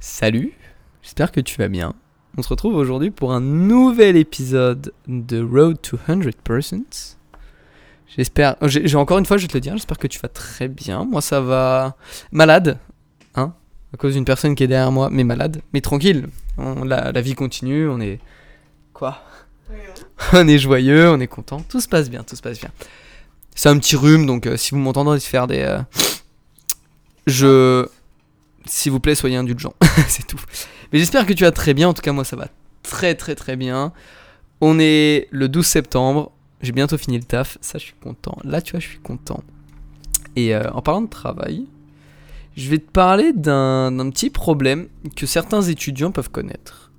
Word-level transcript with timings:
Salut, 0.00 0.52
j'espère 1.02 1.32
que 1.32 1.40
tu 1.40 1.56
vas 1.56 1.68
bien. 1.68 1.94
On 2.36 2.42
se 2.42 2.48
retrouve 2.48 2.76
aujourd'hui 2.76 3.10
pour 3.10 3.32
un 3.32 3.40
nouvel 3.40 4.16
épisode 4.16 4.92
de 5.08 5.42
Road 5.42 5.80
to 5.82 5.98
100%. 6.08 7.16
J'espère, 8.16 8.56
euh, 8.62 8.68
j'ai 8.68 8.86
j'ai- 8.86 8.96
encore 8.96 9.18
une 9.18 9.26
fois, 9.26 9.36
je 9.36 9.42
vais 9.42 9.48
te 9.48 9.54
le 9.54 9.60
dire, 9.60 9.72
j'espère 9.74 9.98
que 9.98 10.06
tu 10.06 10.18
vas 10.20 10.28
très 10.28 10.68
bien. 10.68 11.04
Moi, 11.04 11.20
ça 11.20 11.40
va 11.40 11.96
malade, 12.32 12.78
hein, 13.34 13.52
à 13.92 13.96
cause 13.96 14.14
d'une 14.14 14.24
personne 14.24 14.54
qui 14.54 14.64
est 14.64 14.68
derrière 14.68 14.92
moi, 14.92 15.08
mais 15.10 15.24
malade, 15.24 15.60
mais 15.72 15.80
tranquille. 15.80 16.28
On- 16.56 16.84
la, 16.84 17.12
la 17.12 17.20
vie 17.20 17.34
continue, 17.34 17.88
on 17.88 18.00
est. 18.00 18.20
Quoi? 18.92 19.18
On 20.32 20.48
est 20.48 20.58
joyeux, 20.58 21.10
on 21.10 21.20
est 21.20 21.26
content, 21.28 21.60
tout 21.68 21.80
se 21.80 21.88
passe 21.88 22.08
bien, 22.10 22.22
tout 22.24 22.34
se 22.34 22.40
passe 22.42 22.58
bien. 22.58 22.70
C'est 23.54 23.68
un 23.68 23.78
petit 23.78 23.94
rhume, 23.96 24.26
donc 24.26 24.46
euh, 24.46 24.56
si 24.56 24.70
vous 24.70 24.78
m'entendez 24.78 25.20
faire 25.20 25.46
des. 25.46 25.60
euh, 25.60 25.78
je. 27.26 27.86
S'il 28.68 28.92
vous 28.92 29.00
plaît, 29.00 29.14
soyez 29.14 29.36
indulgents, 29.36 29.74
c'est 30.08 30.26
tout. 30.26 30.40
Mais 30.92 30.98
j'espère 30.98 31.26
que 31.26 31.32
tu 31.32 31.44
vas 31.44 31.52
très 31.52 31.74
bien, 31.74 31.88
en 31.88 31.94
tout 31.94 32.02
cas, 32.02 32.12
moi 32.12 32.24
ça 32.24 32.36
va 32.36 32.48
très 32.82 33.14
très 33.14 33.34
très 33.34 33.56
bien. 33.56 33.92
On 34.60 34.78
est 34.78 35.28
le 35.30 35.48
12 35.48 35.64
septembre, 35.64 36.32
j'ai 36.60 36.72
bientôt 36.72 36.98
fini 36.98 37.18
le 37.18 37.24
taf, 37.24 37.58
ça 37.60 37.78
je 37.78 37.84
suis 37.84 37.94
content. 37.94 38.36
Là, 38.44 38.60
tu 38.60 38.72
vois, 38.72 38.80
je 38.80 38.88
suis 38.88 38.98
content. 38.98 39.42
Et 40.36 40.54
euh, 40.54 40.70
en 40.72 40.82
parlant 40.82 41.02
de 41.02 41.08
travail, 41.08 41.66
je 42.56 42.68
vais 42.68 42.78
te 42.78 42.90
parler 42.90 43.32
d'un 43.32 44.10
petit 44.10 44.30
problème 44.30 44.88
que 45.16 45.26
certains 45.26 45.62
étudiants 45.62 46.10
peuvent 46.10 46.30
connaître. 46.30 46.90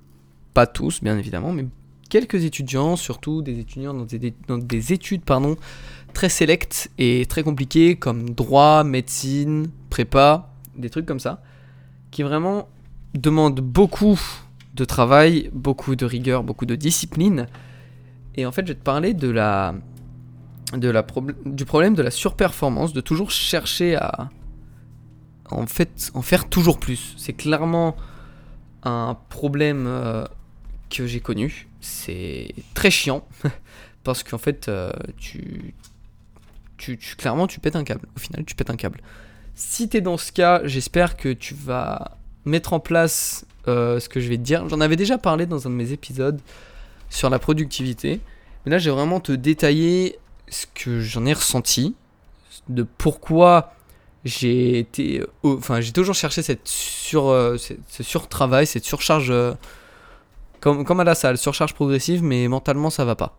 Pas 0.54 0.66
tous, 0.66 1.02
bien 1.02 1.18
évidemment, 1.18 1.52
mais 1.52 1.66
quelques 2.08 2.44
étudiants, 2.44 2.96
surtout 2.96 3.42
des 3.42 3.58
étudiants 3.58 3.94
dans 3.94 4.04
des, 4.04 4.34
dans 4.48 4.58
des 4.58 4.92
études 4.92 5.22
pardon, 5.22 5.56
très 6.14 6.28
sélectes 6.28 6.90
et 6.98 7.26
très 7.26 7.42
compliquées, 7.42 7.96
comme 7.96 8.30
droit, 8.30 8.84
médecine, 8.84 9.68
prépa, 9.90 10.52
des 10.76 10.90
trucs 10.90 11.06
comme 11.06 11.20
ça, 11.20 11.42
qui 12.10 12.22
vraiment 12.22 12.68
demandent 13.14 13.60
beaucoup 13.60 14.18
de 14.74 14.84
travail, 14.84 15.50
beaucoup 15.52 15.96
de 15.96 16.04
rigueur, 16.04 16.42
beaucoup 16.44 16.66
de 16.66 16.74
discipline. 16.76 17.46
Et 18.36 18.46
en 18.46 18.52
fait, 18.52 18.62
je 18.62 18.72
vais 18.72 18.78
te 18.78 18.84
parler 18.84 19.14
du 19.14 19.32
problème 21.64 21.94
de 21.94 22.02
la 22.02 22.10
surperformance, 22.10 22.92
de 22.92 23.00
toujours 23.00 23.30
chercher 23.30 23.96
à 23.96 24.30
en 25.50 25.66
faire 26.22 26.48
toujours 26.48 26.78
plus. 26.78 27.14
C'est 27.16 27.32
clairement 27.32 27.96
un 28.84 29.16
problème 29.28 29.86
euh, 29.86 30.24
que 30.90 31.06
j'ai 31.06 31.20
connu. 31.20 31.68
C'est 31.80 32.54
très 32.74 32.90
chiant 32.90 33.26
parce 34.04 34.22
qu'en 34.22 34.38
fait, 34.38 34.68
euh, 34.68 34.92
tu, 35.18 35.74
tu, 36.76 36.96
tu- 36.98 37.16
clairement, 37.16 37.46
tu 37.46 37.60
pètes 37.60 37.76
un 37.76 37.84
câble. 37.84 38.06
Au 38.16 38.18
final, 38.18 38.44
tu 38.44 38.54
pètes 38.54 38.70
un 38.70 38.76
câble. 38.76 39.00
Si 39.54 39.88
t'es 39.88 40.00
dans 40.00 40.16
ce 40.16 40.32
cas, 40.32 40.60
j'espère 40.64 41.16
que 41.16 41.32
tu 41.32 41.54
vas 41.54 42.16
mettre 42.44 42.72
en 42.72 42.80
place 42.80 43.44
euh, 43.68 44.00
ce 44.00 44.08
que 44.08 44.20
je 44.20 44.28
vais 44.28 44.36
te 44.36 44.42
dire. 44.42 44.68
J'en 44.68 44.80
avais 44.80 44.96
déjà 44.96 45.18
parlé 45.18 45.46
dans 45.46 45.66
un 45.66 45.70
de 45.70 45.74
mes 45.74 45.92
épisodes 45.92 46.40
sur 47.10 47.28
la 47.30 47.38
productivité. 47.38 48.20
Mais 48.64 48.72
là, 48.72 48.78
j'ai 48.78 48.90
vraiment 48.90 49.20
te 49.20 49.32
détailler 49.32 50.18
ce 50.48 50.66
que 50.74 51.00
j'en 51.00 51.26
ai 51.26 51.32
ressenti, 51.32 51.94
de 52.68 52.82
pourquoi 52.98 53.74
j'ai 54.24 54.78
été, 54.78 55.22
enfin, 55.42 55.80
j'ai 55.80 55.92
toujours 55.92 56.14
cherché 56.14 56.42
cette 56.42 56.66
sur, 56.68 57.28
euh, 57.28 57.56
cette- 57.56 57.78
ce 57.88 58.02
surtravail, 58.02 58.66
cette 58.66 58.84
surcharge, 58.84 59.30
euh, 59.30 59.54
comme, 60.60 60.84
comme 60.84 61.00
à 61.00 61.04
la 61.04 61.14
salle, 61.14 61.38
surcharge 61.38 61.72
progressive, 61.74 62.22
mais 62.22 62.46
mentalement 62.48 62.90
ça 62.90 63.04
va 63.04 63.14
pas. 63.14 63.38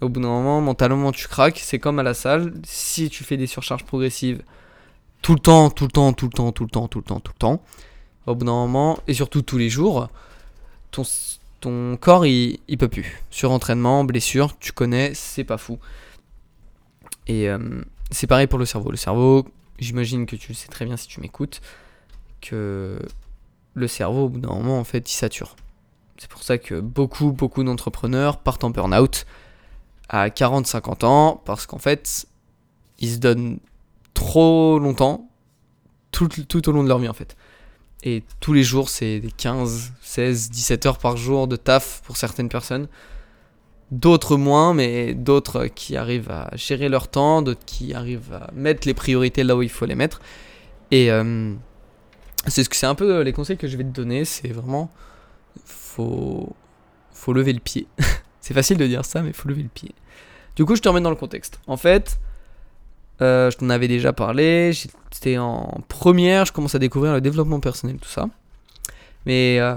Au 0.00 0.08
bout 0.08 0.20
d'un 0.20 0.28
moment, 0.28 0.60
mentalement 0.60 1.12
tu 1.12 1.28
craques, 1.28 1.58
c'est 1.62 1.78
comme 1.78 1.98
à 1.98 2.02
la 2.02 2.14
salle. 2.14 2.54
Si 2.64 3.10
tu 3.10 3.24
fais 3.24 3.36
des 3.36 3.46
surcharges 3.46 3.84
progressives 3.84 4.42
tout 5.22 5.34
le 5.34 5.40
temps, 5.40 5.70
tout 5.70 5.84
le 5.84 5.90
temps, 5.90 6.12
tout 6.12 6.26
le 6.26 6.32
temps, 6.32 6.52
tout 6.52 6.64
le 6.64 6.70
temps, 6.70 6.88
tout 6.88 6.98
le 6.98 7.04
temps, 7.04 7.20
tout 7.20 7.32
le 7.32 7.38
temps, 7.38 7.62
au 8.26 8.34
bout 8.34 8.44
d'un 8.44 8.52
moment, 8.52 8.98
et 9.06 9.14
surtout 9.14 9.42
tous 9.42 9.56
les 9.56 9.70
jours, 9.70 10.08
ton, 10.90 11.04
ton 11.60 11.96
corps 11.96 12.26
il, 12.26 12.58
il 12.68 12.76
peut 12.76 12.88
plus. 12.88 13.22
Surentraînement, 13.30 14.04
blessure, 14.04 14.58
tu 14.58 14.72
connais, 14.72 15.14
c'est 15.14 15.44
pas 15.44 15.58
fou. 15.58 15.78
Et 17.28 17.48
euh, 17.48 17.82
c'est 18.10 18.26
pareil 18.26 18.48
pour 18.48 18.58
le 18.58 18.66
cerveau. 18.66 18.90
Le 18.90 18.96
cerveau, 18.96 19.46
j'imagine 19.78 20.26
que 20.26 20.36
tu 20.36 20.48
le 20.48 20.54
sais 20.54 20.68
très 20.68 20.84
bien 20.84 20.96
si 20.96 21.06
tu 21.06 21.20
m'écoutes, 21.20 21.60
que 22.40 22.98
le 23.74 23.88
cerveau, 23.88 24.24
au 24.24 24.28
bout 24.28 24.40
d'un 24.40 24.52
moment, 24.52 24.78
en 24.78 24.84
fait, 24.84 25.10
il 25.10 25.14
sature. 25.14 25.56
C'est 26.18 26.28
pour 26.28 26.42
ça 26.42 26.58
que 26.58 26.80
beaucoup, 26.80 27.32
beaucoup 27.32 27.64
d'entrepreneurs 27.64 28.38
partent 28.38 28.64
en 28.64 28.70
burn-out 28.70 29.24
à 30.08 30.28
40-50 30.28 31.04
ans, 31.04 31.42
parce 31.44 31.66
qu'en 31.66 31.78
fait, 31.78 32.26
ils 32.98 33.12
se 33.12 33.18
donnent 33.18 33.58
trop 34.22 34.78
longtemps, 34.78 35.28
tout, 36.12 36.28
tout 36.28 36.68
au 36.68 36.72
long 36.72 36.84
de 36.84 36.88
leur 36.88 36.98
vie, 36.98 37.08
en 37.08 37.12
fait. 37.12 37.36
Et 38.04 38.22
tous 38.40 38.52
les 38.52 38.62
jours, 38.62 38.88
c'est 38.88 39.18
des 39.20 39.30
15, 39.30 39.92
16, 40.00 40.50
17 40.50 40.86
heures 40.86 40.98
par 40.98 41.16
jour 41.16 41.48
de 41.48 41.56
taf 41.56 42.02
pour 42.04 42.16
certaines 42.16 42.48
personnes. 42.48 42.88
D'autres 43.90 44.36
moins, 44.36 44.74
mais 44.74 45.14
d'autres 45.14 45.66
qui 45.66 45.96
arrivent 45.96 46.30
à 46.30 46.50
gérer 46.54 46.88
leur 46.88 47.08
temps, 47.08 47.42
d'autres 47.42 47.64
qui 47.66 47.94
arrivent 47.94 48.32
à 48.32 48.50
mettre 48.54 48.86
les 48.86 48.94
priorités 48.94 49.44
là 49.44 49.56
où 49.56 49.62
il 49.62 49.68
faut 49.68 49.86
les 49.86 49.94
mettre. 49.96 50.20
Et 50.90 51.10
euh, 51.10 51.52
c'est 52.46 52.64
ce 52.64 52.68
que 52.68 52.76
c'est 52.76 52.86
un 52.86 52.94
peu 52.94 53.22
les 53.22 53.32
conseils 53.32 53.56
que 53.56 53.66
je 53.66 53.76
vais 53.76 53.84
te 53.84 53.90
donner, 53.90 54.24
c'est 54.24 54.48
vraiment 54.48 54.90
faut 55.64 56.54
faut 57.12 57.32
lever 57.32 57.52
le 57.52 57.60
pied. 57.60 57.86
c'est 58.40 58.54
facile 58.54 58.78
de 58.78 58.86
dire 58.86 59.04
ça, 59.04 59.22
mais 59.22 59.32
faut 59.32 59.48
lever 59.48 59.62
le 59.62 59.68
pied. 59.68 59.94
Du 60.56 60.64
coup, 60.64 60.74
je 60.76 60.80
te 60.80 60.88
remets 60.88 61.00
dans 61.00 61.10
le 61.10 61.16
contexte. 61.16 61.60
En 61.66 61.76
fait, 61.76 62.18
euh, 63.22 63.50
je 63.50 63.56
t'en 63.56 63.70
avais 63.70 63.88
déjà 63.88 64.12
parlé. 64.12 64.72
J'étais 64.72 65.38
en 65.38 65.80
première, 65.88 66.44
je 66.44 66.52
commence 66.52 66.74
à 66.74 66.78
découvrir 66.78 67.12
le 67.12 67.20
développement 67.20 67.60
personnel, 67.60 67.96
tout 67.96 68.08
ça. 68.08 68.28
Mais 69.26 69.58
euh, 69.60 69.76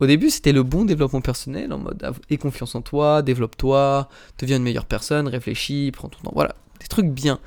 au 0.00 0.06
début, 0.06 0.30
c'était 0.30 0.52
le 0.52 0.62
bon 0.62 0.84
développement 0.84 1.20
personnel, 1.20 1.72
en 1.72 1.78
mode 1.78 2.14
aie 2.30 2.36
confiance 2.36 2.74
en 2.74 2.82
toi, 2.82 3.22
développe-toi, 3.22 4.08
deviens 4.38 4.58
une 4.58 4.62
meilleure 4.62 4.86
personne, 4.86 5.28
réfléchis, 5.28 5.90
prends 5.92 6.08
ton 6.08 6.20
temps. 6.20 6.32
Voilà, 6.34 6.54
des 6.80 6.86
trucs 6.86 7.06
bien. 7.06 7.40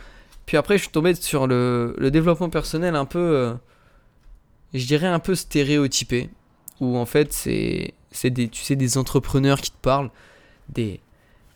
Puis 0.45 0.57
après, 0.57 0.77
je 0.77 0.83
suis 0.83 0.91
tombé 0.91 1.15
sur 1.15 1.47
le, 1.47 1.95
le 1.97 2.11
développement 2.11 2.49
personnel 2.49 2.95
un 2.95 3.05
peu, 3.05 3.19
euh, 3.19 3.53
je 4.73 4.85
dirais 4.85 5.07
un 5.07 5.19
peu 5.19 5.35
stéréotypé, 5.35 6.29
où 6.79 6.97
en 6.97 7.05
fait, 7.05 7.33
c'est 7.33 7.93
c'est 8.11 8.29
des, 8.29 8.47
tu 8.49 8.63
sais, 8.63 8.75
des 8.75 8.97
entrepreneurs 8.97 9.61
qui 9.61 9.71
te 9.71 9.77
parlent, 9.81 10.09
des, 10.69 10.99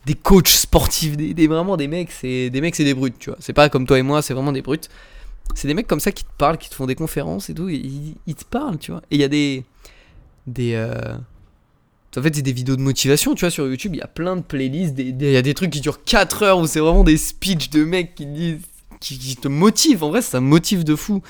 des 0.05 0.15
coachs 0.15 0.47
sportifs, 0.47 1.15
des, 1.15 1.47
vraiment 1.47 1.77
des 1.77 1.87
mecs, 1.87 2.11
c'est 2.11 2.49
des 2.49 2.61
mecs, 2.61 2.75
c'est 2.75 2.83
des 2.83 2.93
brutes, 2.93 3.19
tu 3.19 3.29
vois. 3.29 3.37
C'est 3.39 3.53
pas 3.53 3.69
comme 3.69 3.85
toi 3.85 3.99
et 3.99 4.01
moi, 4.01 4.21
c'est 4.21 4.33
vraiment 4.33 4.51
des 4.51 4.61
brutes. 4.61 4.89
C'est 5.53 5.67
des 5.67 5.73
mecs 5.73 5.87
comme 5.87 5.99
ça 5.99 6.11
qui 6.11 6.23
te 6.23 6.29
parlent, 6.37 6.57
qui 6.57 6.69
te 6.69 6.75
font 6.75 6.85
des 6.85 6.95
conférences 6.95 7.49
et 7.49 7.53
tout, 7.53 7.69
ils, 7.69 8.15
ils 8.25 8.35
te 8.35 8.45
parlent, 8.45 8.77
tu 8.77 8.91
vois. 8.91 9.01
Et 9.11 9.15
il 9.15 9.21
y 9.21 9.23
a 9.23 9.27
des 9.27 9.63
des 10.47 10.73
euh, 10.73 11.15
en 12.17 12.21
fait 12.21 12.35
c'est 12.35 12.41
des 12.41 12.51
vidéos 12.51 12.75
de 12.75 12.81
motivation 12.81 13.35
tu 13.35 13.41
vois 13.41 13.51
sur 13.51 13.67
YouTube 13.67 13.93
il 13.95 13.99
y 13.99 14.01
a 14.01 14.07
plein 14.07 14.35
de 14.35 14.41
playlists 14.41 14.95
il 14.97 15.21
y 15.21 15.37
a 15.37 15.41
des 15.41 15.53
trucs 15.53 15.71
qui 15.71 15.81
durent 15.81 16.03
4 16.03 16.43
heures 16.43 16.59
où 16.59 16.67
c'est 16.67 16.79
vraiment 16.79 17.03
des 17.03 17.17
speeches 17.17 17.69
de 17.69 17.83
mecs 17.83 18.15
qui 18.15 18.25
disent 18.25 18.61
qui, 18.99 19.35
te 19.35 19.47
motivent 19.47 20.03
en 20.03 20.09
vrai 20.09 20.21
ça 20.21 20.39
motive 20.39 20.83
de 20.83 20.95
fou 20.95 21.21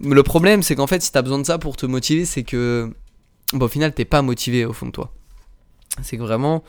le 0.00 0.22
problème 0.22 0.62
c'est 0.62 0.74
qu'en 0.74 0.86
fait 0.86 1.02
si 1.02 1.12
t'as 1.12 1.22
besoin 1.22 1.38
de 1.38 1.46
ça 1.46 1.58
pour 1.58 1.76
te 1.76 1.86
motiver 1.86 2.24
c'est 2.24 2.42
que 2.42 2.92
bah, 3.52 3.66
au 3.66 3.68
final 3.68 3.92
t'es 3.94 4.04
pas 4.04 4.22
motivé 4.22 4.64
au 4.64 4.72
fond 4.72 4.86
de 4.86 4.90
toi 4.90 5.12
c'est 6.02 6.16
que 6.16 6.22
vraiment 6.22 6.64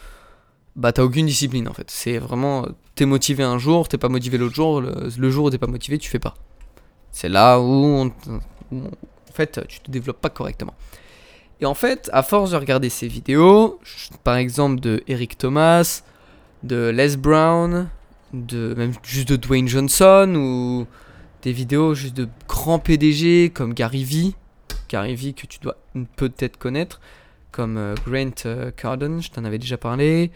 bah 0.75 0.91
t'as 0.91 1.03
aucune 1.03 1.25
discipline 1.25 1.67
en 1.67 1.73
fait 1.73 1.89
c'est 1.89 2.17
vraiment 2.17 2.67
t'es 2.95 3.05
motivé 3.05 3.43
un 3.43 3.57
jour 3.57 3.87
t'es 3.87 3.97
pas 3.97 4.09
motivé 4.09 4.37
l'autre 4.37 4.55
jour 4.55 4.81
le, 4.81 5.29
jour 5.29 5.45
où 5.45 5.49
t'es 5.49 5.57
pas 5.57 5.67
motivé 5.67 5.97
tu 5.97 6.09
fais 6.09 6.19
pas 6.19 6.35
c'est 7.11 7.29
là 7.29 7.59
où, 7.59 7.63
on- 7.63 8.11
en 8.71 9.33
fait 9.33 9.65
tu 9.67 9.79
te 9.79 9.89
développes 9.89 10.19
pas 10.19 10.29
correctement 10.29 10.73
et 11.61 11.65
en 11.65 11.73
fait, 11.73 12.09
à 12.11 12.21
force 12.23 12.51
de 12.51 12.57
regarder 12.57 12.89
ces 12.89 13.07
vidéos, 13.07 13.79
par 14.23 14.35
exemple 14.35 14.81
de 14.81 15.03
Eric 15.07 15.37
Thomas, 15.37 16.03
de 16.63 16.89
Les 16.89 17.15
Brown, 17.15 17.87
de 18.33 18.73
même 18.75 18.91
juste 19.03 19.29
de 19.29 19.35
Dwayne 19.37 19.67
Johnson 19.67 20.33
ou 20.35 20.85
des 21.43 21.53
vidéos 21.53 21.93
juste 21.95 22.15
de 22.17 22.27
grands 22.47 22.79
PDG 22.79 23.51
comme 23.51 23.73
Gary 23.73 24.03
Vee, 24.03 24.35
Gary 24.89 25.15
Vee 25.15 25.33
que 25.33 25.47
tu 25.47 25.59
dois 25.59 25.77
peut-être 26.17 26.57
connaître, 26.57 26.99
comme 27.51 27.77
euh, 27.77 27.95
Grant 28.05 28.45
euh, 28.45 28.71
Cardone, 28.71 29.21
je 29.21 29.31
t'en 29.31 29.45
avais 29.45 29.57
déjà 29.59 29.77
parlé. 29.77 30.31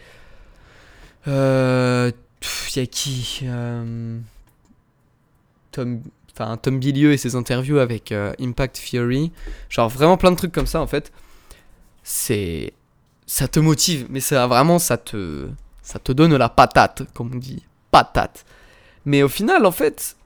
Euh, 1.28 2.10
Il 2.74 2.78
y 2.78 2.82
a 2.82 2.86
qui 2.86 3.40
Euh, 3.44 4.18
Tom, 5.72 6.02
enfin 6.32 6.56
Tom 6.56 6.78
Bilieu 6.78 7.12
et 7.12 7.16
ses 7.16 7.36
interviews 7.36 7.78
avec 7.78 8.12
euh, 8.12 8.32
Impact 8.40 8.80
Theory. 8.90 9.32
Genre 9.68 9.88
vraiment 9.88 10.16
plein 10.16 10.30
de 10.30 10.36
trucs 10.36 10.52
comme 10.52 10.66
ça 10.66 10.80
en 10.80 10.86
fait. 10.86 11.12
C'est 12.02 12.72
ça 13.26 13.46
te 13.46 13.60
motive 13.60 14.06
mais 14.10 14.20
ça 14.20 14.46
vraiment 14.46 14.78
ça 14.78 14.96
te 14.96 15.48
ça 15.82 15.98
te 15.98 16.12
donne 16.12 16.34
la 16.36 16.48
patate 16.48 17.02
comme 17.14 17.32
on 17.34 17.38
dit, 17.38 17.64
patate. 17.90 18.44
Mais 19.04 19.22
au 19.22 19.28
final 19.28 19.66
en 19.66 19.72
fait 19.72 20.16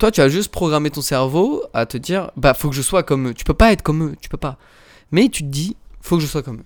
toi 0.00 0.10
tu 0.10 0.20
as 0.20 0.28
juste 0.28 0.50
programmé 0.50 0.90
ton 0.90 1.02
cerveau 1.02 1.64
à 1.74 1.86
te 1.86 1.96
dire 1.96 2.30
bah 2.36 2.54
faut 2.54 2.70
que 2.70 2.74
je 2.76 2.82
sois 2.82 3.02
comme 3.02 3.28
eux. 3.28 3.34
Tu 3.34 3.44
peux 3.44 3.54
pas 3.54 3.72
être 3.72 3.82
comme 3.82 4.02
eux, 4.04 4.16
tu 4.20 4.28
peux 4.28 4.36
pas. 4.36 4.58
Mais 5.12 5.28
tu 5.28 5.42
te 5.42 5.48
dis 5.48 5.76
faut 6.00 6.16
que 6.16 6.22
je 6.22 6.26
sois 6.28 6.42
comme 6.42 6.58
eux. 6.58 6.64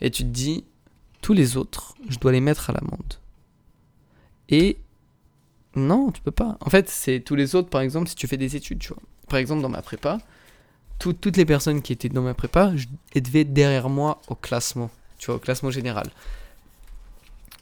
Et 0.00 0.10
tu 0.10 0.22
te 0.22 0.28
dis 0.28 0.64
tous 1.20 1.32
les 1.32 1.56
autres, 1.56 1.94
je 2.08 2.18
dois 2.18 2.32
les 2.32 2.40
mettre 2.40 2.70
à 2.70 2.72
l'amende. 2.72 3.14
Et 4.48 4.78
non, 5.76 6.10
tu 6.10 6.20
peux 6.22 6.30
pas. 6.30 6.56
En 6.60 6.70
fait, 6.70 6.88
c'est 6.88 7.20
tous 7.20 7.34
les 7.36 7.54
autres, 7.54 7.68
par 7.68 7.80
exemple, 7.80 8.08
si 8.08 8.14
tu 8.16 8.26
fais 8.26 8.36
des 8.36 8.56
études, 8.56 8.78
tu 8.80 8.88
vois. 8.88 9.02
Par 9.28 9.38
exemple, 9.38 9.62
dans 9.62 9.68
ma 9.68 9.82
prépa, 9.82 10.18
tout- 10.98 11.12
toutes 11.12 11.36
les 11.36 11.44
personnes 11.46 11.82
qui 11.82 11.92
étaient 11.92 12.08
dans 12.08 12.22
ma 12.22 12.34
prépa, 12.34 12.72
elles 13.14 13.22
devaient 13.22 13.44
derrière 13.44 13.88
moi 13.88 14.20
au 14.28 14.34
classement, 14.34 14.90
tu 15.18 15.26
vois, 15.26 15.36
au 15.36 15.38
classement 15.38 15.70
général. 15.70 16.10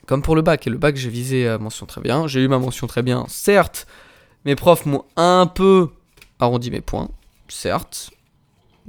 Comme 0.06 0.22
pour 0.22 0.34
le 0.36 0.42
bac, 0.42 0.66
et 0.66 0.70
le 0.70 0.78
bac, 0.78 0.96
j'ai 0.96 1.10
visé 1.10 1.46
euh, 1.46 1.58
mention 1.58 1.84
très 1.84 2.00
bien. 2.00 2.26
J'ai 2.26 2.42
eu 2.42 2.48
ma 2.48 2.58
mention 2.58 2.86
très 2.86 3.02
bien, 3.02 3.26
certes. 3.28 3.86
Mes 4.46 4.56
profs 4.56 4.86
m'ont 4.86 5.04
un 5.16 5.46
peu 5.46 5.90
arrondi 6.40 6.70
mes 6.70 6.80
points, 6.80 7.10
certes. 7.48 8.10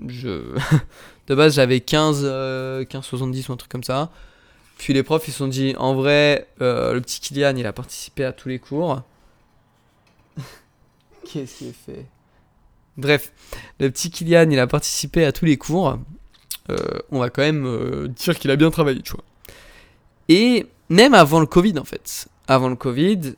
Je... 0.07 0.55
de 1.27 1.35
base, 1.35 1.55
j'avais 1.55 1.81
15, 1.81 2.21
euh, 2.23 2.85
15, 2.85 3.03
70 3.03 3.49
ou 3.49 3.53
un 3.53 3.57
truc 3.57 3.69
comme 3.69 3.83
ça. 3.83 4.11
Puis 4.79 4.93
les 4.93 5.03
profs, 5.03 5.27
ils 5.27 5.31
se 5.31 5.39
sont 5.39 5.47
dit, 5.49 5.75
en 5.77 5.93
vrai, 5.93 6.47
euh, 6.61 6.93
le 6.93 7.01
petit 7.01 7.19
Kylian, 7.19 7.57
il 7.57 7.67
a 7.67 7.73
participé 7.73 8.23
à 8.23 8.31
tous 8.31 8.47
les 8.47 8.59
cours. 8.59 9.01
Qu'est-ce 11.25 11.57
qu'il 11.57 11.73
fait? 11.73 12.05
Bref, 12.95 13.33
le 13.81 13.91
petit 13.91 14.09
Kylian, 14.09 14.49
il 14.49 14.57
a 14.57 14.67
participé 14.67 15.25
à 15.25 15.33
tous 15.33 15.43
les 15.43 15.57
cours. 15.57 15.99
Euh, 16.69 16.77
on 17.11 17.19
va 17.19 17.29
quand 17.29 17.41
même 17.41 17.65
euh, 17.65 18.07
dire 18.07 18.39
qu'il 18.39 18.51
a 18.51 18.55
bien 18.55 18.71
travaillé, 18.71 19.01
tu 19.01 19.11
vois. 19.11 19.23
Et 20.29 20.65
même 20.87 21.13
avant 21.13 21.41
le 21.41 21.45
Covid, 21.45 21.77
en 21.77 21.83
fait. 21.83 22.29
Avant 22.47 22.69
le 22.69 22.77
Covid, 22.77 23.35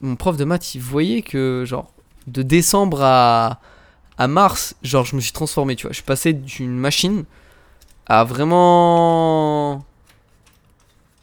mon 0.00 0.16
prof 0.16 0.38
de 0.38 0.44
maths, 0.44 0.74
il 0.74 0.80
voyait 0.80 1.20
que, 1.20 1.64
genre, 1.66 1.92
de 2.26 2.40
décembre 2.40 3.02
à, 3.02 3.60
à 4.16 4.26
mars, 4.26 4.74
genre, 4.82 5.04
je 5.04 5.16
me 5.16 5.20
suis 5.20 5.32
transformé, 5.32 5.76
tu 5.76 5.82
vois. 5.82 5.92
Je 5.92 5.96
suis 5.96 6.04
passé 6.04 6.32
d'une 6.32 6.78
machine 6.78 7.24
à 8.06 8.24
vraiment. 8.24 9.84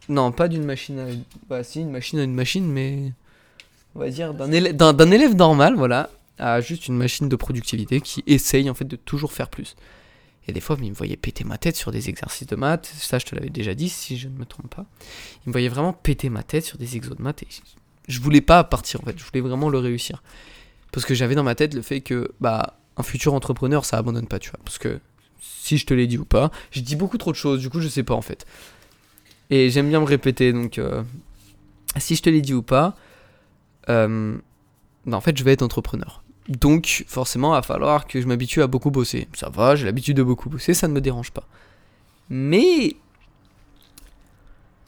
Non, 0.10 0.32
pas 0.32 0.48
d'une 0.48 0.64
machine 0.66 1.00
à 1.00 1.10
une. 1.10 1.24
Bah, 1.50 1.64
si, 1.64 1.82
une 1.82 1.92
machine 1.92 2.20
à 2.20 2.24
une 2.24 2.34
machine, 2.34 2.66
mais. 2.66 3.12
On 3.96 4.00
va 4.00 4.10
dire 4.10 4.34
d'un 4.34 4.52
élève, 4.52 4.76
d'un- 4.76 4.94
d'un 4.94 5.10
élève 5.12 5.36
normal, 5.36 5.76
voilà, 5.76 6.10
à 6.38 6.60
juste 6.62 6.88
une 6.88 6.98
machine 6.98 7.30
de 7.30 7.36
productivité 7.36 8.02
qui 8.02 8.24
essaye, 8.28 8.70
en 8.70 8.74
fait, 8.74 8.86
de 8.86 8.96
toujours 8.98 9.32
faire 9.32 9.50
plus. 9.50 9.76
Et 10.48 10.52
des 10.54 10.60
fois, 10.62 10.78
il 10.80 10.90
me 10.90 10.96
voyait 10.96 11.18
péter 11.18 11.44
ma 11.44 11.58
tête 11.58 11.76
sur 11.76 11.92
des 11.92 12.08
exercices 12.10 12.46
de 12.46 12.56
maths. 12.56 12.92
Ça, 12.98 13.18
je 13.18 13.26
te 13.26 13.34
l'avais 13.34 13.50
déjà 13.50 13.74
dit, 13.74 13.90
si 13.90 14.16
je 14.18 14.28
ne 14.28 14.38
me 14.38 14.46
trompe 14.46 14.70
pas. 14.76 14.86
Il 15.46 15.50
me 15.50 15.52
voyait 15.54 15.70
vraiment 15.70 15.92
péter 15.94 16.30
ma 16.30 16.44
tête 16.44 16.66
sur 16.66 16.78
des 16.78 16.98
exos 16.98 17.16
de 17.18 17.22
maths. 17.24 17.42
Et 17.44 17.48
je 18.08 18.20
voulais 18.20 18.42
pas 18.42 18.64
partir, 18.64 19.02
en 19.02 19.06
fait. 19.06 19.18
Je 19.18 19.24
voulais 19.24 19.42
vraiment 19.42 19.70
le 19.70 19.80
réussir. 19.80 20.22
Parce 20.92 21.04
que 21.06 21.16
j'avais 21.16 21.34
dans 21.34 21.44
ma 21.44 21.56
tête 21.56 21.74
le 21.74 21.82
fait 21.82 22.02
que, 22.02 22.32
bah, 22.42 22.78
un 22.98 23.02
futur 23.04 23.34
entrepreneur, 23.34 23.86
ça 23.86 23.98
abandonne 23.98 24.28
pas, 24.28 24.38
tu 24.38 24.52
vois. 24.52 24.60
Parce 24.64 24.78
que 24.78 25.00
si 25.42 25.78
je 25.80 25.86
te 25.88 25.96
l'ai 25.96 26.06
dit 26.06 26.20
ou 26.20 26.26
pas, 26.26 26.52
je 26.70 26.82
dis 26.82 26.96
beaucoup 26.96 27.18
trop 27.18 27.32
de 27.32 27.38
choses, 27.38 27.60
du 27.60 27.70
coup, 27.72 27.80
je 27.82 27.88
sais 27.88 28.04
pas, 28.04 28.14
en 28.14 28.22
fait. 28.22 28.46
Et 29.50 29.70
j'aime 29.70 29.90
bien 29.90 30.00
me 30.00 30.06
répéter, 30.06 30.54
donc, 30.54 30.78
euh, 30.78 31.04
si 31.98 32.16
je 32.16 32.22
te 32.22 32.30
l'ai 32.30 32.42
dit 32.42 32.54
ou 32.54 32.62
pas, 32.62 32.96
bah, 33.88 35.18
en 35.18 35.22
fait, 35.22 35.38
je 35.38 35.44
vais 35.44 35.54
être 35.54 35.62
entrepreneur. 35.62 36.24
Donc, 36.50 37.06
forcément, 37.08 37.54
il 37.54 37.58
va 37.58 37.62
falloir 37.62 38.08
que 38.08 38.22
je 38.22 38.28
m'habitue 38.28 38.62
à 38.62 38.68
beaucoup 38.68 38.92
bosser. 38.92 39.28
Ça 39.34 39.50
va, 39.50 39.76
j'ai 39.76 39.86
l'habitude 39.86 40.18
de 40.18 40.24
beaucoup 40.24 40.50
bosser, 40.50 40.74
ça 40.74 40.88
ne 40.88 40.94
me 40.94 41.02
dérange 41.02 41.32
pas. 41.32 41.48
Mais 42.30 42.96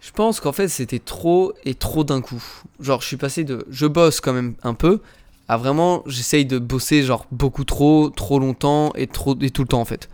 je 0.01 0.11
pense 0.11 0.39
qu'en 0.39 0.53
fait, 0.53 0.67
c'était 0.67 0.99
trop 0.99 1.53
et 1.65 1.75
trop 1.75 2.03
d'un 2.03 2.21
coup. 2.21 2.43
Genre, 2.79 3.01
je 3.01 3.07
suis 3.07 3.17
passé 3.17 3.43
de 3.43 3.65
je 3.69 3.85
bosse 3.85 4.21
quand 4.21 4.33
même 4.33 4.55
un 4.63 4.73
peu 4.73 5.01
à 5.47 5.57
vraiment 5.57 6.03
j'essaye 6.05 6.45
de 6.45 6.59
bosser 6.59 7.03
genre 7.03 7.25
beaucoup 7.31 7.63
trop, 7.63 8.09
trop 8.09 8.39
longtemps 8.39 8.91
et 8.95 9.07
trop 9.07 9.37
et 9.39 9.49
tout 9.49 9.61
le 9.63 9.67
temps 9.67 9.81
en 9.81 9.85
fait. 9.85 10.09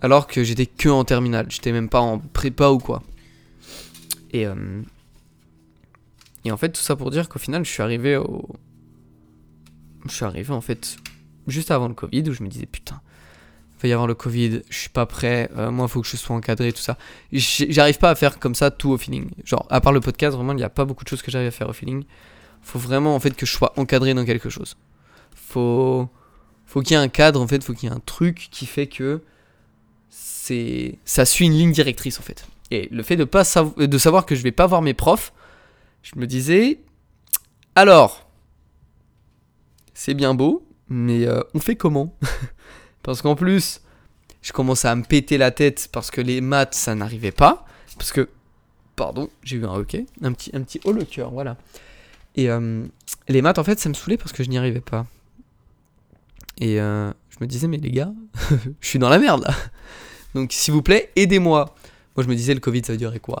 Alors 0.00 0.26
que 0.26 0.42
j'étais 0.42 0.66
que 0.66 0.88
en 0.88 1.04
terminale, 1.04 1.46
j'étais 1.48 1.72
même 1.72 1.88
pas 1.88 2.00
en 2.00 2.18
prépa 2.18 2.70
ou 2.70 2.78
quoi. 2.78 3.02
Et 4.32 4.46
euh, 4.46 4.82
et 6.44 6.50
en 6.50 6.56
fait, 6.56 6.70
tout 6.70 6.80
ça 6.80 6.96
pour 6.96 7.10
dire 7.10 7.28
qu'au 7.28 7.38
final, 7.38 7.64
je 7.64 7.70
suis 7.70 7.82
arrivé 7.82 8.16
au 8.16 8.48
je 10.06 10.12
suis 10.12 10.24
arrivé 10.24 10.52
en 10.52 10.60
fait 10.60 10.96
juste 11.46 11.70
avant 11.70 11.88
le 11.88 11.94
Covid 11.94 12.28
où 12.28 12.32
je 12.32 12.42
me 12.42 12.48
disais 12.48 12.66
putain, 12.66 13.00
il 13.78 13.82
va 13.82 13.88
y 13.88 13.92
avoir 13.92 14.06
le 14.06 14.14
Covid, 14.14 14.62
je 14.68 14.78
suis 14.78 14.88
pas 14.88 15.06
prêt, 15.06 15.50
euh, 15.56 15.70
moi 15.70 15.86
il 15.86 15.90
faut 15.90 16.00
que 16.00 16.08
je 16.08 16.16
sois 16.16 16.36
encadré, 16.36 16.72
tout 16.72 16.82
ça. 16.82 16.98
J'arrive 17.32 17.98
pas 17.98 18.10
à 18.10 18.14
faire 18.14 18.38
comme 18.38 18.54
ça 18.54 18.70
tout 18.70 18.90
au 18.90 18.98
feeling. 18.98 19.30
Genre, 19.44 19.66
à 19.70 19.80
part 19.80 19.92
le 19.92 20.00
podcast, 20.00 20.36
vraiment, 20.36 20.52
il 20.52 20.56
n'y 20.56 20.62
a 20.62 20.70
pas 20.70 20.84
beaucoup 20.84 21.04
de 21.04 21.08
choses 21.08 21.22
que 21.22 21.30
j'arrive 21.30 21.48
à 21.48 21.52
faire 21.52 21.68
au 21.68 21.72
feeling. 21.72 22.04
Faut 22.62 22.78
vraiment 22.78 23.14
en 23.14 23.20
fait 23.20 23.34
que 23.34 23.46
je 23.46 23.52
sois 23.52 23.72
encadré 23.76 24.14
dans 24.14 24.24
quelque 24.24 24.50
chose. 24.50 24.76
Faut, 25.34 26.08
faut 26.66 26.80
qu'il 26.80 26.92
y 26.92 26.94
ait 26.94 27.02
un 27.02 27.08
cadre 27.08 27.40
en 27.40 27.46
fait, 27.46 27.62
faut 27.62 27.74
qu'il 27.74 27.88
y 27.88 27.92
ait 27.92 27.94
un 27.94 28.02
truc 28.04 28.48
qui 28.50 28.66
fait 28.66 28.86
que 28.86 29.20
c'est, 30.10 30.98
ça 31.04 31.24
suit 31.24 31.46
une 31.46 31.54
ligne 31.54 31.72
directrice 31.72 32.18
en 32.20 32.22
fait. 32.22 32.46
Et 32.72 32.88
le 32.90 33.02
fait 33.02 33.16
de 33.16 33.24
pas 33.24 33.42
de 33.76 33.98
savoir 33.98 34.24
que 34.24 34.34
je 34.34 34.42
vais 34.42 34.50
pas 34.50 34.66
voir 34.66 34.80
mes 34.80 34.94
profs, 34.94 35.34
je 36.02 36.12
me 36.16 36.26
disais, 36.26 36.80
alors, 37.74 38.26
c'est 39.92 40.14
bien 40.14 40.32
beau, 40.32 40.66
mais 40.88 41.26
euh, 41.26 41.42
on 41.52 41.58
fait 41.58 41.76
comment? 41.76 42.16
Parce 43.02 43.20
qu'en 43.20 43.34
plus, 43.34 43.82
je 44.40 44.52
commençais 44.52 44.88
à 44.88 44.96
me 44.96 45.02
péter 45.02 45.36
la 45.36 45.50
tête 45.50 45.90
parce 45.92 46.10
que 46.10 46.22
les 46.22 46.40
maths, 46.40 46.72
ça 46.72 46.94
n'arrivait 46.94 47.30
pas. 47.30 47.66
Parce 47.98 48.10
que, 48.10 48.30
pardon, 48.96 49.28
j'ai 49.42 49.56
eu 49.56 49.66
un 49.66 49.74
hockey, 49.74 50.06
un 50.22 50.32
petit, 50.32 50.50
un 50.54 50.62
petit 50.62 50.80
haut 50.84 50.92
le 50.92 51.04
cœur, 51.04 51.30
voilà. 51.30 51.58
Et 52.36 52.48
euh, 52.48 52.86
les 53.28 53.42
maths, 53.42 53.58
en 53.58 53.64
fait, 53.64 53.80
ça 53.80 53.90
me 53.90 53.94
saoulait 53.94 54.16
parce 54.16 54.32
que 54.32 54.42
je 54.42 54.48
n'y 54.48 54.56
arrivais 54.56 54.80
pas. 54.80 55.04
Et 56.56 56.80
euh, 56.80 57.10
je 57.28 57.36
me 57.42 57.46
disais, 57.46 57.68
mais 57.68 57.76
les 57.76 57.90
gars, 57.90 58.14
je 58.80 58.88
suis 58.88 58.98
dans 58.98 59.10
la 59.10 59.18
merde. 59.18 59.46
Donc, 60.34 60.52
s'il 60.54 60.72
vous 60.72 60.82
plaît, 60.82 61.10
aidez-moi. 61.16 61.74
Moi, 62.16 62.24
je 62.24 62.28
me 62.28 62.34
disais, 62.34 62.54
le 62.54 62.60
Covid, 62.60 62.82
ça 62.84 62.96
durait 62.96 63.20
quoi? 63.20 63.40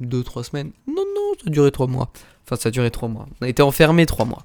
Deux, 0.00 0.22
trois 0.22 0.44
semaines? 0.44 0.72
Non, 0.86 1.04
non, 1.14 1.32
ça 1.42 1.50
durait 1.50 1.70
trois 1.70 1.86
mois. 1.86 2.10
Enfin, 2.44 2.56
ça 2.56 2.70
durait 2.70 2.90
trois 2.90 3.08
mois. 3.08 3.28
On 3.40 3.44
a 3.44 3.48
été 3.48 3.62
enfermés 3.62 4.06
trois 4.06 4.24
mois. 4.24 4.44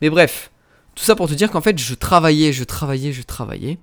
Mais 0.00 0.10
bref, 0.10 0.50
tout 0.94 1.04
ça 1.04 1.16
pour 1.16 1.28
te 1.28 1.34
dire 1.34 1.50
qu'en 1.50 1.60
fait, 1.60 1.78
je 1.78 1.94
travaillais, 1.94 2.52
je 2.52 2.64
travaillais, 2.64 3.12
je 3.12 3.22
travaillais. 3.22 3.78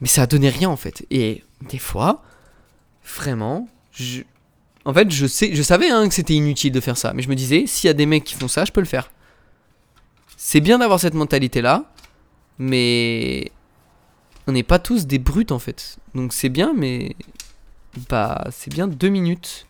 Mais 0.00 0.08
ça 0.08 0.26
donnait 0.26 0.50
rien 0.50 0.68
en 0.68 0.76
fait. 0.76 1.06
Et 1.10 1.42
des 1.68 1.78
fois, 1.78 2.22
vraiment, 3.16 3.68
je... 3.92 4.22
en 4.84 4.92
fait, 4.92 5.10
je, 5.10 5.26
sais, 5.26 5.54
je 5.54 5.62
savais 5.62 5.90
hein, 5.90 6.08
que 6.08 6.14
c'était 6.14 6.34
inutile 6.34 6.72
de 6.72 6.80
faire 6.80 6.96
ça. 6.96 7.12
Mais 7.14 7.22
je 7.22 7.28
me 7.28 7.34
disais, 7.34 7.66
s'il 7.66 7.88
y 7.88 7.90
a 7.90 7.94
des 7.94 8.06
mecs 8.06 8.24
qui 8.24 8.34
font 8.34 8.48
ça, 8.48 8.64
je 8.64 8.72
peux 8.72 8.80
le 8.80 8.86
faire. 8.86 9.10
C'est 10.36 10.60
bien 10.60 10.78
d'avoir 10.78 11.00
cette 11.00 11.14
mentalité-là. 11.14 11.90
Mais 12.58 13.52
on 14.46 14.52
n'est 14.52 14.64
pas 14.64 14.78
tous 14.78 15.06
des 15.06 15.18
brutes 15.18 15.52
en 15.52 15.58
fait. 15.58 15.98
Donc 16.14 16.32
c'est 16.32 16.48
bien, 16.48 16.74
mais 16.76 17.14
bah 18.10 18.44
c'est 18.50 18.72
bien 18.72 18.86
deux 18.88 19.08
minutes. 19.08 19.66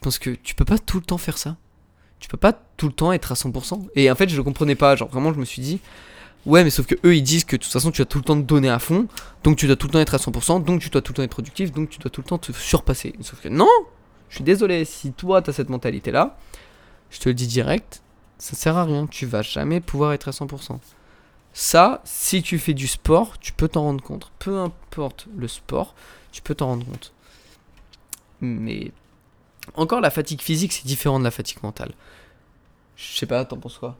Parce 0.00 0.18
que 0.18 0.30
tu 0.30 0.54
peux 0.54 0.64
pas 0.64 0.78
tout 0.78 0.98
le 0.98 1.04
temps 1.04 1.18
faire 1.18 1.38
ça. 1.38 1.56
Tu 2.20 2.28
peux 2.28 2.36
pas 2.36 2.52
tout 2.76 2.86
le 2.86 2.92
temps 2.92 3.12
être 3.12 3.32
à 3.32 3.34
100%. 3.34 3.88
Et 3.94 4.10
en 4.10 4.14
fait, 4.14 4.28
je 4.28 4.36
le 4.36 4.42
comprenais 4.42 4.74
pas. 4.74 4.96
Genre 4.96 5.08
vraiment, 5.08 5.32
je 5.32 5.38
me 5.38 5.44
suis 5.44 5.62
dit, 5.62 5.80
ouais, 6.46 6.64
mais 6.64 6.70
sauf 6.70 6.86
que 6.86 6.94
eux, 7.04 7.16
ils 7.16 7.22
disent 7.22 7.44
que 7.44 7.56
de 7.56 7.62
toute 7.62 7.72
façon, 7.72 7.90
tu 7.90 7.98
dois 7.98 8.06
tout 8.06 8.18
le 8.18 8.24
temps 8.24 8.36
te 8.36 8.46
donner 8.46 8.70
à 8.70 8.78
fond. 8.78 9.06
Donc 9.44 9.56
tu 9.56 9.66
dois 9.66 9.76
tout 9.76 9.86
le 9.86 9.92
temps 9.92 10.00
être 10.00 10.14
à 10.14 10.18
100%. 10.18 10.64
Donc 10.64 10.80
tu 10.80 10.90
dois 10.90 11.02
tout 11.02 11.12
le 11.12 11.16
temps 11.16 11.22
être 11.22 11.30
productif. 11.30 11.72
Donc 11.72 11.90
tu 11.90 11.98
dois 11.98 12.10
tout 12.10 12.20
le 12.20 12.26
temps 12.26 12.38
te 12.38 12.52
surpasser. 12.52 13.14
Sauf 13.20 13.40
que 13.40 13.48
non, 13.48 13.68
je 14.28 14.36
suis 14.36 14.44
désolé. 14.44 14.84
Si 14.84 15.12
toi, 15.12 15.42
t'as 15.42 15.52
cette 15.52 15.68
mentalité-là, 15.68 16.36
je 17.10 17.18
te 17.18 17.28
le 17.28 17.34
dis 17.34 17.46
direct, 17.46 18.02
ça 18.38 18.54
sert 18.54 18.76
à 18.76 18.84
rien. 18.84 19.06
Tu 19.06 19.26
vas 19.26 19.42
jamais 19.42 19.80
pouvoir 19.80 20.12
être 20.12 20.28
à 20.28 20.32
100%. 20.32 20.78
Ça, 21.52 22.02
si 22.04 22.42
tu 22.42 22.58
fais 22.58 22.74
du 22.74 22.86
sport, 22.86 23.38
tu 23.38 23.52
peux 23.52 23.68
t'en 23.68 23.82
rendre 23.82 24.02
compte. 24.02 24.30
Peu 24.38 24.58
importe 24.58 25.26
le 25.36 25.48
sport, 25.48 25.94
tu 26.32 26.42
peux 26.42 26.54
t'en 26.54 26.66
rendre 26.66 26.86
compte. 26.86 27.12
Mais 28.40 28.92
encore 29.74 30.00
la 30.00 30.10
fatigue 30.10 30.40
physique, 30.42 30.72
c'est 30.72 30.86
différent 30.86 31.18
de 31.18 31.24
la 31.24 31.30
fatigue 31.30 31.62
mentale. 31.62 31.92
Je 32.96 33.16
sais 33.16 33.26
pas, 33.26 33.44
t'en 33.44 33.56
penses 33.58 33.78
quoi? 33.78 33.96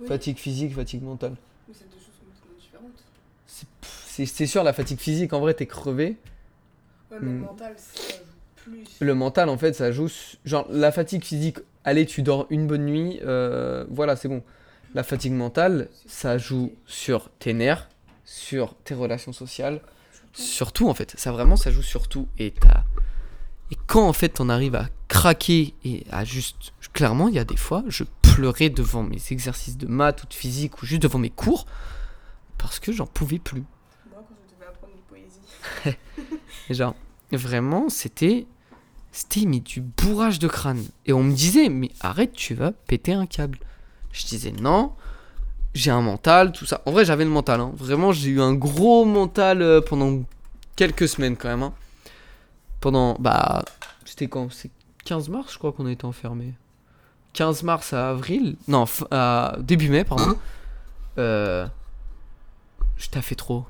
Oui. 0.00 0.08
Fatigue 0.08 0.38
physique, 0.38 0.74
fatigue 0.74 1.02
mentale. 1.04 1.36
Mais 1.68 1.74
c'est 1.78 1.84
deux 1.88 1.98
choses 1.98 2.16
complètement 2.18 2.58
différentes. 2.58 3.04
C'est- 3.46 4.46
sûr, 4.46 4.64
la 4.64 4.72
fatigue 4.72 4.98
physique, 4.98 5.32
en 5.32 5.38
vrai, 5.38 5.54
t'es 5.54 5.66
crevé. 5.66 6.16
Ouais, 7.12 7.18
mais 7.20 7.30
Hmm. 7.30 7.34
le 7.34 7.46
mental, 7.46 7.74
ça 7.78 8.00
joue 8.08 8.24
plus. 8.56 8.84
Le 8.98 9.14
mental, 9.14 9.48
en 9.48 9.56
fait, 9.56 9.72
ça 9.72 9.92
joue. 9.92 10.08
su- 10.08 10.36
Genre, 10.44 10.66
la 10.68 10.90
fatigue 10.90 11.22
physique, 11.22 11.58
allez, 11.84 12.06
tu 12.06 12.22
dors 12.22 12.46
une 12.50 12.66
bonne 12.66 12.86
nuit, 12.86 13.20
euh, 13.22 13.84
voilà, 13.88 14.16
c'est 14.16 14.26
bon. 14.26 14.42
La 14.94 15.04
fatigue 15.04 15.32
mentale, 15.32 15.88
ça 16.06 16.38
joue 16.38 16.72
sur 16.86 17.30
tes 17.38 17.52
nerfs, 17.52 17.88
sur 18.24 18.74
tes 18.78 18.94
relations 18.94 19.32
sociales, 19.32 19.80
Surtout. 20.34 20.52
Surtout 20.52 20.88
en 20.88 20.94
fait, 20.94 21.14
ça 21.16 21.32
vraiment 21.32 21.56
ça 21.56 21.70
joue 21.70 21.82
sur 21.82 22.08
tout 22.08 22.28
et 22.38 22.50
t'as- 22.50 22.84
et 23.70 23.76
quand 23.86 24.06
en 24.08 24.12
fait 24.12 24.28
t'en 24.30 24.48
arrives 24.48 24.74
à 24.74 24.88
craquer 25.08 25.74
et 25.84 26.04
à 26.10 26.24
juste 26.24 26.72
clairement 26.92 27.28
il 27.28 27.34
y 27.34 27.38
a 27.38 27.44
des 27.44 27.56
fois 27.56 27.82
je 27.88 28.04
pleurais 28.22 28.68
devant 28.68 29.02
mes 29.02 29.20
exercices 29.30 29.76
de 29.78 29.86
maths 29.86 30.22
ou 30.24 30.26
de 30.26 30.34
physique 30.34 30.82
ou 30.82 30.86
juste 30.86 31.02
devant 31.02 31.18
mes 31.18 31.30
cours 31.30 31.66
parce 32.58 32.78
que 32.80 32.92
j'en 32.92 33.06
pouvais 33.06 33.38
plus. 33.38 33.62
Moi, 34.10 34.24
quand 34.28 34.34
je 34.48 34.54
devais 34.54 34.66
apprendre 34.68 34.92
une 34.94 35.02
poésie. 35.02 35.96
Genre 36.70 36.94
vraiment 37.32 37.88
c'était 37.88 38.46
c'était 39.12 39.44
mais 39.46 39.60
du 39.60 39.80
bourrage 39.80 40.38
de 40.40 40.48
crâne 40.48 40.84
et 41.06 41.12
on 41.12 41.22
me 41.22 41.32
disait 41.32 41.68
mais 41.68 41.90
arrête 42.00 42.32
tu 42.32 42.54
vas 42.54 42.72
péter 42.72 43.12
un 43.12 43.26
câble. 43.26 43.58
Je 44.12 44.26
disais 44.26 44.50
non. 44.52 44.92
J'ai 45.74 45.90
un 45.90 46.00
mental, 46.02 46.52
tout 46.52 46.66
ça. 46.66 46.80
En 46.86 46.92
vrai, 46.92 47.04
j'avais 47.04 47.24
le 47.24 47.30
mental. 47.30 47.60
hein. 47.60 47.72
Vraiment, 47.76 48.12
j'ai 48.12 48.30
eu 48.30 48.40
un 48.40 48.54
gros 48.54 49.04
mental 49.04 49.60
euh, 49.60 49.80
pendant 49.80 50.22
quelques 50.76 51.08
semaines 51.08 51.36
quand 51.36 51.48
même. 51.48 51.62
hein. 51.64 51.72
Pendant. 52.80 53.16
Bah. 53.18 53.64
C'était 54.04 54.28
quand? 54.28 54.52
C'est 54.52 54.70
15 55.04 55.28
mars, 55.30 55.52
je 55.52 55.58
crois 55.58 55.72
qu'on 55.72 55.86
a 55.86 55.92
été 55.92 56.04
enfermés. 56.04 56.54
15 57.32 57.62
mars 57.64 57.92
à 57.92 58.10
avril? 58.10 58.56
Non, 58.68 58.84
à 59.10 59.56
début 59.58 59.88
mai, 59.88 60.04
pardon. 60.04 60.36
euh, 61.18 61.66
je 62.96 63.08
t'ai 63.08 63.20
fait 63.22 63.34
trop. 63.34 63.64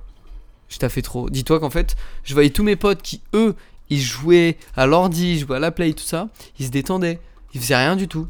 Je 0.68 0.78
t'ai 0.78 0.88
fait 0.90 1.02
trop. 1.02 1.30
Dis-toi 1.30 1.60
qu'en 1.60 1.70
fait, 1.70 1.96
je 2.24 2.34
voyais 2.34 2.50
tous 2.50 2.62
mes 2.64 2.76
potes 2.76 3.00
qui, 3.00 3.22
eux, 3.32 3.54
ils 3.88 4.00
jouaient 4.02 4.58
à 4.76 4.86
l'ordi, 4.86 5.34
ils 5.34 5.38
jouaient 5.40 5.56
à 5.56 5.60
la 5.60 5.70
play, 5.70 5.92
tout 5.94 6.04
ça. 6.04 6.28
Ils 6.58 6.66
se 6.66 6.70
détendaient. 6.70 7.20
Ils 7.54 7.60
faisaient 7.60 7.76
rien 7.76 7.96
du 7.96 8.08
tout. 8.08 8.28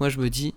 Moi, 0.00 0.08
je 0.10 0.18
me 0.18 0.28
dis, 0.28 0.54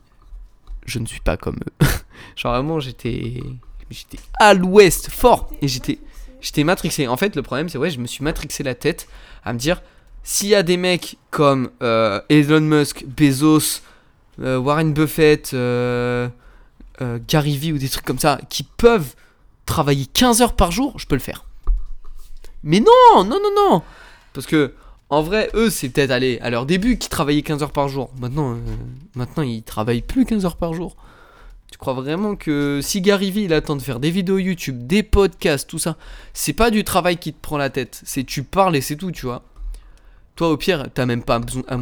je 0.85 0.99
ne 0.99 1.05
suis 1.05 1.19
pas 1.19 1.37
comme 1.37 1.55
eux. 1.55 1.85
Genre, 2.35 2.53
vraiment, 2.53 2.79
j'étais. 2.79 3.41
J'étais 3.89 4.19
à 4.39 4.53
l'ouest, 4.53 5.09
fort. 5.09 5.51
Et 5.61 5.67
j'étais. 5.67 5.99
J'étais 6.39 6.63
matrixé. 6.63 7.07
En 7.07 7.17
fait, 7.17 7.35
le 7.35 7.41
problème, 7.41 7.69
c'est 7.69 7.77
ouais, 7.77 7.89
je 7.89 7.99
me 7.99 8.07
suis 8.07 8.23
matrixé 8.23 8.63
la 8.63 8.73
tête 8.73 9.07
à 9.43 9.53
me 9.53 9.59
dire 9.59 9.81
s'il 10.23 10.49
y 10.49 10.55
a 10.55 10.63
des 10.63 10.77
mecs 10.77 11.17
comme 11.29 11.71
euh, 11.81 12.21
Elon 12.29 12.61
Musk, 12.61 13.05
Bezos, 13.05 13.81
euh, 14.39 14.57
Warren 14.57 14.93
Buffett, 14.93 15.53
euh, 15.53 16.29
Gary 17.27 17.57
Vee 17.57 17.73
ou 17.73 17.77
des 17.77 17.89
trucs 17.89 18.05
comme 18.05 18.19
ça 18.19 18.39
qui 18.49 18.63
peuvent 18.63 19.15
travailler 19.65 20.05
15 20.05 20.41
heures 20.41 20.55
par 20.55 20.71
jour, 20.71 20.97
je 20.99 21.07
peux 21.07 21.15
le 21.15 21.21
faire. 21.21 21.45
Mais 22.63 22.79
non, 22.79 23.23
non, 23.23 23.39
non, 23.41 23.51
non. 23.55 23.81
Parce 24.33 24.45
que 24.45 24.73
en 25.11 25.21
vrai, 25.21 25.49
eux, 25.55 25.69
c'est 25.69 25.89
peut-être 25.89 26.09
aller 26.09 26.39
à 26.41 26.49
leur 26.49 26.65
début 26.65 26.97
qui 26.97 27.09
travaillaient 27.09 27.41
15 27.41 27.63
heures 27.63 27.73
par 27.73 27.89
jour. 27.89 28.11
Maintenant, 28.21 28.53
euh, 28.53 28.57
maintenant, 29.13 29.43
ils 29.43 29.61
travaillent 29.61 30.01
plus 30.01 30.23
15 30.23 30.45
heures 30.45 30.55
par 30.55 30.73
jour. 30.73 30.95
Tu 31.69 31.77
crois 31.77 31.93
vraiment 31.93 32.37
que 32.37 32.79
si 32.81 33.01
Gary 33.01 33.29
Vee 33.29 33.43
il 33.43 33.53
attend 33.53 33.75
de 33.75 33.81
faire 33.81 33.99
des 33.99 34.09
vidéos 34.09 34.37
YouTube, 34.37 34.87
des 34.87 35.03
podcasts, 35.03 35.69
tout 35.69 35.79
ça, 35.79 35.97
c'est 36.33 36.53
pas 36.53 36.71
du 36.71 36.85
travail 36.85 37.17
qui 37.17 37.33
te 37.33 37.41
prend 37.41 37.57
la 37.57 37.69
tête, 37.69 38.01
c'est 38.05 38.23
tu 38.23 38.43
parles 38.43 38.73
et 38.77 38.81
c'est 38.81 38.95
tout, 38.95 39.11
tu 39.11 39.25
vois. 39.25 39.43
Toi 40.37 40.49
au 40.49 40.55
pire, 40.55 40.87
t'as 40.93 41.05
même 41.05 41.23
pas 41.23 41.39
besoin, 41.39 41.63
de 41.63 41.75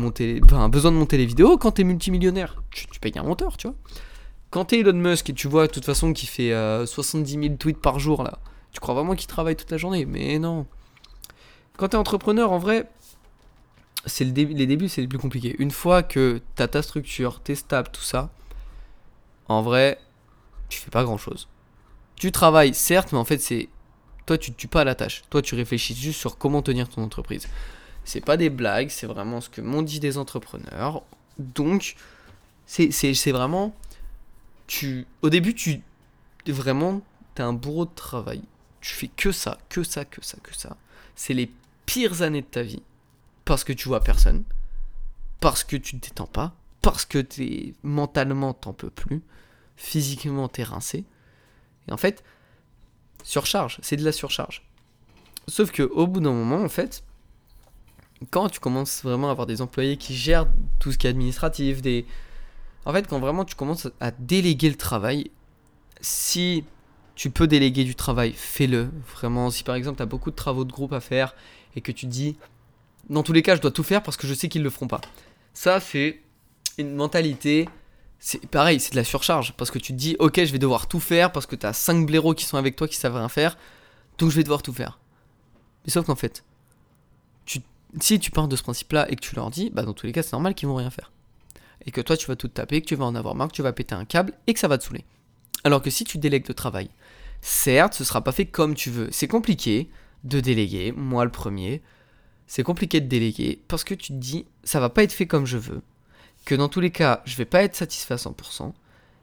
monter 0.90 1.18
les 1.18 1.26
vidéos 1.28 1.58
quand 1.60 1.72
t'es 1.72 1.84
multimillionnaire. 1.84 2.64
Tu, 2.72 2.88
payes 3.00 3.14
un 3.16 3.24
monteur, 3.24 3.58
tu 3.58 3.68
vois. 3.68 3.76
Quand 4.50 4.66
t'es 4.66 4.80
Elon 4.80 4.94
Musk 4.94 5.30
et 5.30 5.34
tu 5.34 5.48
vois 5.48 5.68
de 5.68 5.72
toute 5.72 5.86
façon 5.86 6.14
qu'il 6.14 6.30
fait 6.30 6.52
euh, 6.52 6.88
70 6.88 7.32
000 7.32 7.56
tweets 7.60 7.80
par 7.80 8.00
jour 8.00 8.24
là, 8.24 8.40
tu 8.72 8.80
crois 8.80 8.96
vraiment 8.96 9.14
qu'il 9.14 9.28
travaille 9.28 9.56
toute 9.56 9.70
la 9.70 9.78
journée? 9.78 10.06
Mais 10.06 10.40
non. 10.40 10.66
Quand 11.78 11.88
t'es 11.88 11.98
entrepreneur, 11.98 12.52
en 12.52 12.58
vrai, 12.58 12.90
c'est 14.06 14.26
le 14.26 14.32
début, 14.32 14.54
les 14.54 14.68
débuts, 14.68 14.90
c'est 14.90 15.02
les 15.02 15.08
plus 15.08 15.20
compliqués. 15.20 15.56
Une 15.60 15.72
fois 15.72 16.04
que 16.04 16.42
t'as 16.56 16.68
ta 16.68 16.82
structure, 16.82 17.42
t'es 17.42 17.56
stable, 17.56 17.90
tout 17.92 18.02
ça, 18.02 18.30
en 19.48 19.62
vrai, 19.62 20.00
tu 20.70 20.80
fais 20.80 20.92
pas 20.92 21.04
grand 21.04 21.18
chose. 21.18 21.48
Tu 22.16 22.32
travailles, 22.32 22.74
certes, 22.74 23.12
mais 23.12 23.18
en 23.18 23.26
fait, 23.26 23.40
c'est. 23.40 23.70
Toi, 24.26 24.38
tu 24.38 24.52
te 24.52 24.58
tues 24.58 24.68
pas 24.68 24.82
à 24.82 24.84
la 24.84 24.96
tâche. 24.96 25.24
Toi, 25.30 25.42
tu 25.42 25.56
réfléchis 25.56 25.96
juste 25.96 26.20
sur 26.20 26.38
comment 26.38 26.62
tenir 26.62 26.88
ton 26.88 27.02
entreprise. 27.04 27.48
C'est 28.06 28.24
pas 28.24 28.38
des 28.38 28.50
blagues, 28.50 28.90
c'est 28.90 29.08
vraiment 29.08 29.42
ce 29.42 29.50
que 29.50 29.62
m'ont 29.62 29.82
dit 29.82 30.00
des 30.00 30.18
entrepreneurs. 30.18 31.04
Donc, 31.40 31.96
c'est 32.66 33.32
vraiment. 33.32 33.76
Tu, 34.68 35.08
au 35.22 35.30
début, 35.30 35.56
tu. 35.56 35.82
Vraiment, 36.48 37.02
t'as 37.36 37.46
un 37.46 37.54
bourreau 37.54 37.86
de 37.86 37.94
travail. 37.96 38.42
Tu 38.82 38.94
fais 38.94 39.08
que 39.08 39.32
ça, 39.32 39.58
que 39.70 39.84
ça, 39.84 40.06
que 40.06 40.24
ça, 40.24 40.38
que 40.42 40.56
ça. 40.56 40.78
C'est 41.16 41.34
les 41.34 41.52
pires 41.86 42.22
années 42.22 42.42
de 42.42 42.48
ta 42.48 42.64
vie. 42.64 42.82
Parce 43.50 43.64
que 43.64 43.74
tu 43.74 43.88
vois 43.88 44.00
personne. 44.00 44.44
Parce 45.40 45.64
que 45.64 45.76
tu 45.76 46.00
te 46.00 46.08
détends 46.08 46.28
pas. 46.28 46.54
Parce 46.84 47.04
que 47.04 47.18
t'es 47.18 47.74
mentalement 47.82 48.54
t'en 48.54 48.74
peux 48.74 48.92
plus. 48.92 49.24
Physiquement 49.76 50.48
t'es 50.48 50.62
rincé. 50.62 51.04
Et 51.88 51.92
en 51.92 51.98
fait, 51.98 52.24
surcharge, 53.24 53.80
c'est 53.82 53.96
de 53.96 54.06
la 54.06 54.12
surcharge. 54.12 54.70
Sauf 55.48 55.72
que 55.72 55.82
au 55.82 56.06
bout 56.06 56.20
d'un 56.20 56.32
moment, 56.32 56.64
en 56.64 56.70
fait, 56.70 57.04
quand 58.30 58.50
tu 58.50 58.60
commences 58.60 59.02
vraiment 59.02 59.30
à 59.30 59.32
avoir 59.32 59.48
des 59.48 59.64
employés 59.64 59.98
qui 59.98 60.16
gèrent 60.16 60.46
tout 60.80 60.92
ce 60.92 61.00
qui 61.00 61.08
est 61.08 61.10
administratif, 61.10 61.82
des... 61.82 62.06
En 62.86 62.94
fait, 62.94 63.08
quand 63.08 63.20
vraiment 63.20 63.46
tu 63.46 63.56
commences 63.56 63.88
à 64.00 64.12
déléguer 64.12 64.70
le 64.70 64.78
travail, 64.78 65.32
si 66.02 66.66
tu 67.16 67.32
peux 67.32 67.48
déléguer 67.48 67.84
du 67.84 67.96
travail, 67.96 68.32
fais-le. 68.32 68.92
Vraiment, 69.16 69.50
si 69.50 69.64
par 69.64 69.74
exemple 69.74 69.98
tu 69.98 70.04
as 70.04 70.06
beaucoup 70.06 70.30
de 70.30 70.36
travaux 70.36 70.66
de 70.66 70.72
groupe 70.72 70.94
à 70.94 71.00
faire 71.00 71.34
et 71.76 71.82
que 71.82 71.92
tu 71.92 72.06
dis, 72.06 72.38
dans 73.10 73.24
tous 73.24 73.34
les 73.34 73.42
cas, 73.42 73.56
je 73.56 73.62
dois 73.62 73.72
tout 73.72 73.84
faire 73.84 74.04
parce 74.04 74.18
que 74.18 74.28
je 74.28 74.34
sais 74.34 74.50
qu'ils 74.50 74.64
le 74.64 74.70
feront 74.70 74.88
pas. 74.88 75.02
Ça, 75.54 75.80
c'est 75.80 76.22
une 76.78 76.96
mentalité. 76.96 77.68
C'est 78.20 78.46
pareil, 78.48 78.80
c'est 78.80 78.92
de 78.92 78.98
la 78.98 79.04
surcharge 79.04 79.54
parce 79.54 79.72
que 79.72 79.80
tu 79.80 79.94
te 79.94 79.98
dis, 79.98 80.16
ok, 80.20 80.44
je 80.44 80.52
vais 80.52 80.60
devoir 80.60 80.88
tout 80.88 81.00
faire 81.00 81.32
parce 81.32 81.46
que 81.46 81.56
tu 81.56 81.66
as 81.66 81.74
5 81.74 82.06
blaireaux 82.06 82.34
qui 82.34 82.46
sont 82.46 82.58
avec 82.58 82.76
toi 82.76 82.88
qui 82.88 82.98
savent 82.98 83.16
rien 83.16 83.30
faire, 83.30 83.58
donc 84.18 84.30
je 84.30 84.36
vais 84.36 84.44
devoir 84.44 84.62
tout 84.62 84.74
faire. 84.74 85.00
Mais 85.86 85.92
sauf 85.92 86.06
qu'en 86.06 86.16
fait, 86.16 86.44
si 88.00 88.20
tu 88.20 88.30
pars 88.30 88.48
de 88.48 88.56
ce 88.56 88.62
principe-là 88.62 89.10
et 89.10 89.16
que 89.16 89.22
tu 89.22 89.36
leur 89.36 89.50
dis, 89.50 89.72
bah 89.72 89.84
dans 89.84 89.94
tous 89.94 90.06
les 90.06 90.12
cas, 90.12 90.22
c'est 90.22 90.34
normal 90.34 90.54
qu'ils 90.54 90.68
vont 90.68 90.76
rien 90.76 90.92
faire. 90.92 91.12
Et 91.86 91.92
que 91.92 92.02
toi, 92.02 92.18
tu 92.18 92.28
vas 92.28 92.36
tout 92.36 92.50
taper, 92.50 92.82
que 92.82 92.88
tu 92.88 92.96
vas 92.96 93.06
en 93.06 93.16
avoir 93.16 93.36
marre, 93.36 93.48
que 93.48 93.54
tu 93.54 93.62
vas 93.62 93.74
péter 93.74 93.96
un 93.96 94.06
câble 94.06 94.34
et 94.48 94.54
que 94.54 94.60
ça 94.60 94.68
va 94.68 94.78
te 94.78 94.84
saouler. 94.84 95.06
Alors 95.64 95.82
que 95.82 95.90
si 95.90 96.04
tu 96.04 96.18
délègues 96.18 96.48
le 96.48 96.54
travail, 96.54 96.90
certes, 97.42 97.94
ce 97.94 98.04
sera 98.04 98.24
pas 98.24 98.32
fait 98.32 98.46
comme 98.46 98.76
tu 98.76 98.92
veux. 98.92 99.08
C'est 99.12 99.28
compliqué 99.28 99.90
de 100.24 100.40
déléguer, 100.40 100.92
moi 100.92 101.24
le 101.24 101.32
premier. 101.32 101.82
C'est 102.50 102.64
compliqué 102.64 103.00
de 103.00 103.08
déléguer 103.08 103.62
parce 103.68 103.84
que 103.84 103.94
tu 103.94 104.08
te 104.08 104.18
dis, 104.18 104.48
ça 104.64 104.80
va 104.80 104.90
pas 104.90 105.04
être 105.04 105.14
fait 105.14 105.28
comme 105.28 105.46
je 105.46 105.60
veux. 105.60 105.84
Que 106.46 106.56
dans 106.56 106.68
tous 106.68 106.80
les 106.80 106.90
cas, 106.90 107.22
je 107.26 107.36
vais 107.36 107.46
pas 107.46 107.62
être 107.62 107.76
satisfait 107.76 108.16
à 108.16 108.18
100%. 108.18 108.74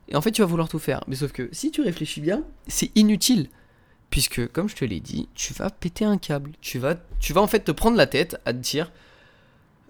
Et 0.09 0.14
en 0.14 0.21
fait, 0.21 0.30
tu 0.30 0.42
vas 0.42 0.47
vouloir 0.47 0.68
tout 0.68 0.78
faire. 0.78 1.02
Mais 1.09 1.16
sauf 1.16 1.33
que 1.33 1.49
si 1.50 1.73
tu 1.73 1.83
réfléchis 1.83 2.21
bien, 2.21 2.45
c'est 2.68 2.97
inutile. 2.97 3.50
Puisque, 4.11 4.47
comme 4.52 4.68
je 4.68 4.76
te 4.76 4.85
l'ai 4.85 5.00
dit, 5.00 5.28
tu 5.35 5.52
vas 5.54 5.71
péter 5.71 6.04
un 6.04 6.18
câble. 6.18 6.52
Tu 6.61 6.78
vas, 6.78 6.95
tu 7.18 7.33
vas 7.33 7.40
en 7.40 7.49
fait 7.49 7.64
te 7.64 7.73
prendre 7.73 7.97
la 7.97 8.06
tête 8.06 8.40
à 8.45 8.52
te 8.52 8.59
dire. 8.59 8.92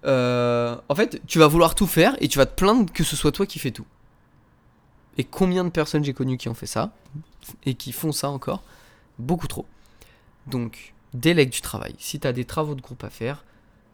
euh, 0.06 0.74
en 0.88 0.94
fait, 0.94 1.20
tu 1.26 1.38
vas 1.38 1.46
vouloir 1.46 1.74
tout 1.74 1.86
faire 1.86 2.16
et 2.22 2.28
tu 2.28 2.38
vas 2.38 2.46
te 2.46 2.54
plaindre 2.54 2.90
que 2.90 3.04
ce 3.04 3.16
soit 3.16 3.32
toi 3.32 3.44
qui 3.44 3.58
fais 3.58 3.70
tout. 3.70 3.86
Et 5.18 5.24
combien 5.24 5.62
de 5.62 5.68
personnes 5.68 6.04
j'ai 6.04 6.14
connues 6.14 6.38
qui 6.38 6.48
ont 6.48 6.54
fait 6.54 6.66
ça 6.66 6.94
et 7.66 7.74
qui 7.74 7.92
font 7.92 8.12
ça 8.12 8.30
encore? 8.30 8.62
Beaucoup 9.18 9.46
trop. 9.46 9.66
Donc, 10.46 10.94
délègue 11.20 11.50
du 11.50 11.60
travail. 11.60 11.94
Si 11.98 12.20
tu 12.20 12.26
as 12.26 12.32
des 12.32 12.44
travaux 12.44 12.74
de 12.74 12.80
groupe 12.80 13.04
à 13.04 13.10
faire, 13.10 13.44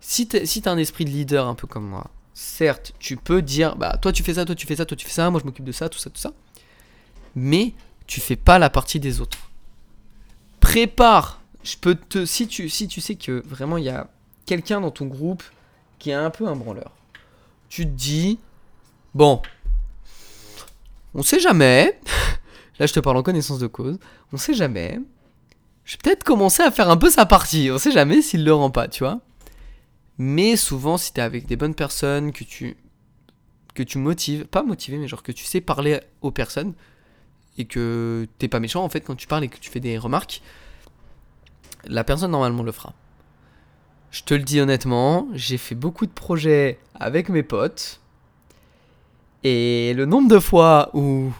si 0.00 0.28
tu 0.28 0.46
si 0.46 0.62
as 0.64 0.70
un 0.70 0.78
esprit 0.78 1.04
de 1.04 1.10
leader 1.10 1.46
un 1.46 1.54
peu 1.54 1.66
comme 1.66 1.86
moi, 1.86 2.10
certes, 2.34 2.92
tu 2.98 3.16
peux 3.16 3.42
dire 3.42 3.76
bah 3.76 3.96
toi 4.00 4.12
tu 4.12 4.22
fais 4.22 4.34
ça, 4.34 4.44
toi 4.44 4.54
tu 4.54 4.66
fais 4.66 4.76
ça, 4.76 4.86
toi 4.86 4.96
tu 4.96 5.06
fais 5.06 5.12
ça, 5.12 5.30
moi 5.30 5.40
je 5.40 5.46
m'occupe 5.46 5.64
de 5.64 5.72
ça, 5.72 5.88
tout 5.88 5.98
ça, 5.98 6.10
tout 6.10 6.20
ça. 6.20 6.32
Mais 7.34 7.72
tu 8.06 8.20
fais 8.20 8.36
pas 8.36 8.58
la 8.58 8.70
partie 8.70 9.00
des 9.00 9.20
autres. 9.20 9.38
Prépare. 10.60 11.40
Je 11.64 11.76
peux 11.76 11.94
te 11.94 12.24
si 12.26 12.48
tu 12.48 12.68
si 12.68 12.88
tu 12.88 13.00
sais 13.00 13.14
que 13.14 13.42
vraiment 13.46 13.76
il 13.76 13.84
y 13.84 13.88
a 13.88 14.10
quelqu'un 14.46 14.80
dans 14.80 14.90
ton 14.90 15.06
groupe 15.06 15.44
qui 15.98 16.10
est 16.10 16.14
un 16.14 16.30
peu 16.30 16.48
un 16.48 16.56
branleur. 16.56 16.92
Tu 17.68 17.84
te 17.84 17.90
dis 17.90 18.38
bon, 19.14 19.40
on 21.14 21.22
sait 21.22 21.40
jamais. 21.40 21.98
Là, 22.78 22.86
je 22.86 22.92
te 22.92 23.00
parle 23.00 23.18
en 23.18 23.22
connaissance 23.22 23.58
de 23.58 23.66
cause. 23.66 23.98
On 24.32 24.36
sait 24.36 24.54
jamais. 24.54 24.98
Je 25.84 25.94
vais 25.94 25.98
peut-être 26.02 26.24
commencer 26.24 26.62
à 26.62 26.70
faire 26.70 26.90
un 26.90 26.96
peu 26.96 27.10
sa 27.10 27.26
partie. 27.26 27.70
On 27.72 27.78
sait 27.78 27.92
jamais 27.92 28.22
s'il 28.22 28.44
le 28.44 28.54
rend 28.54 28.70
pas, 28.70 28.88
tu 28.88 29.04
vois. 29.04 29.20
Mais 30.18 30.56
souvent, 30.56 30.96
si 30.98 31.12
t'es 31.12 31.20
avec 31.20 31.46
des 31.46 31.56
bonnes 31.56 31.74
personnes, 31.74 32.32
que 32.32 32.44
tu 32.44 32.76
que 33.74 33.82
tu 33.82 33.98
motives, 33.98 34.44
pas 34.44 34.62
motiver, 34.62 34.98
mais 34.98 35.08
genre 35.08 35.22
que 35.22 35.32
tu 35.32 35.44
sais 35.44 35.60
parler 35.60 36.00
aux 36.20 36.30
personnes 36.30 36.74
et 37.58 37.64
que 37.64 38.26
t'es 38.38 38.48
pas 38.48 38.60
méchant 38.60 38.84
en 38.84 38.88
fait 38.88 39.00
quand 39.00 39.14
tu 39.14 39.26
parles 39.26 39.44
et 39.44 39.48
que 39.48 39.58
tu 39.58 39.70
fais 39.70 39.80
des 39.80 39.96
remarques, 39.98 40.42
la 41.86 42.04
personne 42.04 42.30
normalement 42.30 42.62
le 42.62 42.72
fera. 42.72 42.92
Je 44.10 44.22
te 44.24 44.34
le 44.34 44.42
dis 44.42 44.60
honnêtement, 44.60 45.26
j'ai 45.32 45.56
fait 45.56 45.74
beaucoup 45.74 46.04
de 46.06 46.12
projets 46.12 46.78
avec 46.94 47.30
mes 47.30 47.42
potes. 47.42 48.00
Et 49.42 49.94
le 49.94 50.04
nombre 50.04 50.28
de 50.28 50.38
fois 50.38 50.90
où 50.92 51.32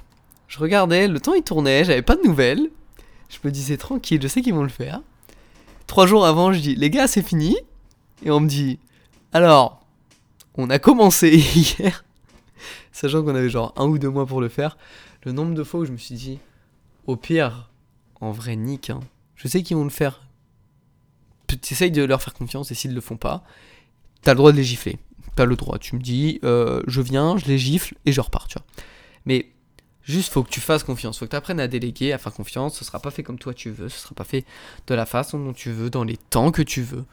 je 0.48 0.58
regardais, 0.58 1.06
le 1.06 1.20
temps 1.20 1.34
il 1.34 1.42
tournait, 1.42 1.84
j'avais 1.84 2.02
pas 2.02 2.16
de 2.16 2.22
nouvelles. 2.22 2.70
Je 3.32 3.38
me 3.44 3.50
disais 3.50 3.76
tranquille, 3.76 4.20
je 4.22 4.28
sais 4.28 4.42
qu'ils 4.42 4.54
vont 4.54 4.62
le 4.62 4.68
faire. 4.68 5.00
Trois 5.86 6.06
jours 6.06 6.26
avant, 6.26 6.52
je 6.52 6.60
dis 6.60 6.74
les 6.74 6.90
gars, 6.90 7.08
c'est 7.08 7.22
fini. 7.22 7.56
Et 8.24 8.30
on 8.30 8.40
me 8.40 8.48
dit 8.48 8.78
alors, 9.32 9.84
on 10.54 10.68
a 10.70 10.78
commencé 10.78 11.30
hier, 11.54 12.04
sachant 12.92 13.22
qu'on 13.22 13.34
avait 13.34 13.48
genre 13.50 13.72
un 13.76 13.86
ou 13.86 13.98
deux 13.98 14.10
mois 14.10 14.26
pour 14.26 14.40
le 14.40 14.48
faire. 14.48 14.76
Le 15.24 15.32
nombre 15.32 15.54
de 15.54 15.64
fois 15.64 15.80
où 15.80 15.84
je 15.84 15.92
me 15.92 15.96
suis 15.96 16.14
dit 16.14 16.38
au 17.06 17.16
pire, 17.16 17.70
en 18.20 18.30
vrai, 18.30 18.54
nique. 18.56 18.90
hein. 18.90 19.00
Je 19.36 19.48
sais 19.48 19.62
qu'ils 19.62 19.76
vont 19.76 19.84
le 19.84 19.90
faire. 19.90 20.22
T'essayes 21.46 21.90
de 21.90 22.02
leur 22.04 22.22
faire 22.22 22.32
confiance 22.34 22.70
et 22.70 22.74
s'ils 22.74 22.94
le 22.94 23.00
font 23.00 23.16
pas, 23.16 23.44
t'as 24.22 24.32
le 24.32 24.36
droit 24.38 24.52
de 24.52 24.56
les 24.56 24.64
gifler. 24.64 24.98
T'as 25.36 25.44
le 25.44 25.56
droit. 25.56 25.78
Tu 25.78 25.96
me 25.96 26.00
dis, 26.00 26.38
euh, 26.44 26.82
je 26.86 27.00
viens, 27.00 27.36
je 27.36 27.46
les 27.46 27.58
gifle 27.58 27.94
et 28.06 28.12
je 28.12 28.20
repars, 28.20 28.46
tu 28.48 28.58
vois. 28.58 28.66
Mais 29.26 29.50
juste, 30.02 30.32
faut 30.32 30.42
que 30.42 30.50
tu 30.50 30.60
fasses 30.60 30.82
confiance. 30.82 31.18
Faut 31.18 31.26
que 31.26 31.30
tu 31.30 31.36
apprennes 31.36 31.60
à 31.60 31.68
déléguer, 31.68 32.12
à 32.12 32.18
faire 32.18 32.32
confiance. 32.32 32.76
Ce 32.76 32.84
sera 32.84 32.98
pas 32.98 33.10
fait 33.10 33.22
comme 33.22 33.38
toi 33.38 33.54
tu 33.54 33.70
veux. 33.70 33.88
Ce 33.88 33.98
sera 33.98 34.14
pas 34.14 34.24
fait 34.24 34.44
de 34.86 34.94
la 34.94 35.06
façon 35.06 35.38
dont 35.38 35.52
tu 35.52 35.70
veux, 35.70 35.90
dans 35.90 36.04
les 36.04 36.16
temps 36.16 36.50
que 36.50 36.62
tu 36.62 36.82
veux. 36.82 37.04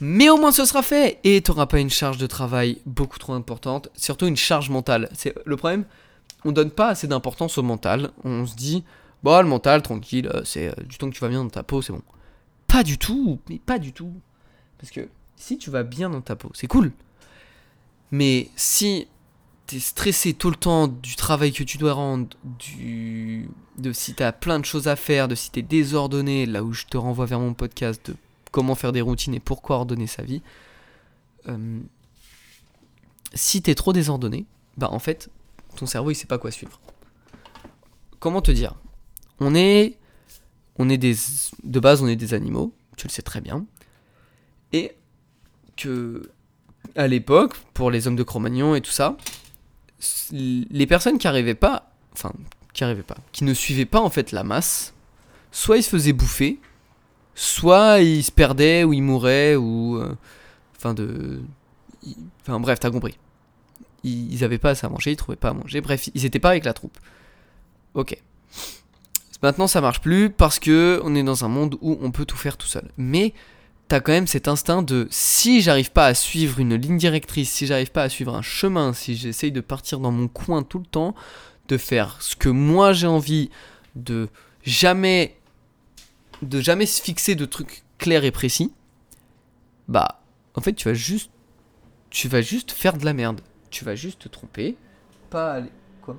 Mais 0.00 0.28
au 0.28 0.36
moins 0.36 0.52
ce 0.52 0.64
sera 0.64 0.82
fait 0.82 1.18
et 1.24 1.40
t'auras 1.40 1.66
pas 1.66 1.80
une 1.80 1.90
charge 1.90 2.18
de 2.18 2.26
travail 2.26 2.78
beaucoup 2.84 3.18
trop 3.18 3.32
importante, 3.32 3.88
surtout 3.96 4.26
une 4.26 4.36
charge 4.36 4.68
mentale. 4.68 5.08
C'est 5.14 5.34
le 5.46 5.56
problème. 5.56 5.84
On 6.44 6.52
donne 6.52 6.70
pas 6.70 6.88
assez 6.88 7.06
d'importance 7.06 7.56
au 7.56 7.62
mental. 7.62 8.10
On 8.22 8.46
se 8.46 8.54
dit, 8.54 8.84
bon, 9.22 9.40
le 9.40 9.48
mental, 9.48 9.82
tranquille, 9.82 10.30
euh, 10.32 10.42
c'est 10.44 10.68
euh, 10.68 10.82
du 10.84 10.98
temps 10.98 11.08
que 11.08 11.14
tu 11.14 11.20
vas 11.20 11.28
bien 11.28 11.42
dans 11.42 11.50
ta 11.50 11.62
peau, 11.62 11.80
c'est 11.80 11.92
bon. 11.92 12.02
Pas 12.66 12.82
du 12.82 12.98
tout, 12.98 13.40
mais 13.48 13.58
pas 13.58 13.78
du 13.78 13.92
tout. 13.92 14.12
Parce 14.78 14.90
que 14.92 15.08
si 15.36 15.56
tu 15.56 15.70
vas 15.70 15.82
bien 15.82 16.10
dans 16.10 16.20
ta 16.20 16.36
peau, 16.36 16.50
c'est 16.52 16.66
cool. 16.66 16.92
Mais 18.10 18.50
si 18.54 19.08
t'es 19.66 19.80
stressé 19.80 20.34
tout 20.34 20.50
le 20.50 20.56
temps 20.56 20.86
du 20.86 21.16
travail 21.16 21.52
que 21.52 21.64
tu 21.64 21.78
dois 21.78 21.92
rendre, 21.92 22.28
du, 22.44 23.48
de 23.78 23.92
si 23.92 24.14
t'as 24.14 24.32
plein 24.32 24.60
de 24.60 24.64
choses 24.64 24.88
à 24.88 24.96
faire, 24.96 25.28
de 25.28 25.34
si 25.34 25.50
t'es 25.50 25.62
désordonné, 25.62 26.46
là 26.46 26.62
où 26.62 26.72
je 26.72 26.84
te 26.86 26.96
renvoie 26.96 27.26
vers 27.26 27.40
mon 27.40 27.54
podcast 27.54 28.10
de 28.10 28.16
comment 28.52 28.74
faire 28.74 28.92
des 28.92 29.00
routines 29.00 29.34
et 29.34 29.40
pourquoi 29.40 29.76
ordonner 29.76 30.06
sa 30.06 30.22
vie. 30.22 30.42
Euh, 31.48 31.80
si 33.34 33.60
t'es 33.60 33.74
trop 33.74 33.92
désordonné, 33.92 34.46
bah 34.76 34.88
en 34.92 34.98
fait, 34.98 35.30
ton 35.76 35.86
cerveau 35.86 36.10
il 36.10 36.14
sait 36.14 36.26
pas 36.26 36.38
quoi 36.38 36.50
suivre. 36.50 36.80
Comment 38.20 38.40
te 38.40 38.50
dire? 38.50 38.74
On 39.40 39.54
est, 39.54 39.98
on 40.78 40.88
est 40.88 40.98
des, 40.98 41.14
de 41.64 41.80
base 41.80 42.02
on 42.02 42.06
est 42.06 42.16
des 42.16 42.34
animaux, 42.34 42.72
tu 42.96 43.06
le 43.08 43.12
sais 43.12 43.22
très 43.22 43.40
bien, 43.40 43.66
et 44.72 44.96
que 45.76 46.30
à 46.94 47.08
l'époque, 47.08 47.56
pour 47.74 47.90
les 47.90 48.06
hommes 48.06 48.16
de 48.16 48.22
Cro-Magnon 48.22 48.74
et 48.74 48.80
tout 48.80 48.90
ça, 48.92 49.16
les 50.32 50.86
personnes 50.86 51.18
qui 51.18 51.28
arrivaient 51.28 51.54
pas, 51.54 51.90
enfin, 52.12 52.32
qui 52.72 52.84
arrivaient 52.84 53.02
pas, 53.02 53.16
qui 53.32 53.44
ne 53.44 53.54
suivaient 53.54 53.86
pas 53.86 54.00
en 54.00 54.10
fait 54.10 54.32
la 54.32 54.44
masse, 54.44 54.94
soit 55.52 55.78
ils 55.78 55.82
se 55.82 55.90
faisaient 55.90 56.12
bouffer, 56.12 56.60
soit 57.34 58.00
ils 58.00 58.22
se 58.22 58.32
perdaient 58.32 58.84
ou 58.84 58.92
ils 58.92 59.02
mouraient 59.02 59.56
ou, 59.56 59.96
euh, 59.96 60.14
enfin 60.76 60.94
de, 60.94 61.40
enfin 62.42 62.60
bref, 62.60 62.80
t'as 62.80 62.90
compris. 62.90 63.16
Ils, 64.04 64.32
ils 64.32 64.44
avaient 64.44 64.58
pas 64.58 64.70
assez 64.70 64.86
à 64.86 64.90
manger, 64.90 65.12
ils 65.12 65.16
trouvaient 65.16 65.36
pas 65.36 65.50
à 65.50 65.54
manger, 65.54 65.80
bref, 65.80 66.08
ils 66.14 66.24
étaient 66.24 66.38
pas 66.38 66.50
avec 66.50 66.64
la 66.64 66.74
troupe. 66.74 66.98
Ok. 67.94 68.16
Maintenant, 69.42 69.66
ça 69.66 69.80
marche 69.80 70.00
plus 70.00 70.30
parce 70.30 70.58
que 70.58 71.00
on 71.04 71.14
est 71.14 71.22
dans 71.22 71.44
un 71.44 71.48
monde 71.48 71.76
où 71.80 71.98
on 72.00 72.10
peut 72.10 72.24
tout 72.24 72.36
faire 72.36 72.56
tout 72.56 72.66
seul. 72.66 72.90
Mais 72.96 73.34
t'as 73.88 74.00
quand 74.00 74.12
même 74.12 74.26
cet 74.26 74.48
instinct 74.48 74.82
de 74.82 75.06
si 75.10 75.60
j'arrive 75.60 75.92
pas 75.92 76.06
à 76.06 76.14
suivre 76.14 76.58
une 76.58 76.74
ligne 76.74 76.98
directrice, 76.98 77.50
si 77.50 77.66
j'arrive 77.66 77.92
pas 77.92 78.02
à 78.02 78.08
suivre 78.08 78.34
un 78.34 78.42
chemin, 78.42 78.92
si 78.92 79.16
j'essaye 79.16 79.52
de 79.52 79.60
partir 79.60 80.00
dans 80.00 80.10
mon 80.10 80.28
coin 80.28 80.62
tout 80.62 80.78
le 80.78 80.86
temps, 80.86 81.14
de 81.68 81.76
faire 81.76 82.20
ce 82.20 82.36
que 82.36 82.48
moi 82.48 82.92
j'ai 82.92 83.06
envie, 83.06 83.50
de 83.94 84.28
jamais 84.62 85.36
de 86.42 86.60
jamais 86.60 86.86
se 86.86 87.00
fixer 87.00 87.34
de 87.34 87.44
trucs 87.44 87.84
clairs 87.98 88.24
et 88.24 88.30
précis, 88.30 88.72
bah 89.88 90.20
en 90.54 90.60
fait 90.60 90.74
tu 90.74 90.88
vas 90.88 90.94
juste 90.94 91.30
tu 92.10 92.28
vas 92.28 92.40
juste 92.40 92.72
faire 92.72 92.96
de 92.96 93.04
la 93.04 93.12
merde. 93.12 93.40
Tu 93.70 93.84
vas 93.84 93.94
juste 93.94 94.22
te 94.22 94.28
tromper, 94.28 94.76
pas 95.28 95.54
aller 95.54 95.70
quoi? 96.00 96.18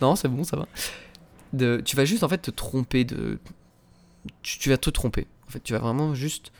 Non, 0.00 0.16
c'est 0.16 0.28
bon, 0.28 0.42
ça 0.42 0.56
va. 0.56 0.66
De, 1.52 1.80
tu 1.84 1.94
vas 1.94 2.04
juste 2.04 2.24
en 2.24 2.28
fait 2.28 2.38
te 2.38 2.50
tromper 2.50 3.04
de 3.04 3.38
tu 4.42 4.70
vas 4.70 4.78
te 4.78 4.90
tromper. 4.90 5.26
Tu 5.62 5.72
vas 5.72 5.78
vraiment 5.78 6.14
juste 6.14 6.52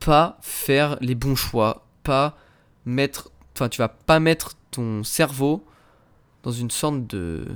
pas 0.00 0.38
faire 0.40 0.96
les 1.00 1.14
bons 1.14 1.36
choix, 1.36 1.86
pas 2.02 2.36
mettre 2.84 3.30
enfin 3.54 3.68
tu 3.68 3.78
vas 3.78 3.88
pas 3.88 4.20
mettre 4.20 4.54
ton 4.70 5.02
cerveau 5.04 5.64
dans 6.42 6.50
une 6.50 6.70
sorte 6.70 7.06
de 7.06 7.46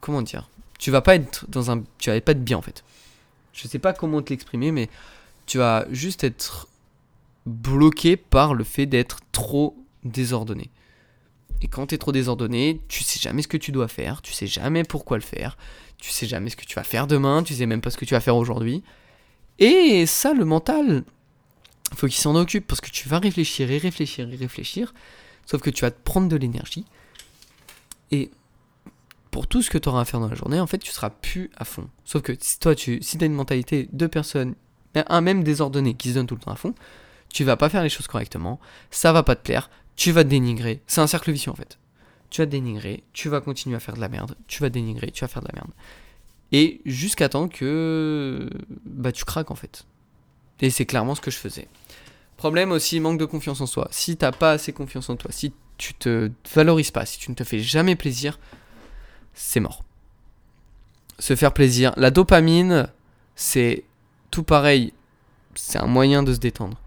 comment 0.00 0.22
dire 0.22 0.50
Tu 0.78 0.90
vas 0.90 1.00
pas 1.00 1.14
être 1.14 1.46
dans 1.48 1.70
un 1.70 1.82
tu 1.98 2.10
vas 2.10 2.20
pas 2.20 2.32
être 2.32 2.44
bien 2.44 2.58
en 2.58 2.62
fait. 2.62 2.84
Je 3.52 3.66
sais 3.66 3.78
pas 3.78 3.92
comment 3.92 4.22
te 4.22 4.30
l'exprimer 4.30 4.72
mais 4.72 4.88
tu 5.46 5.58
vas 5.58 5.86
juste 5.90 6.24
être 6.24 6.68
bloqué 7.46 8.16
par 8.16 8.54
le 8.54 8.64
fait 8.64 8.86
d'être 8.86 9.18
trop 9.32 9.76
désordonné. 10.04 10.70
Et 11.62 11.68
quand 11.68 11.88
tu 11.88 11.94
es 11.94 11.98
trop 11.98 12.12
désordonné, 12.12 12.80
tu 12.88 13.04
sais 13.04 13.18
jamais 13.20 13.42
ce 13.42 13.48
que 13.48 13.56
tu 13.56 13.72
dois 13.72 13.88
faire, 13.88 14.22
tu 14.22 14.32
sais 14.32 14.46
jamais 14.46 14.82
pourquoi 14.84 15.18
le 15.18 15.22
faire, 15.22 15.58
tu 16.00 16.10
sais 16.10 16.26
jamais 16.26 16.50
ce 16.50 16.56
que 16.56 16.64
tu 16.64 16.74
vas 16.74 16.82
faire 16.82 17.06
demain, 17.06 17.42
tu 17.42 17.54
sais 17.54 17.66
même 17.66 17.80
pas 17.80 17.90
ce 17.90 17.96
que 17.96 18.04
tu 18.04 18.14
vas 18.14 18.20
faire 18.20 18.36
aujourd'hui. 18.36 18.82
Et 19.58 20.06
ça, 20.06 20.32
le 20.32 20.44
mental, 20.44 21.04
faut 21.94 22.06
qu'il 22.06 22.16
s'en 22.16 22.34
occupe 22.34 22.66
parce 22.66 22.80
que 22.80 22.90
tu 22.90 23.08
vas 23.08 23.18
réfléchir 23.18 23.70
et 23.70 23.78
réfléchir 23.78 24.28
et 24.32 24.36
réfléchir, 24.36 24.94
sauf 25.46 25.60
que 25.60 25.70
tu 25.70 25.82
vas 25.82 25.90
te 25.90 26.02
prendre 26.02 26.28
de 26.28 26.36
l'énergie. 26.36 26.84
Et 28.10 28.30
pour 29.30 29.46
tout 29.46 29.62
ce 29.62 29.70
que 29.70 29.78
tu 29.78 29.88
auras 29.88 30.02
à 30.02 30.04
faire 30.04 30.20
dans 30.20 30.28
la 30.28 30.34
journée, 30.34 30.60
en 30.60 30.66
fait, 30.66 30.78
tu 30.78 30.90
seras 30.90 31.10
plus 31.10 31.50
à 31.56 31.64
fond. 31.64 31.88
Sauf 32.04 32.22
que 32.22 32.32
si 32.40 32.58
toi, 32.58 32.74
tu, 32.74 33.00
as 33.20 33.24
une 33.24 33.34
mentalité 33.34 33.88
de 33.92 34.06
personnes, 34.06 34.54
un 34.94 35.20
même 35.20 35.44
désordonné 35.44 35.94
qui 35.94 36.08
se 36.10 36.14
donne 36.14 36.26
tout 36.26 36.34
le 36.34 36.40
temps 36.40 36.52
à 36.52 36.56
fond, 36.56 36.74
tu 37.32 37.44
vas 37.44 37.56
pas 37.56 37.68
faire 37.68 37.82
les 37.82 37.88
choses 37.88 38.08
correctement, 38.08 38.60
ça 38.90 39.12
va 39.12 39.22
pas 39.22 39.36
te 39.36 39.42
plaire, 39.42 39.70
tu 39.94 40.10
vas 40.12 40.24
te 40.24 40.28
dénigrer. 40.28 40.82
C'est 40.86 41.00
un 41.00 41.06
cercle 41.06 41.30
vicieux 41.30 41.52
en 41.52 41.54
fait. 41.54 41.78
Tu 42.30 42.40
vas 42.40 42.46
dénigrer, 42.46 43.02
tu 43.12 43.28
vas 43.28 43.40
continuer 43.40 43.76
à 43.76 43.80
faire 43.80 43.94
de 43.94 44.00
la 44.00 44.08
merde, 44.08 44.36
tu 44.46 44.62
vas 44.62 44.70
dénigrer, 44.70 45.10
tu 45.10 45.22
vas 45.22 45.28
faire 45.28 45.42
de 45.42 45.48
la 45.48 45.54
merde. 45.54 45.72
Et 46.52 46.80
jusqu'à 46.84 47.28
temps 47.28 47.48
que 47.48 48.48
bah 48.84 49.12
tu 49.12 49.24
craques 49.24 49.50
en 49.50 49.56
fait. 49.56 49.84
Et 50.60 50.70
c'est 50.70 50.86
clairement 50.86 51.14
ce 51.14 51.20
que 51.20 51.30
je 51.30 51.36
faisais. 51.36 51.68
Problème 52.36 52.72
aussi, 52.72 53.00
manque 53.00 53.18
de 53.18 53.24
confiance 53.24 53.60
en 53.60 53.66
soi. 53.66 53.88
Si 53.90 54.16
t'as 54.16 54.32
pas 54.32 54.52
assez 54.52 54.72
confiance 54.72 55.10
en 55.10 55.16
toi, 55.16 55.30
si 55.32 55.52
tu 55.76 55.94
te 55.94 56.30
valorises 56.54 56.90
pas, 56.90 57.06
si 57.06 57.18
tu 57.18 57.30
ne 57.30 57.36
te 57.36 57.44
fais 57.44 57.60
jamais 57.60 57.96
plaisir, 57.96 58.38
c'est 59.34 59.60
mort. 59.60 59.82
Se 61.18 61.36
faire 61.36 61.52
plaisir. 61.52 61.92
La 61.96 62.10
dopamine, 62.10 62.88
c'est 63.34 63.84
tout 64.30 64.42
pareil. 64.42 64.92
C'est 65.54 65.78
un 65.78 65.86
moyen 65.86 66.22
de 66.22 66.32
se 66.32 66.38
détendre. 66.38 66.80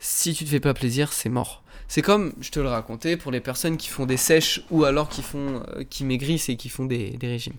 Si 0.00 0.34
tu 0.34 0.44
te 0.44 0.50
fais 0.50 0.60
pas 0.60 0.74
plaisir, 0.74 1.12
c'est 1.12 1.28
mort. 1.28 1.62
C'est 1.88 2.02
comme, 2.02 2.32
je 2.40 2.50
te 2.50 2.60
le 2.60 2.68
racontais, 2.68 3.16
pour 3.16 3.32
les 3.32 3.40
personnes 3.40 3.78
qui 3.78 3.88
font 3.88 4.06
des 4.06 4.18
sèches 4.18 4.62
ou 4.70 4.84
alors 4.84 5.08
qui 5.08 5.22
font, 5.22 5.62
euh, 5.74 5.84
qui 5.88 6.04
maigrissent 6.04 6.48
et 6.50 6.56
qui 6.56 6.68
font 6.68 6.84
des, 6.84 7.10
des 7.10 7.26
régimes. 7.26 7.56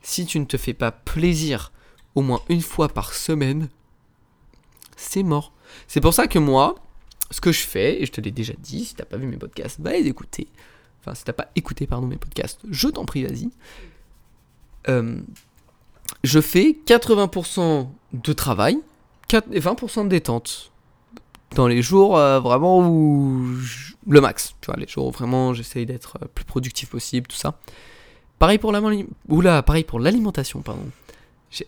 Si 0.00 0.26
tu 0.26 0.38
ne 0.38 0.44
te 0.44 0.56
fais 0.56 0.74
pas 0.74 0.92
plaisir 0.92 1.72
au 2.14 2.22
moins 2.22 2.40
une 2.48 2.62
fois 2.62 2.88
par 2.88 3.12
semaine, 3.14 3.68
c'est 4.96 5.24
mort. 5.24 5.52
C'est 5.86 6.00
pour 6.00 6.14
ça 6.14 6.28
que 6.28 6.38
moi, 6.38 6.76
ce 7.30 7.40
que 7.40 7.52
je 7.52 7.60
fais, 7.60 8.00
et 8.00 8.06
je 8.06 8.12
te 8.12 8.20
l'ai 8.20 8.30
déjà 8.30 8.54
dit, 8.58 8.84
si 8.84 8.94
t'as 8.94 9.04
pas 9.04 9.16
vu 9.16 9.26
mes 9.26 9.36
podcasts, 9.36 9.80
va 9.80 9.92
les 9.92 10.06
écouter. 10.06 10.48
Enfin, 11.00 11.14
si 11.14 11.24
t'as 11.24 11.32
pas 11.32 11.50
écouté, 11.56 11.86
pardon, 11.86 12.06
mes 12.06 12.16
podcasts, 12.16 12.60
je 12.70 12.88
t'en 12.88 13.04
prie, 13.04 13.24
vas-y. 13.24 13.50
Euh, 14.88 15.20
je 16.24 16.40
fais 16.40 16.76
80% 16.86 17.88
de 18.12 18.32
travail 18.32 18.78
4 19.28 19.48
et 19.52 19.60
20% 19.60 20.04
de 20.04 20.08
détente. 20.08 20.72
Dans 21.54 21.66
les 21.66 21.82
jours 21.82 22.16
euh, 22.16 22.40
vraiment 22.40 22.80
où. 22.80 23.54
je- 23.60 23.94
Le 24.06 24.20
max, 24.20 24.54
tu 24.60 24.66
vois, 24.70 24.76
les 24.78 24.86
jours 24.86 25.06
où 25.06 25.10
vraiment 25.10 25.52
j'essaye 25.54 25.84
d'être 25.86 26.18
euh, 26.22 26.26
plus 26.34 26.44
productif 26.44 26.88
possible, 26.90 27.26
tout 27.26 27.36
ça. 27.36 27.54
Pareil 28.38 28.58
pour 28.58 28.70
la 28.72 28.80
Oula, 29.28 29.62
pareil 29.62 29.84
pour 29.84 29.98
l'alimentation, 30.00 30.60
pardon. 30.62 30.84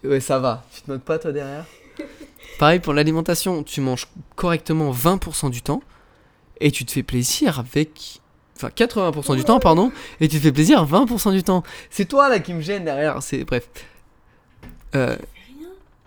Ouais, 0.05 0.21
ça 0.21 0.39
va. 0.39 0.65
Tu 0.75 0.83
te 0.83 0.91
notes 0.91 1.03
pas 1.03 1.19
toi 1.19 1.33
derrière? 1.33 1.65
Pareil 2.59 2.79
pour 2.81 2.93
l'alimentation, 2.93 3.63
tu 3.63 3.81
manges 3.81 4.07
correctement 4.37 4.93
20% 4.93 5.51
du 5.51 5.63
temps 5.63 5.83
et 6.61 6.71
tu 6.71 6.85
te 6.85 6.93
fais 6.93 7.03
plaisir 7.03 7.59
avec. 7.59 8.21
Enfin, 8.57 8.69
80% 8.69 9.37
du 9.37 9.45
temps, 9.45 9.59
pardon, 9.59 9.91
et 10.21 10.29
tu 10.29 10.37
te 10.37 10.43
fais 10.43 10.53
plaisir 10.53 10.85
20% 10.87 11.33
du 11.33 11.43
temps. 11.43 11.63
C'est 11.89 12.05
toi 12.05 12.29
là 12.29 12.39
qui 12.41 12.53
me 12.53 12.61
gêne 12.61 12.85
derrière, 12.85 13.23
c'est. 13.23 13.45
Bref. 13.45 13.67
Euh. 14.95 15.17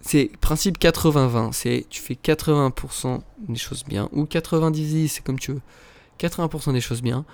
C'est 0.06 0.30
principe 0.42 0.80
80-20. 0.80 1.54
C'est 1.54 1.86
tu 1.90 2.02
fais 2.02 2.16
80% 2.16 3.22
des 3.40 3.56
choses 3.56 3.84
bien 3.86 4.10
ou 4.12 4.26
90, 4.26 5.08
c'est 5.08 5.24
comme 5.24 5.40
tu 5.40 5.54
veux. 5.54 5.62
80% 6.20 6.74
des 6.74 6.82
choses 6.82 7.02
bien, 7.02 7.26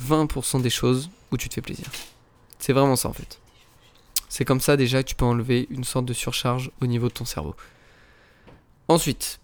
20% 0.00 0.60
des 0.60 0.70
choses 0.70 1.10
où 1.32 1.36
tu 1.36 1.48
te 1.48 1.54
fais 1.54 1.62
plaisir. 1.62 1.86
C'est 2.58 2.72
vraiment 2.72 2.96
ça 2.96 3.08
en 3.08 3.12
fait. 3.12 3.40
C'est 4.28 4.44
comme 4.44 4.60
ça 4.60 4.76
déjà 4.76 5.02
que 5.02 5.08
tu 5.08 5.14
peux 5.14 5.24
enlever 5.24 5.66
une 5.70 5.84
sorte 5.84 6.04
de 6.04 6.12
surcharge 6.12 6.70
au 6.82 6.86
niveau 6.86 7.08
de 7.08 7.14
ton 7.14 7.24
cerveau. 7.24 7.54
Ensuite, 8.88 9.40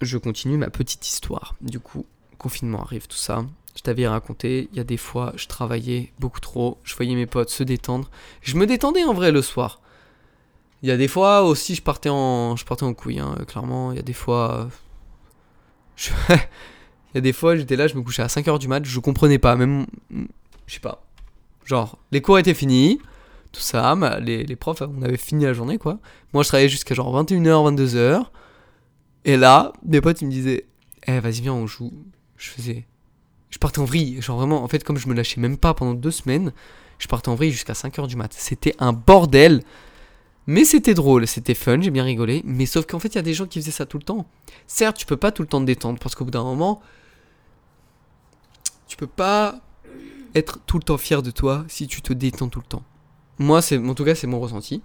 je 0.00 0.18
continue 0.18 0.56
ma 0.56 0.70
petite 0.70 1.06
histoire. 1.08 1.56
Du 1.60 1.80
coup, 1.80 2.06
confinement 2.38 2.82
arrive, 2.82 3.08
tout 3.08 3.16
ça. 3.16 3.44
Je 3.76 3.82
t'avais 3.82 4.06
raconté, 4.06 4.68
il 4.72 4.76
y 4.76 4.80
a 4.80 4.84
des 4.84 4.96
fois, 4.96 5.32
je 5.36 5.46
travaillais 5.46 6.12
beaucoup 6.18 6.40
trop, 6.40 6.78
je 6.84 6.94
voyais 6.94 7.14
mes 7.14 7.26
potes 7.26 7.50
se 7.50 7.62
détendre. 7.62 8.10
Je 8.40 8.56
me 8.56 8.66
détendais 8.66 9.04
en 9.04 9.14
vrai 9.14 9.32
le 9.32 9.42
soir. 9.42 9.80
Il 10.82 10.88
y 10.88 10.92
a 10.92 10.96
des 10.96 11.08
fois 11.08 11.42
aussi, 11.42 11.74
je 11.74 11.82
partais 11.82 12.08
en, 12.08 12.56
je 12.56 12.64
partais 12.64 12.84
en 12.84 12.94
couille, 12.94 13.18
hein, 13.18 13.36
clairement. 13.46 13.92
Il 13.92 13.96
y 13.96 13.98
a 13.98 14.02
des 14.02 14.12
fois. 14.12 14.68
euh, 16.30 16.36
Il 17.12 17.16
y 17.16 17.18
a 17.18 17.20
des 17.20 17.32
fois, 17.32 17.56
j'étais 17.56 17.76
là, 17.76 17.88
je 17.88 17.96
me 17.96 18.02
couchais 18.02 18.22
à 18.22 18.28
5h 18.28 18.58
du 18.58 18.68
mat, 18.68 18.84
je 18.84 19.00
comprenais 19.00 19.38
pas, 19.38 19.56
même. 19.56 19.86
Je 20.66 20.74
sais 20.74 20.80
pas. 20.80 21.02
Genre, 21.64 21.98
les 22.12 22.22
cours 22.22 22.38
étaient 22.38 22.54
finis, 22.54 23.00
tout 23.52 23.60
ça, 23.60 23.96
les, 24.20 24.44
les 24.44 24.56
profs, 24.56 24.80
on 24.82 25.02
avait 25.02 25.16
fini 25.16 25.44
la 25.44 25.52
journée, 25.52 25.76
quoi. 25.76 25.98
Moi, 26.32 26.44
je 26.44 26.48
travaillais 26.48 26.68
jusqu'à 26.68 26.94
genre 26.94 27.12
21h, 27.24 27.74
22h. 27.74 28.26
Et 29.24 29.36
là, 29.36 29.72
mes 29.84 30.00
potes, 30.00 30.22
ils 30.22 30.26
me 30.26 30.30
disaient, 30.30 30.66
eh, 31.06 31.18
vas-y, 31.18 31.40
viens, 31.40 31.52
on 31.52 31.66
joue. 31.66 31.92
Je 32.36 32.48
faisais. 32.50 32.86
Je 33.50 33.58
partais 33.58 33.80
en 33.80 33.84
vrille. 33.84 34.22
Genre, 34.22 34.38
vraiment, 34.38 34.62
en 34.62 34.68
fait, 34.68 34.84
comme 34.84 34.96
je 34.96 35.08
me 35.08 35.14
lâchais 35.14 35.40
même 35.40 35.58
pas 35.58 35.74
pendant 35.74 35.94
deux 35.94 36.12
semaines, 36.12 36.52
je 36.98 37.08
partais 37.08 37.28
en 37.28 37.34
vrille 37.34 37.50
jusqu'à 37.50 37.72
5h 37.72 38.06
du 38.06 38.14
mat. 38.16 38.32
C'était 38.32 38.74
un 38.78 38.92
bordel. 38.92 39.62
Mais 40.50 40.64
c'était 40.64 40.94
drôle, 40.94 41.28
c'était 41.28 41.54
fun, 41.54 41.80
j'ai 41.80 41.92
bien 41.92 42.02
rigolé. 42.02 42.42
Mais 42.44 42.66
sauf 42.66 42.84
qu'en 42.84 42.98
fait, 42.98 43.06
il 43.10 43.14
y 43.14 43.18
a 43.18 43.22
des 43.22 43.34
gens 43.34 43.46
qui 43.46 43.60
faisaient 43.60 43.70
ça 43.70 43.86
tout 43.86 43.98
le 43.98 44.02
temps. 44.02 44.26
Certes, 44.66 44.96
tu 44.96 45.06
peux 45.06 45.16
pas 45.16 45.30
tout 45.30 45.42
le 45.42 45.48
temps 45.48 45.60
te 45.60 45.64
détendre 45.64 46.00
parce 46.00 46.16
qu'au 46.16 46.24
bout 46.24 46.32
d'un 46.32 46.42
moment, 46.42 46.82
tu 48.88 48.96
peux 48.96 49.06
pas 49.06 49.60
être 50.34 50.58
tout 50.66 50.76
le 50.78 50.82
temps 50.82 50.98
fier 50.98 51.22
de 51.22 51.30
toi 51.30 51.64
si 51.68 51.86
tu 51.86 52.02
te 52.02 52.12
détends 52.12 52.48
tout 52.48 52.58
le 52.58 52.64
temps. 52.64 52.82
Moi, 53.38 53.62
c'est, 53.62 53.78
en 53.78 53.94
tout 53.94 54.04
cas, 54.04 54.16
c'est 54.16 54.26
mon 54.26 54.40
ressenti. 54.40 54.82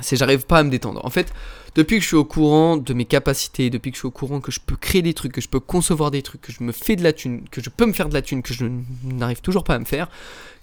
C'est 0.00 0.16
j'arrive 0.16 0.46
pas 0.46 0.60
à 0.60 0.62
me 0.62 0.70
détendre. 0.70 1.04
En 1.04 1.10
fait, 1.10 1.34
depuis 1.74 1.96
que 1.96 2.02
je 2.02 2.06
suis 2.06 2.16
au 2.16 2.24
courant 2.24 2.78
de 2.78 2.94
mes 2.94 3.04
capacités, 3.04 3.68
depuis 3.68 3.90
que 3.90 3.96
je 3.96 4.00
suis 4.00 4.08
au 4.08 4.10
courant 4.10 4.40
que 4.40 4.50
je 4.50 4.60
peux 4.60 4.76
créer 4.76 5.02
des 5.02 5.12
trucs, 5.12 5.32
que 5.32 5.42
je 5.42 5.50
peux 5.50 5.60
concevoir 5.60 6.10
des 6.10 6.22
trucs, 6.22 6.40
que 6.40 6.52
je 6.52 6.64
me 6.64 6.72
fais 6.72 6.96
de 6.96 7.02
la 7.02 7.12
thune, 7.12 7.46
que 7.50 7.62
je 7.62 7.68
peux 7.68 7.84
me 7.84 7.92
faire 7.92 8.08
de 8.08 8.14
la 8.14 8.22
thune, 8.22 8.40
que 8.40 8.54
je 8.54 8.64
n'arrive 9.04 9.42
toujours 9.42 9.64
pas 9.64 9.74
à 9.74 9.78
me 9.78 9.84
faire, 9.84 10.08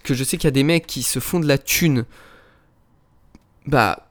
que 0.02 0.16
je 0.16 0.24
sais 0.24 0.38
qu'il 0.38 0.46
y 0.46 0.48
a 0.48 0.52
des 0.52 0.64
mecs 0.64 0.88
qui 0.88 1.04
se 1.04 1.20
font 1.20 1.40
de 1.40 1.48
la 1.48 1.60
thune, 1.60 2.06
bah, 3.68 4.05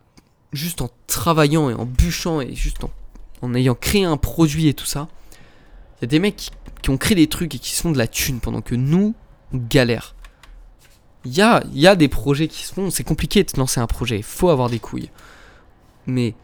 juste 0.54 0.82
en 0.82 0.90
travaillant 1.06 1.70
et 1.70 1.74
en 1.74 1.84
bûchant 1.84 2.40
et 2.40 2.54
juste 2.54 2.84
en, 2.84 2.90
en 3.42 3.54
ayant 3.54 3.74
créé 3.74 4.04
un 4.04 4.16
produit 4.16 4.68
et 4.68 4.74
tout 4.74 4.86
ça. 4.86 5.08
Il 5.98 6.02
y 6.02 6.04
a 6.04 6.08
des 6.08 6.18
mecs 6.18 6.50
qui, 6.82 6.90
ont 6.90 6.96
créé 6.96 7.14
des 7.14 7.28
trucs 7.28 7.54
et 7.54 7.58
qui 7.58 7.74
se 7.74 7.82
font 7.82 7.92
de 7.92 7.98
la 7.98 8.06
thune 8.06 8.40
pendant 8.40 8.60
que 8.60 8.74
nous, 8.74 9.14
on 9.52 9.58
galère. 9.58 10.14
Il 11.24 11.34
y 11.34 11.40
a, 11.40 11.62
il 11.72 11.80
y 11.80 11.86
a 11.86 11.96
des 11.96 12.08
projets 12.08 12.48
qui 12.48 12.64
se 12.64 12.74
font, 12.74 12.90
c'est 12.90 13.04
compliqué 13.04 13.42
de 13.42 13.50
lancer 13.56 13.80
un 13.80 13.86
projet, 13.86 14.18
il 14.18 14.22
faut 14.22 14.50
avoir 14.50 14.68
des 14.68 14.78
couilles. 14.78 15.10
Mais 16.06 16.34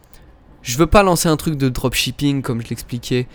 je 0.63 0.77
veux 0.77 0.87
pas 0.87 1.03
lancer 1.03 1.29
un 1.29 1.37
truc 1.37 1.55
de 1.55 1.69
dropshipping 1.69 2.41
comme 2.41 2.61
je 2.61 2.69
l'expliquais. 2.69 3.27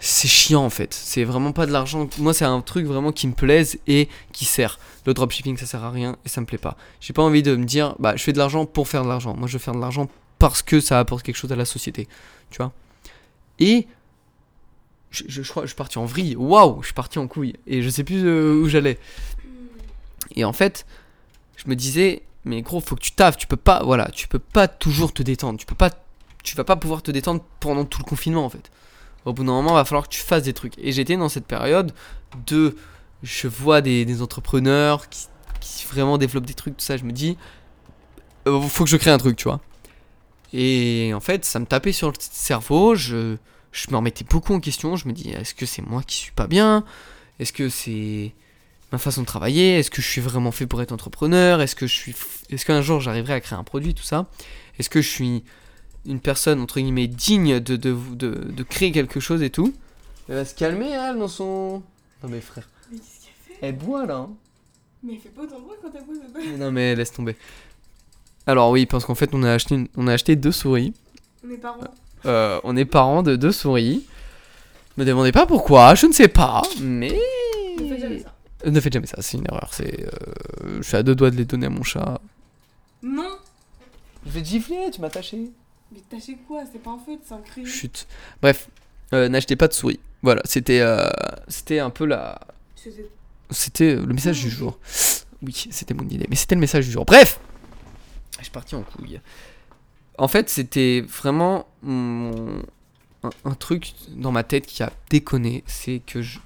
C'est 0.00 0.28
chiant 0.28 0.64
en 0.64 0.70
fait. 0.70 0.94
C'est 0.94 1.24
vraiment 1.24 1.52
pas 1.52 1.66
de 1.66 1.72
l'argent. 1.72 2.08
Moi, 2.18 2.32
c'est 2.32 2.44
un 2.44 2.60
truc 2.60 2.86
vraiment 2.86 3.12
qui 3.12 3.26
me 3.26 3.32
plaise 3.32 3.78
et 3.86 4.08
qui 4.32 4.44
sert. 4.44 4.78
Le 5.06 5.14
dropshipping, 5.14 5.56
ça 5.56 5.66
sert 5.66 5.82
à 5.82 5.90
rien 5.90 6.16
et 6.24 6.28
ça 6.28 6.40
me 6.40 6.46
plaît 6.46 6.58
pas. 6.58 6.76
J'ai 7.00 7.12
pas 7.12 7.22
envie 7.22 7.42
de 7.42 7.56
me 7.56 7.64
dire, 7.64 7.96
bah, 7.98 8.14
je 8.14 8.22
fais 8.22 8.32
de 8.32 8.38
l'argent 8.38 8.66
pour 8.66 8.88
faire 8.88 9.02
de 9.02 9.08
l'argent. 9.08 9.34
Moi, 9.34 9.48
je 9.48 9.54
veux 9.54 9.58
faire 9.58 9.74
de 9.74 9.80
l'argent 9.80 10.08
parce 10.38 10.62
que 10.62 10.80
ça 10.80 10.98
apporte 10.98 11.24
quelque 11.24 11.36
chose 11.36 11.52
à 11.52 11.56
la 11.56 11.64
société. 11.64 12.06
Tu 12.50 12.58
vois? 12.58 12.72
Et 13.58 13.88
je, 15.10 15.24
je, 15.26 15.42
je 15.42 15.52
je 15.62 15.66
suis 15.66 15.74
parti 15.74 15.98
en 15.98 16.04
vrille. 16.04 16.36
Waouh, 16.36 16.82
je 16.82 16.86
suis 16.86 16.94
parti 16.94 17.18
en 17.18 17.26
couille. 17.26 17.54
Et 17.66 17.82
je 17.82 17.88
sais 17.88 18.04
plus 18.04 18.24
euh, 18.24 18.62
où 18.62 18.68
j'allais. 18.68 18.98
Et 20.36 20.44
en 20.44 20.52
fait, 20.52 20.86
je 21.56 21.68
me 21.68 21.74
disais, 21.74 22.22
mais 22.44 22.62
gros, 22.62 22.80
faut 22.80 22.94
que 22.94 23.00
tu 23.00 23.12
taffes. 23.12 23.36
Tu 23.36 23.46
peux 23.46 23.56
pas, 23.56 23.82
voilà, 23.82 24.10
tu 24.10 24.28
peux 24.28 24.38
pas 24.38 24.68
toujours 24.68 25.12
te 25.12 25.22
détendre. 25.22 25.58
Tu 25.58 25.66
peux 25.66 25.74
pas, 25.74 25.90
tu 26.44 26.56
vas 26.56 26.64
pas 26.64 26.76
pouvoir 26.76 27.02
te 27.02 27.10
détendre 27.10 27.42
pendant 27.60 27.84
tout 27.84 28.00
le 28.00 28.08
confinement 28.08 28.44
en 28.44 28.48
fait. 28.50 28.70
Au 29.24 29.32
bout 29.32 29.44
d'un 29.44 29.52
moment, 29.52 29.70
il 29.72 29.74
va 29.74 29.84
falloir 29.84 30.08
que 30.08 30.12
tu 30.12 30.20
fasses 30.20 30.44
des 30.44 30.52
trucs. 30.52 30.74
Et 30.78 30.92
j'étais 30.92 31.16
dans 31.16 31.28
cette 31.28 31.46
période 31.46 31.92
de, 32.46 32.76
je 33.22 33.48
vois 33.48 33.80
des, 33.80 34.22
entrepreneurs 34.22 35.08
qui, 35.08 35.26
qui 35.60 35.84
vraiment 35.86 36.18
développent 36.18 36.46
des 36.46 36.54
trucs, 36.54 36.76
tout 36.76 36.84
ça. 36.84 36.96
Je 36.96 37.04
me 37.04 37.12
dis, 37.12 37.36
euh, 38.46 38.60
faut 38.60 38.84
que 38.84 38.90
je 38.90 38.96
crée 38.96 39.10
un 39.10 39.18
truc, 39.18 39.36
tu 39.36 39.44
vois. 39.44 39.60
Et 40.52 41.12
en 41.14 41.20
fait, 41.20 41.44
ça 41.44 41.58
me 41.58 41.66
tapait 41.66 41.92
sur 41.92 42.08
le 42.08 42.14
cerveau. 42.18 42.94
Je, 42.94 43.36
je 43.72 43.90
me 43.90 43.96
remettais 43.96 44.24
beaucoup 44.24 44.54
en 44.54 44.60
question. 44.60 44.96
Je 44.96 45.08
me 45.08 45.12
dis, 45.12 45.30
est-ce 45.30 45.54
que 45.54 45.66
c'est 45.66 45.82
moi 45.82 46.02
qui 46.02 46.16
suis 46.16 46.32
pas 46.32 46.46
bien? 46.46 46.84
Est-ce 47.38 47.52
que 47.52 47.68
c'est 47.68 48.32
ma 48.92 48.98
façon 48.98 49.22
de 49.22 49.26
travailler? 49.26 49.78
Est-ce 49.78 49.90
que 49.90 50.00
je 50.00 50.06
suis 50.06 50.20
vraiment 50.20 50.52
fait 50.52 50.66
pour 50.66 50.80
être 50.80 50.92
entrepreneur? 50.92 51.60
Est-ce 51.60 51.76
que 51.76 51.86
je 51.86 51.94
suis, 51.94 52.14
est-ce 52.50 52.64
qu'un 52.64 52.82
jour 52.82 53.00
j'arriverai 53.00 53.34
à 53.34 53.40
créer 53.40 53.58
un 53.58 53.64
produit, 53.64 53.94
tout 53.94 54.02
ça? 54.02 54.26
Est-ce 54.78 54.90
que 54.90 55.02
je 55.02 55.08
suis 55.08 55.44
une 56.08 56.20
personne 56.20 56.60
entre 56.60 56.80
guillemets 56.80 57.06
digne 57.06 57.60
de, 57.60 57.76
de, 57.76 57.96
de, 58.14 58.30
de 58.30 58.62
créer 58.64 58.90
quelque 58.92 59.20
chose 59.20 59.42
et 59.42 59.50
tout 59.50 59.72
Elle 60.28 60.36
va 60.36 60.44
se 60.44 60.54
calmer, 60.54 60.88
elle, 60.90 61.18
dans 61.18 61.28
son. 61.28 61.82
Non 62.22 62.28
mais 62.28 62.40
frère, 62.40 62.68
Mais 62.90 62.98
qu'est-ce 62.98 63.24
qu'elle 63.26 63.56
fait? 63.56 63.66
Elle 63.66 63.76
boit 63.76 64.06
là. 64.06 64.16
hein. 64.16 64.30
Mais 65.04 65.12
elle 65.14 65.20
fait 65.20 65.28
pas 65.28 65.42
autant 65.42 65.58
de 65.58 65.62
bruit 65.64 65.76
quand 65.80 65.90
elle 65.94 66.04
pose 66.04 66.18
Mais 66.34 66.56
Non 66.56 66.72
mais 66.72 66.94
laisse 66.96 67.12
tomber. 67.12 67.36
Alors 68.46 68.70
oui, 68.70 68.86
parce 68.86 69.04
qu'en 69.04 69.14
fait 69.14 69.30
on 69.34 69.42
a 69.42 69.52
acheté, 69.52 69.74
une- 69.76 69.88
on 69.96 70.06
a 70.08 70.12
acheté 70.14 70.34
deux 70.36 70.52
souris. 70.52 70.92
Mes 71.44 71.56
parents. 71.58 71.78
Euh, 72.26 72.58
on 72.64 72.76
est 72.76 72.84
parents 72.84 73.22
de 73.22 73.36
deux 73.36 73.52
souris. 73.52 74.04
Me 74.96 75.04
demandez 75.04 75.30
pas 75.30 75.46
pourquoi, 75.46 75.94
je 75.94 76.06
ne 76.06 76.12
sais 76.12 76.26
pas, 76.28 76.62
mais. 76.80 77.16
Ne 77.78 77.86
faites 77.88 78.00
jamais 78.00 78.18
ça. 78.20 78.34
Euh, 78.66 78.70
Ne 78.72 78.80
faites 78.80 78.92
jamais 78.92 79.06
ça, 79.06 79.18
c'est 79.22 79.36
une 79.38 79.44
erreur. 79.48 79.68
C'est, 79.72 80.04
euh, 80.04 80.78
je 80.78 80.82
suis 80.82 80.96
à 80.96 81.04
deux 81.04 81.14
doigts 81.14 81.30
de 81.30 81.36
les 81.36 81.44
donner 81.44 81.66
à 81.66 81.70
mon 81.70 81.84
chat. 81.84 82.20
Non 83.04 83.28
Je 84.26 84.32
vais 84.32 84.42
te 84.42 84.48
gifler, 84.48 84.90
tu 84.92 85.00
m'as 85.00 85.10
taché. 85.10 85.50
Mais 85.92 86.00
tâchez 86.08 86.36
quoi? 86.46 86.64
C'est 86.70 86.82
pas 86.82 86.90
un 86.90 86.98
feu, 86.98 87.18
un 87.30 87.38
crayon. 87.40 87.66
Chut. 87.66 88.06
Bref, 88.42 88.68
euh, 89.14 89.28
n'achetez 89.28 89.56
pas 89.56 89.68
de 89.68 89.72
souris. 89.72 90.00
Voilà, 90.22 90.42
c'était, 90.44 90.80
euh, 90.80 91.08
c'était 91.48 91.78
un 91.78 91.90
peu 91.90 92.04
la, 92.04 92.40
c'était 93.50 93.94
le 93.94 94.12
message 94.12 94.42
du 94.42 94.50
jour. 94.50 94.78
Oui, 95.42 95.54
c'était 95.70 95.94
mon 95.94 96.04
idée, 96.08 96.26
mais 96.28 96.36
c'était 96.36 96.56
le 96.56 96.60
message 96.60 96.86
du 96.86 96.90
jour. 96.92 97.04
Bref, 97.04 97.38
je 98.38 98.42
suis 98.44 98.50
parti 98.50 98.74
en 98.74 98.82
couille. 98.82 99.20
En 100.18 100.26
fait, 100.28 100.48
c'était 100.50 101.04
vraiment 101.08 101.66
mon- 101.82 102.62
un, 103.22 103.30
un 103.44 103.54
truc 103.54 103.92
dans 104.10 104.32
ma 104.32 104.42
tête 104.42 104.66
qui 104.66 104.82
a 104.82 104.92
déconné, 105.10 105.62
c'est 105.66 106.00
que 106.00 106.20
je, 106.22 106.40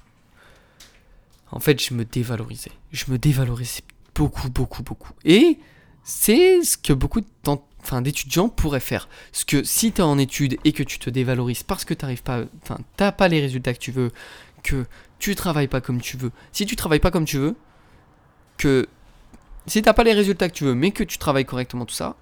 en 1.51 1.59
fait, 1.59 1.81
je 1.83 1.93
me 1.95 2.05
dévalorisais. 2.05 2.71
Je 2.91 3.11
me 3.11 3.17
dévalorisais 3.17 3.81
beaucoup, 4.15 4.49
beaucoup, 4.49 4.83
beaucoup. 4.83 5.13
Et 5.25 5.57
c'est 6.03 6.63
ce 6.63 6.77
que 6.77 6.93
beaucoup 6.93 7.21
d'en- 7.43 7.65
enfin, 7.83 8.01
d'étudiants 8.01 8.49
pourraient 8.49 8.79
faire. 8.79 9.07
Parce 9.31 9.43
que 9.43 9.63
si 9.63 9.91
tu 9.91 10.01
es 10.01 10.03
en 10.03 10.17
études 10.17 10.57
et 10.63 10.71
que 10.71 10.83
tu 10.83 10.99
te 10.99 11.09
dévalorises 11.09 11.63
parce 11.63 11.85
que 11.85 11.93
tu 11.93 12.05
pas, 12.23 12.43
enfin, 12.63 12.77
t'as 12.97 13.11
pas 13.11 13.27
les 13.27 13.41
résultats 13.41 13.73
que 13.73 13.79
tu 13.79 13.91
veux, 13.91 14.11
que 14.63 14.85
tu 15.19 15.35
travailles 15.35 15.67
pas 15.67 15.81
comme 15.81 16.01
tu 16.01 16.17
veux. 16.17 16.31
Si 16.51 16.65
tu 16.65 16.75
travailles 16.75 16.99
pas 16.99 17.11
comme 17.11 17.25
tu 17.25 17.37
veux, 17.37 17.55
que 18.57 18.87
si 19.67 19.81
t'as 19.81 19.93
pas 19.93 20.03
les 20.03 20.13
résultats 20.13 20.49
que 20.49 20.53
tu 20.53 20.63
veux, 20.65 20.75
mais 20.75 20.91
que 20.91 21.03
tu 21.03 21.17
travailles 21.17 21.45
correctement 21.45 21.85
tout 21.85 21.95
ça, 21.95 22.15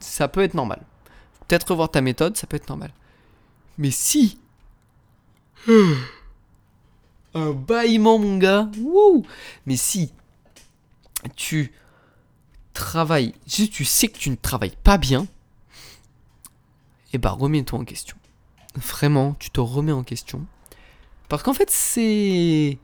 ça 0.00 0.28
peut 0.28 0.42
être 0.42 0.54
normal. 0.54 0.82
Peut-être 1.48 1.70
revoir 1.70 1.90
ta 1.90 2.00
méthode, 2.00 2.36
ça 2.36 2.46
peut 2.46 2.56
être 2.56 2.68
normal. 2.68 2.92
Mais 3.78 3.90
si 3.90 4.38
un 7.34 7.50
bâillement 7.52 8.18
mon 8.18 8.38
gars, 8.38 8.70
wouh 8.78 9.26
Mais 9.66 9.76
si 9.76 10.12
tu 11.36 11.72
si 13.46 13.70
tu 13.70 13.84
sais 13.84 14.08
que 14.08 14.18
tu 14.18 14.30
ne 14.30 14.36
travailles 14.36 14.76
pas 14.82 14.98
bien, 14.98 15.26
eh 17.12 17.18
bah 17.18 17.30
remets-toi 17.30 17.78
en 17.78 17.84
question. 17.84 18.16
Vraiment, 18.76 19.34
tu 19.38 19.50
te 19.50 19.60
remets 19.60 19.92
en 19.92 20.04
question. 20.04 20.46
Parce 21.28 21.42
qu'en 21.42 21.54
fait, 21.54 21.70
c'est. 21.70 22.78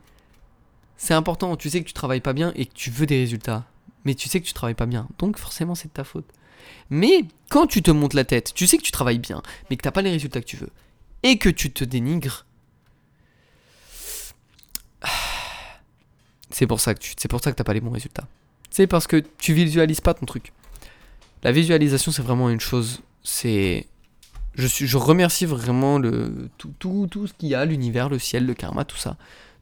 C'est 0.97 1.13
important. 1.13 1.55
Tu 1.55 1.69
sais 1.69 1.81
que 1.81 1.87
tu 1.87 1.93
travailles 1.93 2.21
pas 2.21 2.33
bien 2.33 2.51
et 2.55 2.65
que 2.65 2.73
tu 2.73 2.89
veux 2.89 3.05
des 3.05 3.19
résultats. 3.19 3.65
Mais 4.03 4.15
tu 4.15 4.29
sais 4.29 4.41
que 4.41 4.45
tu 4.45 4.53
travailles 4.53 4.73
pas 4.73 4.85
bien. 4.85 5.07
Donc, 5.19 5.37
forcément, 5.37 5.75
c'est 5.75 5.89
de 5.89 5.93
ta 5.93 6.03
faute. 6.03 6.27
Mais 6.89 7.25
quand 7.49 7.67
tu 7.67 7.81
te 7.81 7.91
montes 7.91 8.13
la 8.13 8.25
tête, 8.25 8.53
tu 8.53 8.67
sais 8.67 8.77
que 8.77 8.83
tu 8.83 8.91
travailles 8.91 9.19
bien, 9.19 9.41
mais 9.69 9.77
que 9.77 9.83
t'as 9.83 9.91
pas 9.91 10.01
les 10.01 10.11
résultats 10.11 10.41
que 10.41 10.45
tu 10.45 10.57
veux. 10.57 10.71
Et 11.23 11.37
que 11.37 11.49
tu 11.49 11.71
te 11.71 11.83
dénigres. 11.83 12.45
C'est 16.49 16.67
pour 16.67 16.79
ça 16.79 16.93
que 16.95 16.99
tu, 16.99 17.13
c'est 17.17 17.27
pas 17.63 17.73
les 17.73 17.81
bons 17.81 17.91
résultats. 17.91 18.27
C'est 18.69 18.87
parce 18.87 19.07
que 19.07 19.23
tu 19.37 19.53
visualises 19.53 20.01
pas 20.01 20.13
ton 20.13 20.25
truc. 20.25 20.51
La 21.43 21.51
visualisation, 21.51 22.11
c'est 22.11 22.21
vraiment 22.21 22.49
une 22.49 22.59
chose. 22.59 23.01
C'est 23.23 23.87
je, 24.57 24.97
remercie 24.97 25.45
vraiment 25.45 25.99
le, 25.99 26.49
tout, 26.57 26.73
tout, 26.79 27.07
tout 27.09 27.27
ce 27.27 27.33
qu'il 27.33 27.49
y 27.49 27.55
a, 27.55 27.63
l'univers, 27.65 28.09
le 28.09 28.17
ciel, 28.17 28.45
le 28.45 28.53
karma, 28.53 28.85
tout 28.85 28.97
ça, 28.97 29.15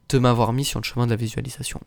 de 0.08 0.18
m'avoir 0.18 0.52
mis 0.52 0.64
sur 0.64 0.80
le 0.80 0.84
chemin 0.84 1.06
de 1.06 1.10
la 1.10 1.16
visualisation. 1.16 1.80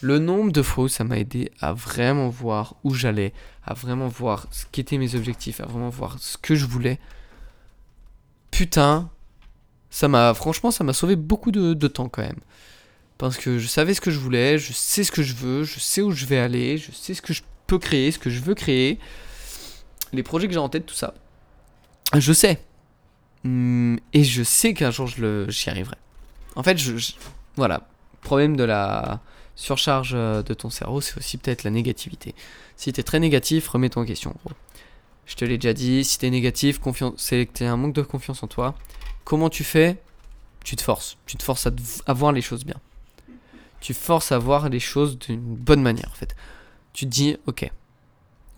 Le 0.00 0.18
nombre 0.18 0.52
de 0.52 0.62
fois 0.62 0.84
où 0.84 0.88
ça 0.88 1.04
m'a 1.04 1.18
aidé 1.18 1.50
à 1.60 1.72
vraiment 1.72 2.28
voir 2.28 2.76
où 2.84 2.94
j'allais, 2.94 3.34
à 3.64 3.74
vraiment 3.74 4.08
voir 4.08 4.46
ce 4.50 4.64
qu'étaient 4.70 4.96
mes 4.96 5.14
objectifs, 5.14 5.60
à 5.60 5.66
vraiment 5.66 5.90
voir 5.90 6.18
ce 6.20 6.38
que 6.38 6.54
je 6.54 6.66
voulais. 6.66 6.98
Putain, 8.50 9.10
ça 9.90 10.08
m'a, 10.08 10.32
franchement, 10.32 10.70
ça 10.70 10.84
m'a 10.84 10.92
sauvé 10.92 11.16
beaucoup 11.16 11.50
de 11.50 11.88
temps 11.88 12.08
quand 12.08 12.22
même. 12.22 12.40
Parce 13.20 13.36
que 13.36 13.58
je 13.58 13.66
savais 13.68 13.92
ce 13.92 14.00
que 14.00 14.10
je 14.10 14.18
voulais, 14.18 14.56
je 14.58 14.72
sais 14.72 15.04
ce 15.04 15.12
que 15.12 15.22
je 15.22 15.34
veux, 15.34 15.62
je 15.64 15.78
sais 15.78 16.00
où 16.00 16.10
je 16.10 16.24
vais 16.24 16.38
aller, 16.38 16.78
je 16.78 16.90
sais 16.90 17.12
ce 17.12 17.20
que 17.20 17.34
je 17.34 17.42
peux 17.66 17.78
créer, 17.78 18.10
ce 18.12 18.18
que 18.18 18.30
je 18.30 18.40
veux 18.40 18.54
créer, 18.54 18.98
les 20.14 20.22
projets 20.22 20.46
que 20.46 20.54
j'ai 20.54 20.58
en 20.58 20.70
tête, 20.70 20.86
tout 20.86 20.94
ça. 20.94 21.12
Je 22.16 22.32
sais. 22.32 22.62
Hum, 23.44 23.98
Et 24.14 24.24
je 24.24 24.42
sais 24.42 24.72
qu'un 24.72 24.90
jour 24.90 25.06
j'y 25.06 25.68
arriverai. 25.68 25.96
En 26.56 26.62
fait, 26.62 26.78
je, 26.78 26.96
je- 26.96 27.12
voilà. 27.56 27.86
Problème 28.22 28.56
de 28.56 28.64
la 28.64 29.20
surcharge 29.54 30.12
euh, 30.14 30.42
de 30.42 30.54
ton 30.54 30.70
cerveau, 30.70 31.02
c'est 31.02 31.16
aussi 31.18 31.36
peut-être 31.36 31.62
la 31.64 31.70
négativité. 31.70 32.34
Si 32.76 32.90
t'es 32.90 33.02
très 33.02 33.20
négatif, 33.20 33.68
remets-toi 33.68 34.02
en 34.02 34.06
question, 34.06 34.34
gros. 34.44 34.54
Je 35.26 35.34
te 35.36 35.44
l'ai 35.44 35.58
déjà 35.58 35.74
dit, 35.74 36.04
si 36.04 36.18
t'es 36.18 36.30
négatif, 36.30 36.80
c'est 37.18 37.44
que 37.46 37.52
t'as 37.52 37.68
un 37.70 37.76
manque 37.76 37.94
de 37.94 38.02
confiance 38.02 38.42
en 38.42 38.46
toi. 38.48 38.74
Comment 39.24 39.50
tu 39.50 39.62
fais? 39.62 40.02
Tu 40.64 40.74
te 40.74 40.82
forces. 40.82 41.18
Tu 41.26 41.36
te 41.36 41.42
forces 41.42 41.66
à, 41.66 41.70
à 42.06 42.12
voir 42.14 42.32
les 42.32 42.40
choses 42.42 42.64
bien. 42.64 42.76
Tu 43.80 43.94
forces 43.94 44.32
à 44.32 44.38
voir 44.38 44.68
les 44.68 44.80
choses 44.80 45.18
d'une 45.18 45.40
bonne 45.40 45.82
manière, 45.82 46.08
en 46.10 46.14
fait. 46.14 46.34
Tu 46.92 47.06
te 47.06 47.10
dis, 47.10 47.36
ok, 47.46 47.70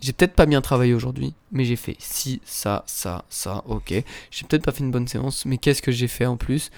j'ai 0.01 0.11
peut-être 0.13 0.33
pas 0.33 0.45
bien 0.45 0.61
travaillé 0.61 0.93
aujourd'hui, 0.93 1.33
mais 1.51 1.63
j'ai 1.63 1.77
fait 1.77 1.95
ci, 1.99 2.41
ça, 2.45 2.83
ça, 2.87 3.23
ça, 3.29 3.63
ok. 3.67 3.93
J'ai 4.31 4.45
peut-être 4.47 4.63
pas 4.63 4.71
fait 4.73 4.83
une 4.83 4.91
bonne 4.91 5.07
séance, 5.07 5.45
mais 5.45 5.57
qu'est-ce 5.57 5.81
que 5.81 5.91
j'ai 5.91 6.09
fait 6.09 6.25
en 6.25 6.35
plus? 6.35 6.71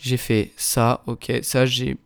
J'ai 0.00 0.16
fait 0.16 0.52
ça, 0.56 1.02
ok. 1.06 1.32
Ça, 1.42 1.66
j'ai 1.66 1.96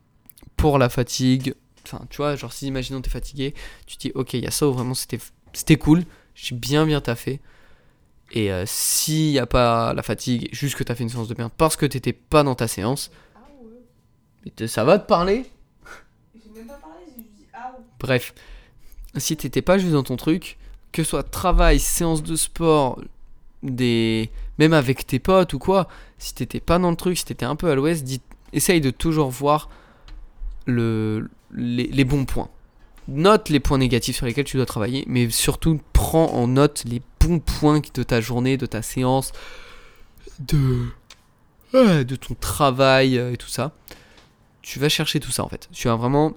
pour 0.57 0.79
la 0.79 0.89
fatigue. 0.89 1.55
Enfin, 1.85 2.07
tu 2.11 2.17
vois, 2.19 2.37
genre 2.37 2.53
si 2.53 2.67
imaginons 2.67 3.01
t'es 3.01 3.11
fatigué, 3.11 3.55
tu 3.87 3.97
te 3.97 4.03
dis, 4.03 4.13
ok, 4.15 4.35
il 4.35 4.45
y 4.45 4.47
a 4.47 4.51
ça 4.51 4.67
où 4.67 4.73
vraiment 4.73 4.95
c'était 4.95 5.19
c'était 5.53 5.77
cool, 5.77 6.05
j'ai 6.35 6.55
bien 6.55 6.87
bien 6.87 7.01
taffé. 7.01 7.41
Et 8.33 8.51
euh, 8.53 8.65
s'il 8.67 9.31
n'y 9.31 9.39
a 9.39 9.47
pas 9.47 9.95
la 9.95 10.03
fatigue, 10.03 10.49
juste 10.53 10.75
que 10.77 10.83
t'as 10.85 10.95
fait 10.95 11.05
une 11.05 11.09
séance 11.09 11.29
de 11.29 11.35
bien 11.35 11.49
parce 11.49 11.77
que 11.77 11.87
t'étais 11.87 12.13
pas 12.13 12.43
dans 12.43 12.55
ta 12.55 12.67
séance, 12.67 13.11
Ah 13.35 14.67
ça 14.67 14.85
va 14.85 14.99
te 14.99 15.07
parler 15.07 15.47
J'ai 16.35 16.51
même 16.59 16.67
pas 16.67 16.75
parlé, 16.75 17.05
j'ai 17.09 17.23
juste 17.23 17.35
dit 17.37 17.47
ah 17.55 17.73
ouais. 17.79 17.85
Bref, 18.01 18.35
si 19.17 19.37
t'étais 19.37 19.63
pas 19.63 19.79
juste 19.79 19.93
dans 19.93 20.03
ton 20.03 20.17
truc, 20.17 20.59
que 20.93 21.03
ce 21.03 21.11
soit 21.11 21.23
travail, 21.23 21.79
séance 21.79 22.23
de 22.23 22.37
sport, 22.37 23.01
des 23.63 24.31
même 24.59 24.73
avec 24.73 25.07
tes 25.07 25.19
potes 25.19 25.53
ou 25.53 25.59
quoi, 25.59 25.89
si 26.19 26.35
t'étais 26.35 26.61
pas 26.61 26.79
dans 26.79 26.91
le 26.91 26.97
truc, 26.97 27.19
si 27.19 27.25
t'étais 27.25 27.45
un 27.45 27.57
peu 27.57 27.71
à 27.71 27.75
l'ouest, 27.75 28.07
essaye 28.53 28.81
de 28.81 28.91
toujours 28.91 29.31
voir 29.31 29.69
le, 30.67 31.29
les, 31.53 32.05
bons 32.05 32.25
points. 32.25 32.49
Note 33.09 33.49
les 33.51 33.61
points 33.61 33.79
négatifs 33.79 34.17
sur 34.17 34.27
lesquels 34.27 34.45
tu 34.45 34.57
dois 34.57 34.67
travailler, 34.67 35.05
mais 35.07 35.31
surtout 35.31 35.81
prends 35.93 36.33
en 36.33 36.49
note 36.49 36.85
les 36.87 37.03
bons 37.21 37.39
points 37.39 37.81
de 37.95 38.03
ta 38.03 38.21
journée, 38.21 38.57
de 38.57 38.67
ta 38.67 38.83
séance, 38.83 39.33
de, 40.39 40.87
de 41.73 42.17
ton 42.17 42.35
travail 42.35 43.19
euh, 43.19 43.33
et 43.33 43.37
tout 43.37 43.49
ça. 43.49 43.73
Tu 44.63 44.79
vas 44.79 44.89
chercher 44.89 45.21
tout 45.21 45.31
ça 45.31 45.45
en 45.45 45.49
fait. 45.49 45.69
Tu 45.73 45.87
vas 45.89 45.97
vraiment. 45.97 46.33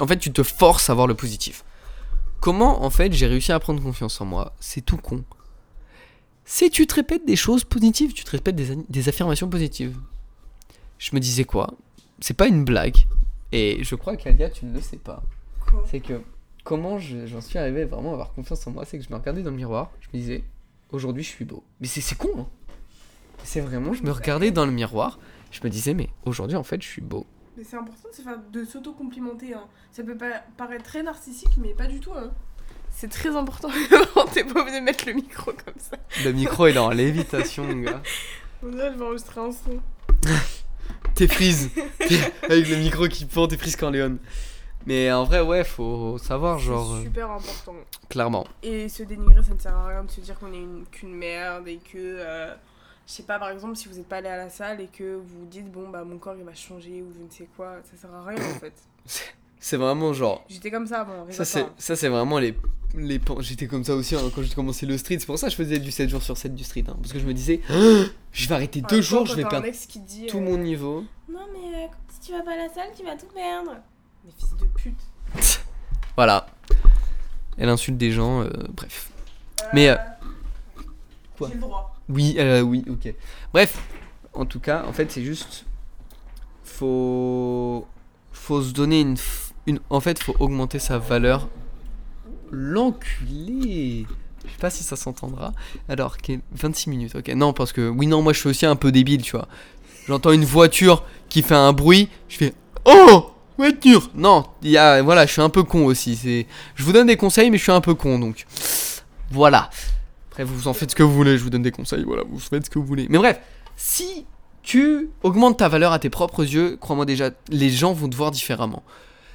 En 0.00 0.06
fait, 0.06 0.18
tu 0.18 0.32
te 0.32 0.42
forces 0.42 0.90
à 0.90 0.94
voir 0.94 1.06
le 1.06 1.14
positif. 1.14 1.64
Comment 2.40 2.82
en 2.84 2.90
fait 2.90 3.12
j'ai 3.12 3.26
réussi 3.26 3.52
à 3.52 3.60
prendre 3.60 3.82
confiance 3.82 4.20
en 4.20 4.24
moi? 4.24 4.52
C'est 4.58 4.80
tout 4.80 4.96
con. 4.96 5.24
C'est 6.44 6.70
tu 6.70 6.86
te 6.86 6.94
répètes 6.96 7.24
des 7.24 7.36
choses 7.36 7.62
positives, 7.64 8.12
tu 8.12 8.24
te 8.24 8.30
répètes 8.30 8.56
des, 8.56 9.08
affirmations 9.08 9.48
positives. 9.48 9.96
Je 10.98 11.14
me 11.14 11.20
disais 11.20 11.44
quoi? 11.44 11.74
C'est 12.20 12.36
pas 12.36 12.48
une 12.48 12.64
blague. 12.64 12.96
Et 13.52 13.84
je 13.84 13.94
crois 13.94 14.16
qu'Alia, 14.16 14.50
tu 14.50 14.64
ne 14.66 14.74
le 14.74 14.80
sais 14.80 14.96
pas. 14.96 15.22
C'est 15.86 16.00
que 16.00 16.20
comment 16.64 16.98
je- 16.98 17.26
j'en 17.26 17.40
suis 17.40 17.58
arrivé 17.58 17.84
vraiment 17.84 18.10
à 18.10 18.12
avoir 18.14 18.32
confiance 18.32 18.66
en 18.66 18.72
moi, 18.72 18.84
c'est 18.84 18.98
que 18.98 19.04
je 19.04 19.10
me 19.10 19.16
regardais 19.16 19.42
dans 19.42 19.50
le 19.50 19.56
miroir, 19.56 19.90
je 20.00 20.08
me 20.12 20.20
disais, 20.20 20.42
aujourd'hui 20.90 21.22
je 21.22 21.28
suis 21.28 21.44
beau. 21.44 21.62
Mais 21.80 21.86
c'est 21.86 22.00
c'est 22.00 22.16
con, 22.16 22.30
hein 22.38 22.46
C'est 23.44 23.60
vraiment, 23.60 23.94
je 23.94 24.02
me 24.02 24.10
regardais 24.10 24.50
dans 24.50 24.66
le 24.66 24.72
miroir, 24.72 25.18
je 25.50 25.60
me 25.62 25.70
disais, 25.70 25.94
mais 25.94 26.08
aujourd'hui 26.24 26.56
en 26.56 26.64
fait 26.64 26.82
je 26.82 26.88
suis 26.88 27.02
beau. 27.02 27.26
Mais 27.56 27.64
c'est 27.64 27.76
important 27.76 28.08
de 28.10 28.14
se 28.14 28.22
faire- 28.22 28.38
de 28.50 28.64
s'auto-complimenter. 28.64 29.54
Hein. 29.54 29.64
Ça 29.90 30.02
peut 30.02 30.16
pas 30.16 30.42
paraître 30.56 30.84
très 30.84 31.02
narcissique, 31.02 31.56
mais 31.58 31.74
pas 31.74 31.86
du 31.86 32.00
tout. 32.00 32.12
Hein. 32.14 32.30
C'est 32.90 33.08
très 33.10 33.34
important. 33.36 33.68
T'es 34.32 34.44
pas 34.44 34.60
obligé 34.60 34.80
de 34.80 34.84
mettre 34.84 35.06
le 35.06 35.12
micro 35.14 35.52
comme 35.52 35.74
ça. 35.78 35.96
Le 36.24 36.32
micro 36.32 36.66
il 36.66 36.76
est 36.76 36.78
en 36.78 36.90
lévitation, 36.90 37.64
mon 37.64 37.80
gars. 37.82 38.02
On 38.62 38.68
dirait 38.68 38.88
que 38.88 38.94
je 38.94 38.98
vais 38.98 39.04
enregistrer 39.04 39.40
un 39.40 39.50
son. 39.52 39.80
T'es 41.14 41.26
frise 41.28 41.70
T'es- 41.98 42.32
Avec 42.48 42.68
le 42.68 42.76
micro 42.76 43.06
qui 43.08 43.24
pend, 43.26 43.46
t'es 43.48 43.56
frise 43.56 43.76
Corleone. 43.76 44.18
Mais 44.86 45.12
en 45.12 45.24
vrai, 45.24 45.40
ouais, 45.40 45.62
faut 45.62 46.18
savoir, 46.18 46.58
genre, 46.58 46.94
C'est 46.96 47.00
euh, 47.00 47.04
super 47.04 47.30
important. 47.30 47.74
clairement. 48.08 48.46
Et 48.62 48.88
se 48.88 49.02
dénigrer, 49.04 49.42
ça 49.42 49.54
ne 49.54 49.58
sert 49.60 49.74
à 49.76 49.86
rien 49.88 50.02
de 50.04 50.10
se 50.10 50.20
dire 50.20 50.38
qu'on 50.38 50.52
est 50.52 50.56
une- 50.58 50.84
qu'une 50.90 51.14
merde 51.14 51.68
et 51.68 51.76
que. 51.78 51.96
euh, 51.98 52.54
je 53.06 53.12
sais 53.12 53.22
pas, 53.24 53.38
par 53.38 53.50
exemple, 53.50 53.76
si 53.76 53.88
vous 53.88 53.94
n'êtes 53.96 54.06
pas 54.08 54.16
allé 54.18 54.28
à 54.28 54.36
la 54.36 54.50
salle 54.50 54.80
et 54.80 54.86
que 54.86 55.16
vous 55.16 55.46
dites, 55.46 55.70
bon, 55.70 55.88
bah 55.90 56.04
mon 56.04 56.18
corps 56.18 56.36
il 56.38 56.44
va 56.44 56.54
changer 56.54 57.02
ou 57.02 57.12
je 57.12 57.22
ne 57.22 57.30
sais 57.30 57.48
quoi, 57.56 57.76
ça 57.90 57.96
sert 57.96 58.14
à 58.14 58.24
rien 58.24 58.38
en 58.38 58.58
fait. 58.58 58.74
C'est 59.64 59.76
vraiment 59.76 60.12
genre. 60.12 60.44
J'étais 60.48 60.72
comme 60.72 60.88
ça 60.88 61.02
avant, 61.02 61.24
Ça, 61.30 61.44
c'est, 61.44 61.64
ça, 61.78 61.94
c'est 61.94 62.08
vraiment 62.08 62.40
les. 62.40 62.56
les 62.96 63.20
J'étais 63.38 63.68
comme 63.68 63.84
ça 63.84 63.94
aussi 63.94 64.16
hein, 64.16 64.20
quand 64.34 64.42
j'ai 64.42 64.52
commencé 64.52 64.86
le 64.86 64.98
street. 64.98 65.18
C'est 65.20 65.26
pour 65.26 65.38
ça 65.38 65.46
que 65.46 65.52
je 65.52 65.56
faisais 65.56 65.78
du 65.78 65.92
7 65.92 66.08
jours 66.08 66.20
sur 66.20 66.36
7 66.36 66.52
du 66.52 66.64
street. 66.64 66.82
hein, 66.88 66.96
parce 67.00 67.12
que 67.12 67.20
je 67.20 67.24
me 67.24 67.32
disais, 67.32 67.60
je 68.32 68.48
vais 68.48 68.54
arrêter 68.56 68.80
deux 68.80 69.00
jours, 69.00 69.24
je 69.24 69.36
vais 69.36 69.44
perdre 69.44 69.64
dit. 69.70 70.26
tout 70.26 70.38
euh, 70.38 70.40
mon 70.40 70.58
niveau. 70.58 71.04
Non, 71.28 71.46
mais 71.52 71.84
euh, 71.84 71.86
si 72.08 72.18
tu 72.26 72.32
vas 72.32 72.42
pas 72.42 72.54
à 72.54 72.56
la 72.56 72.68
salle, 72.74 72.88
tu 72.96 73.04
vas 73.04 73.14
tout 73.16 73.26
perdre. 73.32 73.76
Mais 74.24 74.32
fils 74.36 74.56
de 74.56 74.66
pute. 74.66 74.98
Voilà. 76.16 76.46
Elle 77.56 77.68
insulte 77.68 77.96
des 77.96 78.10
gens, 78.10 78.42
euh, 78.42 78.50
bref. 78.70 79.10
Mais, 79.72 79.90
euh, 79.90 79.96
Quoi 81.38 81.48
J'ai 81.48 81.54
le 81.54 81.60
droit. 81.60 81.91
Oui, 82.12 82.36
euh, 82.38 82.60
oui, 82.60 82.84
ok. 82.90 83.12
Bref, 83.52 83.78
en 84.34 84.44
tout 84.46 84.60
cas, 84.60 84.84
en 84.86 84.92
fait, 84.92 85.10
c'est 85.10 85.22
juste. 85.22 85.64
Faut. 86.64 87.86
Faut 88.32 88.62
se 88.62 88.72
donner 88.72 89.00
une. 89.00 89.16
une 89.66 89.80
en 89.90 90.00
fait, 90.00 90.22
faut 90.22 90.34
augmenter 90.38 90.78
sa 90.78 90.98
valeur. 90.98 91.48
L'enculé 92.50 94.06
Je 94.44 94.50
sais 94.50 94.58
pas 94.60 94.70
si 94.70 94.82
ça 94.84 94.96
s'entendra. 94.96 95.52
Alors, 95.88 96.18
quel- 96.18 96.40
26 96.52 96.90
minutes, 96.90 97.14
ok. 97.14 97.28
Non, 97.34 97.52
parce 97.52 97.72
que. 97.72 97.88
Oui, 97.88 98.06
non, 98.06 98.22
moi 98.22 98.32
je 98.32 98.40
suis 98.40 98.48
aussi 98.48 98.66
un 98.66 98.76
peu 98.76 98.92
débile, 98.92 99.22
tu 99.22 99.32
vois. 99.32 99.48
J'entends 100.06 100.32
une 100.32 100.44
voiture 100.44 101.04
qui 101.28 101.42
fait 101.42 101.54
un 101.54 101.72
bruit, 101.72 102.08
je 102.28 102.36
fais. 102.38 102.54
Oh 102.84 103.28
Voiture 103.58 104.10
Non, 104.14 104.44
y 104.62 104.76
a. 104.76 105.02
Voilà, 105.02 105.26
je 105.26 105.32
suis 105.32 105.42
un 105.42 105.48
peu 105.50 105.62
con 105.62 105.84
aussi. 105.84 106.46
Je 106.74 106.82
vous 106.84 106.92
donne 106.92 107.06
des 107.06 107.16
conseils, 107.16 107.50
mais 107.50 107.58
je 107.58 107.62
suis 107.62 107.72
un 107.72 107.80
peu 107.80 107.94
con, 107.94 108.18
donc. 108.18 108.46
Voilà. 109.30 109.70
Après, 110.32 110.44
vous 110.44 110.66
en 110.66 110.72
faites 110.72 110.92
ce 110.92 110.96
que 110.96 111.02
vous 111.02 111.12
voulez, 111.12 111.36
je 111.36 111.44
vous 111.44 111.50
donne 111.50 111.62
des 111.62 111.72
conseils, 111.72 112.04
voilà, 112.04 112.22
vous 112.26 112.38
faites 112.38 112.64
ce 112.64 112.70
que 112.70 112.78
vous 112.78 112.86
voulez. 112.86 113.06
Mais 113.10 113.18
bref, 113.18 113.38
si 113.76 114.24
tu 114.62 115.10
augmentes 115.22 115.58
ta 115.58 115.68
valeur 115.68 115.92
à 115.92 115.98
tes 115.98 116.08
propres 116.08 116.42
yeux, 116.42 116.78
crois-moi 116.80 117.04
déjà, 117.04 117.32
les 117.50 117.68
gens 117.68 117.92
vont 117.92 118.08
te 118.08 118.16
voir 118.16 118.30
différemment. 118.30 118.82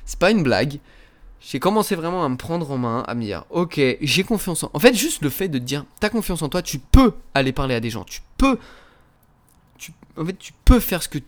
C'est 0.06 0.18
pas 0.18 0.32
une 0.32 0.42
blague. 0.42 0.80
J'ai 1.40 1.60
commencé 1.60 1.94
vraiment 1.94 2.26
à 2.26 2.30
me 2.30 2.36
prendre 2.36 2.72
en 2.72 2.80
main, 2.80 3.04
à 3.08 3.14
me 3.14 3.22
dire, 3.22 3.46
ok, 3.52 3.80
j'ai 4.02 4.24
confiance 4.24 4.64
en... 4.64 4.72
En 4.74 4.80
fait, 4.80 4.96
juste 4.96 5.22
le 5.22 5.30
fait 5.30 5.50
de 5.50 5.60
dire, 5.60 5.86
t'as 6.00 6.10
confiance 6.10 6.42
en 6.42 6.50
toi, 6.50 6.64
tu 6.64 6.80
peux 6.80 7.14
aller 7.36 7.52
parler 7.52 7.76
à 7.76 7.80
des 7.80 7.92
gens, 7.92 8.04
tu 8.04 8.22
peux... 8.38 8.58
Tu... 9.78 9.94
En 10.18 10.26
fait, 10.26 10.40
tu 10.40 10.52
peux 10.66 10.80
faire 10.80 11.04
ce 11.04 11.10
que 11.10 11.20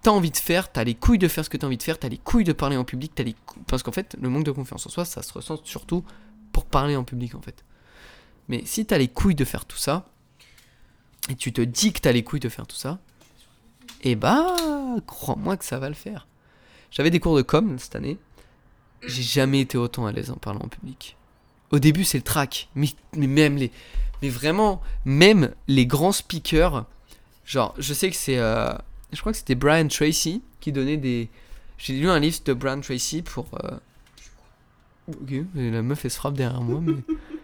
t'as 0.00 0.10
envie 0.10 0.30
de 0.30 0.38
faire, 0.38 0.72
t'as 0.72 0.84
les 0.84 0.94
couilles 0.94 1.18
de 1.18 1.28
faire 1.28 1.44
ce 1.44 1.50
que 1.50 1.58
t'as 1.58 1.66
envie 1.66 1.76
de 1.76 1.82
faire, 1.82 1.98
t'as 1.98 2.08
les 2.08 2.16
couilles 2.16 2.44
de 2.44 2.54
parler 2.54 2.78
en 2.78 2.84
public, 2.84 3.12
t'as 3.14 3.24
les 3.24 3.36
Parce 3.66 3.82
qu'en 3.82 3.92
fait, 3.92 4.16
le 4.18 4.30
manque 4.30 4.44
de 4.44 4.52
confiance 4.52 4.86
en 4.86 4.88
soi, 4.88 5.04
ça 5.04 5.22
se 5.22 5.34
ressent 5.34 5.60
surtout 5.64 6.02
pour 6.50 6.64
parler 6.64 6.96
en 6.96 7.04
public, 7.04 7.34
en 7.34 7.42
fait. 7.42 7.62
Mais 8.48 8.62
si 8.64 8.86
t'as 8.86 8.98
les 8.98 9.08
couilles 9.08 9.34
de 9.34 9.44
faire 9.44 9.64
tout 9.64 9.76
ça, 9.76 10.06
et 11.28 11.34
tu 11.36 11.52
te 11.52 11.60
dis 11.60 11.92
que 11.92 12.00
t'as 12.00 12.12
les 12.12 12.24
couilles 12.24 12.40
de 12.40 12.48
faire 12.48 12.66
tout 12.66 12.76
ça, 12.76 12.98
et 14.02 14.14
bah, 14.16 14.56
crois-moi 15.06 15.56
que 15.56 15.64
ça 15.64 15.78
va 15.78 15.88
le 15.88 15.94
faire. 15.94 16.26
J'avais 16.90 17.10
des 17.10 17.20
cours 17.20 17.36
de 17.36 17.42
com 17.42 17.78
cette 17.78 17.96
année, 17.96 18.16
j'ai 19.06 19.22
jamais 19.22 19.60
été 19.60 19.76
autant 19.76 20.06
à 20.06 20.12
l'aise 20.12 20.30
en 20.30 20.36
parlant 20.36 20.60
en 20.64 20.68
public. 20.68 21.16
Au 21.70 21.78
début, 21.78 22.04
c'est 22.04 22.18
le 22.18 22.24
track, 22.24 22.68
mais, 22.74 22.88
même 23.14 23.56
les. 23.56 23.70
Mais 24.22 24.30
vraiment, 24.30 24.80
même 25.04 25.54
les 25.68 25.86
grands 25.86 26.12
speakers, 26.12 26.86
genre, 27.44 27.74
je 27.78 27.92
sais 27.94 28.10
que 28.10 28.16
c'est. 28.16 28.38
euh, 28.38 28.72
je 29.12 29.20
crois 29.20 29.32
que 29.32 29.38
c'était 29.38 29.54
Brian 29.54 29.86
Tracy 29.88 30.42
qui 30.60 30.72
donnait 30.72 30.96
des. 30.96 31.28
J'ai 31.76 31.92
lu 32.00 32.08
un 32.08 32.18
livre 32.18 32.38
de 32.44 32.52
Brian 32.54 32.80
Tracy 32.80 33.22
pour. 33.22 33.46
euh, 33.64 33.76
Ok, 35.08 35.32
la 35.54 35.82
meuf 35.82 36.04
elle 36.04 36.10
se 36.10 36.16
frappe 36.16 36.34
derrière 36.34 36.60
moi, 36.62 36.80
mais. 36.82 36.94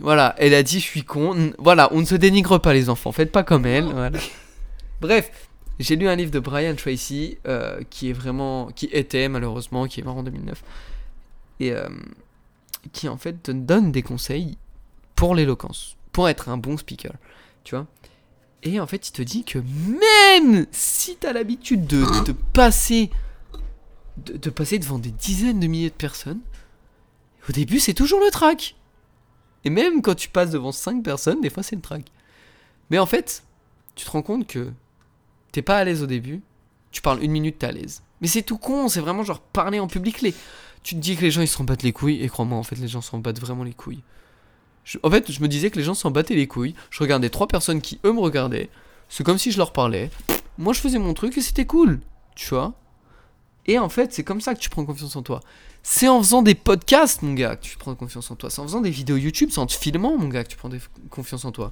Voilà, 0.00 0.34
elle 0.38 0.54
a 0.54 0.62
dit 0.62 0.80
je 0.80 0.84
suis 0.84 1.04
con. 1.04 1.52
Voilà, 1.58 1.88
on 1.92 2.00
ne 2.00 2.04
se 2.04 2.14
dénigre 2.14 2.58
pas 2.58 2.72
les 2.72 2.88
enfants, 2.88 3.12
faites 3.12 3.32
pas 3.32 3.42
comme 3.42 3.66
elle. 3.66 3.84
Voilà. 3.84 4.18
Bref, 5.00 5.30
j'ai 5.78 5.96
lu 5.96 6.08
un 6.08 6.16
livre 6.16 6.30
de 6.30 6.40
Brian 6.40 6.74
Tracy 6.74 7.38
euh, 7.46 7.80
qui 7.90 8.10
est 8.10 8.12
vraiment, 8.12 8.66
qui 8.74 8.86
était 8.86 9.28
malheureusement, 9.28 9.86
qui 9.86 10.00
est 10.00 10.04
mort 10.04 10.16
en 10.16 10.22
2009, 10.22 10.62
et 11.60 11.72
euh, 11.72 11.88
qui 12.92 13.08
en 13.08 13.16
fait 13.16 13.42
te 13.42 13.50
donne 13.50 13.92
des 13.92 14.02
conseils 14.02 14.56
pour 15.14 15.34
l'éloquence, 15.34 15.96
pour 16.12 16.28
être 16.28 16.48
un 16.48 16.58
bon 16.58 16.76
speaker, 16.76 17.12
tu 17.64 17.74
vois. 17.74 17.86
Et 18.64 18.80
en 18.80 18.86
fait, 18.88 19.08
il 19.08 19.12
te 19.12 19.22
dit 19.22 19.44
que 19.44 19.58
même 19.58 20.66
si 20.72 21.16
t'as 21.16 21.32
l'habitude 21.32 21.86
de, 21.86 22.04
de 22.24 22.32
passer, 22.32 23.10
de, 24.16 24.36
de 24.36 24.50
passer 24.50 24.80
devant 24.80 24.98
des 24.98 25.12
dizaines 25.12 25.60
de 25.60 25.68
milliers 25.68 25.90
de 25.90 25.94
personnes, 25.94 26.40
au 27.48 27.52
début 27.52 27.78
c'est 27.78 27.94
toujours 27.94 28.20
le 28.20 28.30
track. 28.30 28.74
Et 29.64 29.70
même 29.70 30.02
quand 30.02 30.14
tu 30.14 30.28
passes 30.28 30.50
devant 30.50 30.72
5 30.72 31.02
personnes, 31.02 31.40
des 31.40 31.50
fois 31.50 31.62
c'est 31.62 31.76
le 31.76 31.82
track. 31.82 32.04
Mais 32.90 32.98
en 32.98 33.06
fait, 33.06 33.42
tu 33.94 34.04
te 34.04 34.10
rends 34.10 34.22
compte 34.22 34.46
que 34.46 34.70
t'es 35.52 35.62
pas 35.62 35.78
à 35.78 35.84
l'aise 35.84 36.02
au 36.02 36.06
début, 36.06 36.40
tu 36.90 37.02
parles 37.02 37.22
une 37.22 37.32
minute, 37.32 37.58
t'es 37.58 37.66
à 37.66 37.72
l'aise. 37.72 38.02
Mais 38.20 38.28
c'est 38.28 38.42
tout 38.42 38.58
con, 38.58 38.88
c'est 38.88 39.00
vraiment 39.00 39.24
genre 39.24 39.40
parler 39.40 39.80
en 39.80 39.86
public. 39.86 40.20
Les... 40.22 40.34
Tu 40.82 40.94
te 40.94 41.00
dis 41.00 41.16
que 41.16 41.22
les 41.22 41.30
gens 41.30 41.42
ils 41.42 41.48
s'en 41.48 41.64
battent 41.64 41.82
les 41.82 41.92
couilles, 41.92 42.22
et 42.22 42.28
crois-moi, 42.28 42.58
en 42.58 42.62
fait, 42.62 42.76
les 42.76 42.88
gens 42.88 43.00
s'en 43.00 43.18
battent 43.18 43.40
vraiment 43.40 43.64
les 43.64 43.74
couilles. 43.74 44.02
En 45.02 45.10
fait, 45.10 45.30
je 45.30 45.42
me 45.42 45.48
disais 45.48 45.70
que 45.70 45.78
les 45.78 45.84
gens 45.84 45.94
s'en 45.94 46.10
battaient 46.10 46.34
les 46.34 46.46
couilles. 46.46 46.74
Je 46.90 47.00
regardais 47.00 47.28
trois 47.28 47.46
personnes 47.46 47.82
qui, 47.82 48.00
eux, 48.04 48.12
me 48.12 48.20
regardaient. 48.20 48.70
C'est 49.08 49.22
comme 49.22 49.38
si 49.38 49.52
je 49.52 49.58
leur 49.58 49.72
parlais. 49.72 50.10
Moi, 50.56 50.72
je 50.72 50.80
faisais 50.80 50.98
mon 50.98 51.12
truc 51.12 51.36
et 51.36 51.42
c'était 51.42 51.66
cool. 51.66 52.00
Tu 52.34 52.48
vois 52.48 52.74
Et 53.68 53.78
en 53.78 53.88
fait, 53.88 54.12
c'est 54.12 54.24
comme 54.24 54.40
ça 54.40 54.54
que 54.54 54.58
tu 54.60 54.70
prends 54.70 54.84
confiance 54.84 55.14
en 55.14 55.22
toi. 55.22 55.40
C'est 55.82 56.08
en 56.08 56.18
faisant 56.22 56.42
des 56.42 56.54
podcasts, 56.56 57.22
mon 57.22 57.34
gars, 57.34 57.54
que 57.54 57.62
tu 57.64 57.76
prends 57.76 57.94
confiance 57.94 58.30
en 58.30 58.34
toi. 58.34 58.50
C'est 58.50 58.60
en 58.60 58.64
faisant 58.64 58.80
des 58.80 58.90
vidéos 58.90 59.16
YouTube, 59.18 59.50
c'est 59.52 59.60
en 59.60 59.66
te 59.66 59.74
filmant, 59.74 60.16
mon 60.18 60.28
gars, 60.28 60.42
que 60.42 60.48
tu 60.48 60.56
prends 60.56 60.70
des- 60.70 60.80
confiance 61.10 61.44
en 61.44 61.52
toi. 61.52 61.70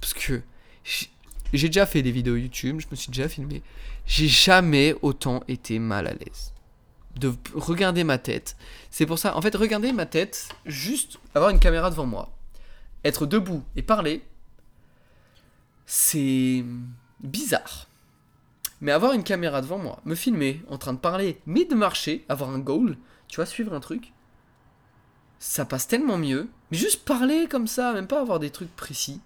Parce 0.00 0.14
que 0.14 0.42
j'ai- 0.82 1.10
déjà 1.52 1.84
fait 1.86 2.02
des 2.02 2.10
vidéos 2.10 2.36
YouTube, 2.36 2.80
je 2.80 2.86
me 2.90 2.96
suis 2.96 3.10
déjà 3.10 3.28
filmé. 3.28 3.62
J'ai 4.06 4.26
jamais 4.26 4.96
autant 5.02 5.42
été 5.48 5.78
mal 5.78 6.06
à 6.08 6.14
l'aise. 6.14 6.52
De 7.16 7.34
regarder 7.54 8.04
ma 8.04 8.16
tête. 8.16 8.56
C'est 8.90 9.04
pour 9.04 9.18
ça, 9.18 9.36
en 9.36 9.42
fait, 9.42 9.54
regarder 9.54 9.92
ma 9.92 10.06
tête, 10.06 10.48
juste 10.64 11.18
avoir 11.34 11.50
une 11.50 11.60
caméra 11.60 11.90
devant 11.90 12.06
moi, 12.06 12.30
être 13.04 13.26
debout 13.26 13.62
et 13.76 13.82
parler, 13.82 14.22
c'est 15.86 16.64
bizarre. 17.20 17.86
Mais 18.82 18.90
avoir 18.90 19.12
une 19.12 19.22
caméra 19.22 19.62
devant 19.62 19.78
moi, 19.78 20.00
me 20.04 20.16
filmer, 20.16 20.60
en 20.68 20.76
train 20.76 20.92
de 20.92 20.98
parler, 20.98 21.40
mais 21.46 21.64
de 21.64 21.76
marcher, 21.76 22.24
avoir 22.28 22.50
un 22.50 22.58
goal, 22.58 22.98
tu 23.28 23.36
vois, 23.36 23.46
suivre 23.46 23.72
un 23.72 23.80
truc, 23.80 24.12
ça 25.38 25.64
passe 25.64 25.86
tellement 25.86 26.18
mieux. 26.18 26.48
Mais 26.70 26.78
juste 26.78 27.04
parler 27.04 27.46
comme 27.48 27.68
ça, 27.68 27.92
même 27.92 28.08
pas 28.08 28.20
avoir 28.20 28.40
des 28.40 28.50
trucs 28.50 28.74
précis. 28.74 29.20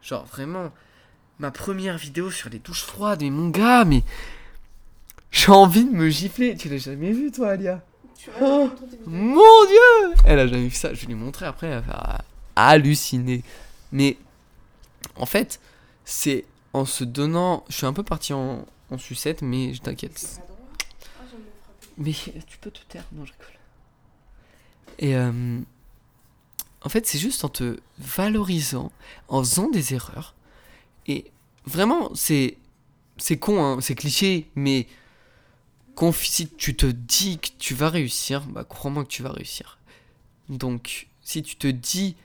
Genre 0.00 0.24
vraiment, 0.24 0.72
ma 1.38 1.50
première 1.50 1.98
vidéo 1.98 2.30
sur 2.30 2.48
les 2.48 2.58
douches 2.58 2.84
froides, 2.84 3.20
mais 3.20 3.28
mon 3.28 3.50
gars, 3.50 3.84
mais 3.84 4.02
j'ai 5.30 5.52
envie 5.52 5.84
de 5.84 5.92
me 5.92 6.08
gifler. 6.08 6.56
Tu 6.56 6.70
l'as 6.70 6.78
jamais 6.78 7.12
vu 7.12 7.30
toi, 7.30 7.50
Alia? 7.50 7.82
Tu 8.18 8.30
Oh. 8.40 8.70
Mon 9.04 9.64
dieu 9.66 10.14
Elle 10.24 10.38
a 10.38 10.46
jamais 10.46 10.68
vu 10.68 10.74
ça. 10.74 10.94
Je 10.94 11.02
vais 11.02 11.08
lui 11.08 11.14
montrer 11.14 11.44
après. 11.44 11.66
Elle 11.66 11.82
va 11.82 12.22
halluciner. 12.56 13.44
Mais 13.92 14.16
en 15.16 15.26
fait, 15.26 15.60
c'est 16.06 16.46
en 16.72 16.86
se 16.86 17.04
donnant. 17.04 17.64
Je 17.68 17.76
suis 17.76 17.86
un 17.86 17.92
peu 17.92 18.02
parti 18.02 18.32
en, 18.32 18.64
en 18.90 18.98
sucette, 18.98 19.42
mais 19.42 19.74
je 19.74 19.80
t'inquiète. 19.80 20.18
Frapper. 20.18 21.36
Mais 21.98 22.12
tu 22.46 22.58
peux 22.58 22.70
te 22.70 22.80
taire, 22.88 23.04
non, 23.12 23.24
je 23.24 23.32
rigole. 23.32 23.46
Et 24.98 25.16
euh, 25.16 25.60
en 26.82 26.88
fait, 26.88 27.06
c'est 27.06 27.18
juste 27.18 27.44
en 27.44 27.48
te 27.48 27.78
valorisant, 27.98 28.92
en 29.28 29.40
faisant 29.42 29.68
des 29.70 29.94
erreurs. 29.94 30.34
Et 31.06 31.30
vraiment, 31.64 32.14
c'est 32.14 32.58
c'est 33.18 33.38
con, 33.38 33.62
hein, 33.62 33.80
c'est 33.80 33.94
cliché, 33.94 34.50
mais 34.54 34.86
si 36.12 36.48
tu 36.48 36.76
te 36.76 36.86
dis 36.86 37.38
que 37.38 37.48
tu 37.58 37.74
vas 37.74 37.88
réussir, 37.88 38.42
bah 38.42 38.64
crois-moi 38.64 39.04
que 39.04 39.08
tu 39.08 39.22
vas 39.22 39.32
réussir. 39.32 39.78
Donc, 40.48 41.08
si 41.22 41.42
tu 41.42 41.56
te 41.56 41.66
dis 41.66 42.16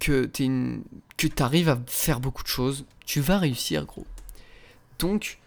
que 0.00 0.24
tu 0.24 0.44
une... 0.44 0.82
que 1.16 1.28
arrives 1.42 1.68
à 1.68 1.78
faire 1.86 2.20
beaucoup 2.20 2.42
de 2.42 2.48
choses, 2.48 2.86
tu 3.04 3.20
vas 3.20 3.38
réussir, 3.38 3.84
gros. 3.84 4.06
Donc, 4.98 5.38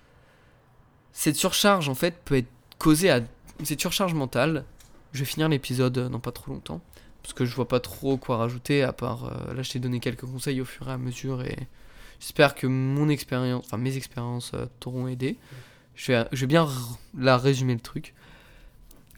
cette 1.17 1.36
surcharge, 1.36 1.89
en 1.89 1.95
fait, 1.95 2.21
peut 2.23 2.38
être 2.38 2.51
causée 2.77 3.10
à... 3.10 3.21
Cette 3.63 3.82
surcharge 3.82 4.13
mentale, 4.13 4.65
je 5.13 5.19
vais 5.19 5.25
finir 5.25 5.49
l'épisode 5.49 5.97
dans 6.12 6.19
pas 6.19 6.32
trop 6.32 6.51
longtemps, 6.51 6.80
parce 7.23 7.34
que 7.34 7.43
je 7.43 7.56
vois 7.56 7.67
pas 7.67 7.80
trop 7.80 8.17
quoi 8.17 8.38
rajouter, 8.38 8.84
à 8.84 8.93
part... 8.93 9.25
euh, 9.25 9.56
là, 9.56 9.63
je 9.63 9.71
t'ai 9.71 9.80
donné 9.80 9.99
quelques 9.99 10.27
conseils 10.27 10.62
au 10.62 10.65
fur 10.65 10.88
et 10.88 10.91
à 10.91 10.99
mesure, 10.99 11.41
et 11.41 11.58
j'espère 12.19 12.53
que 12.53 12.67
mon 12.67 13.10
expérience, 13.10 13.65
enfin 13.65 13.77
mes 13.77 13.97
expériences 13.97 14.51
euh, 14.53 14.67
t'auront 14.80 15.08
aidé. 15.08 15.39
Je 15.95 16.12
vais, 16.12 16.45
bien 16.45 16.69
la 17.17 17.39
résumer 17.39 17.73
le 17.73 17.80
truc. 17.80 18.13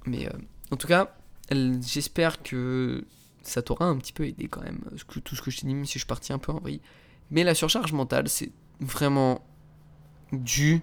Mais 0.05 0.25
euh, 0.25 0.31
en 0.71 0.77
tout 0.77 0.87
cas, 0.87 1.13
j'espère 1.51 2.41
que 2.41 3.03
ça 3.41 3.61
t'aura 3.61 3.87
un 3.87 3.97
petit 3.97 4.13
peu 4.13 4.25
aidé 4.25 4.47
quand 4.47 4.61
même, 4.61 4.79
tout 5.25 5.35
ce 5.35 5.41
que 5.41 5.51
je 5.51 5.59
t'ai 5.59 5.67
dit, 5.67 5.75
même 5.75 5.85
si 5.85 5.95
je 5.95 5.99
suis 5.99 6.07
parti 6.07 6.31
un 6.31 6.39
peu 6.39 6.53
en 6.53 6.59
vrille. 6.59 6.79
Mais 7.29 7.43
la 7.43 7.55
surcharge 7.55 7.91
mentale, 7.91 8.29
c'est 8.29 8.51
vraiment 8.79 9.45
dû. 10.31 10.81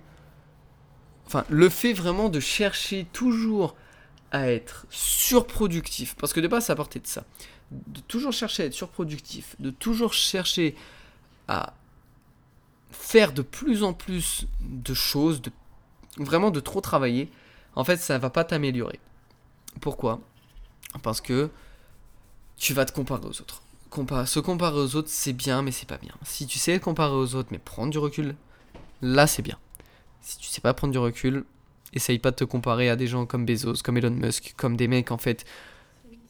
Enfin, 1.27 1.45
le 1.49 1.69
fait 1.69 1.93
vraiment 1.93 2.29
de 2.29 2.41
chercher 2.41 3.07
toujours 3.13 3.75
à 4.31 4.51
être 4.51 4.87
surproductif, 4.91 6.15
parce 6.17 6.33
que 6.33 6.41
de 6.41 6.49
base, 6.49 6.67
ça 6.67 6.77
partait 6.77 7.01
de 7.01 7.07
ça. 7.07 7.25
De 7.71 8.01
toujours 8.01 8.33
chercher 8.33 8.63
à 8.63 8.67
être 8.67 8.75
surproductif, 8.75 9.57
de 9.59 9.71
toujours 9.71 10.13
chercher 10.13 10.77
à 11.49 11.75
faire 12.91 13.33
de 13.33 13.43
plus 13.43 13.83
en 13.83 13.93
plus 13.93 14.47
de 14.61 14.95
choses, 14.95 15.43
de 15.43 15.51
vraiment 16.19 16.51
de 16.51 16.61
trop 16.61 16.81
travailler, 16.81 17.31
en 17.75 17.85
fait, 17.85 17.97
ça 17.99 18.19
va 18.19 18.31
pas 18.31 18.45
t'améliorer. 18.45 19.01
Pourquoi? 19.81 20.21
Parce 21.03 21.21
que 21.21 21.51
tu 22.57 22.73
vas 22.73 22.85
te 22.85 22.93
comparer 22.93 23.27
aux 23.27 23.41
autres. 23.41 23.63
Se 24.27 24.41
comparer 24.41 24.79
aux 24.79 24.97
autres, 24.97 25.09
c'est 25.11 25.33
bien, 25.33 25.63
mais 25.63 25.73
c'est 25.73 25.89
pas 25.89 25.99
bien. 25.99 26.15
Si 26.23 26.47
tu 26.47 26.59
sais 26.59 26.79
comparer 26.81 27.15
aux 27.15 27.35
autres, 27.35 27.49
mais 27.51 27.59
prendre 27.59 27.91
du 27.91 27.99
recul, 27.99 28.35
là, 29.03 29.27
c'est 29.27 29.43
bien. 29.43 29.59
Si 30.27 30.39
tu 30.39 30.49
sais 30.49 30.61
pas 30.61 30.75
prendre 30.75 30.91
du 30.93 30.99
recul, 30.99 31.45
essaye 31.93 32.19
pas 32.19 32.33
de 32.33 32.37
te 32.37 32.43
comparer 32.43 32.91
à 32.91 32.97
des 32.97 33.07
gens 33.07 33.27
comme 33.27 33.47
Bezos, 33.47 33.77
comme 33.85 33.97
Elon 33.97 34.11
Musk, 34.11 34.55
comme 34.57 34.77
des 34.77 34.89
mecs, 34.89 35.13
en 35.13 35.19
fait. 35.19 35.45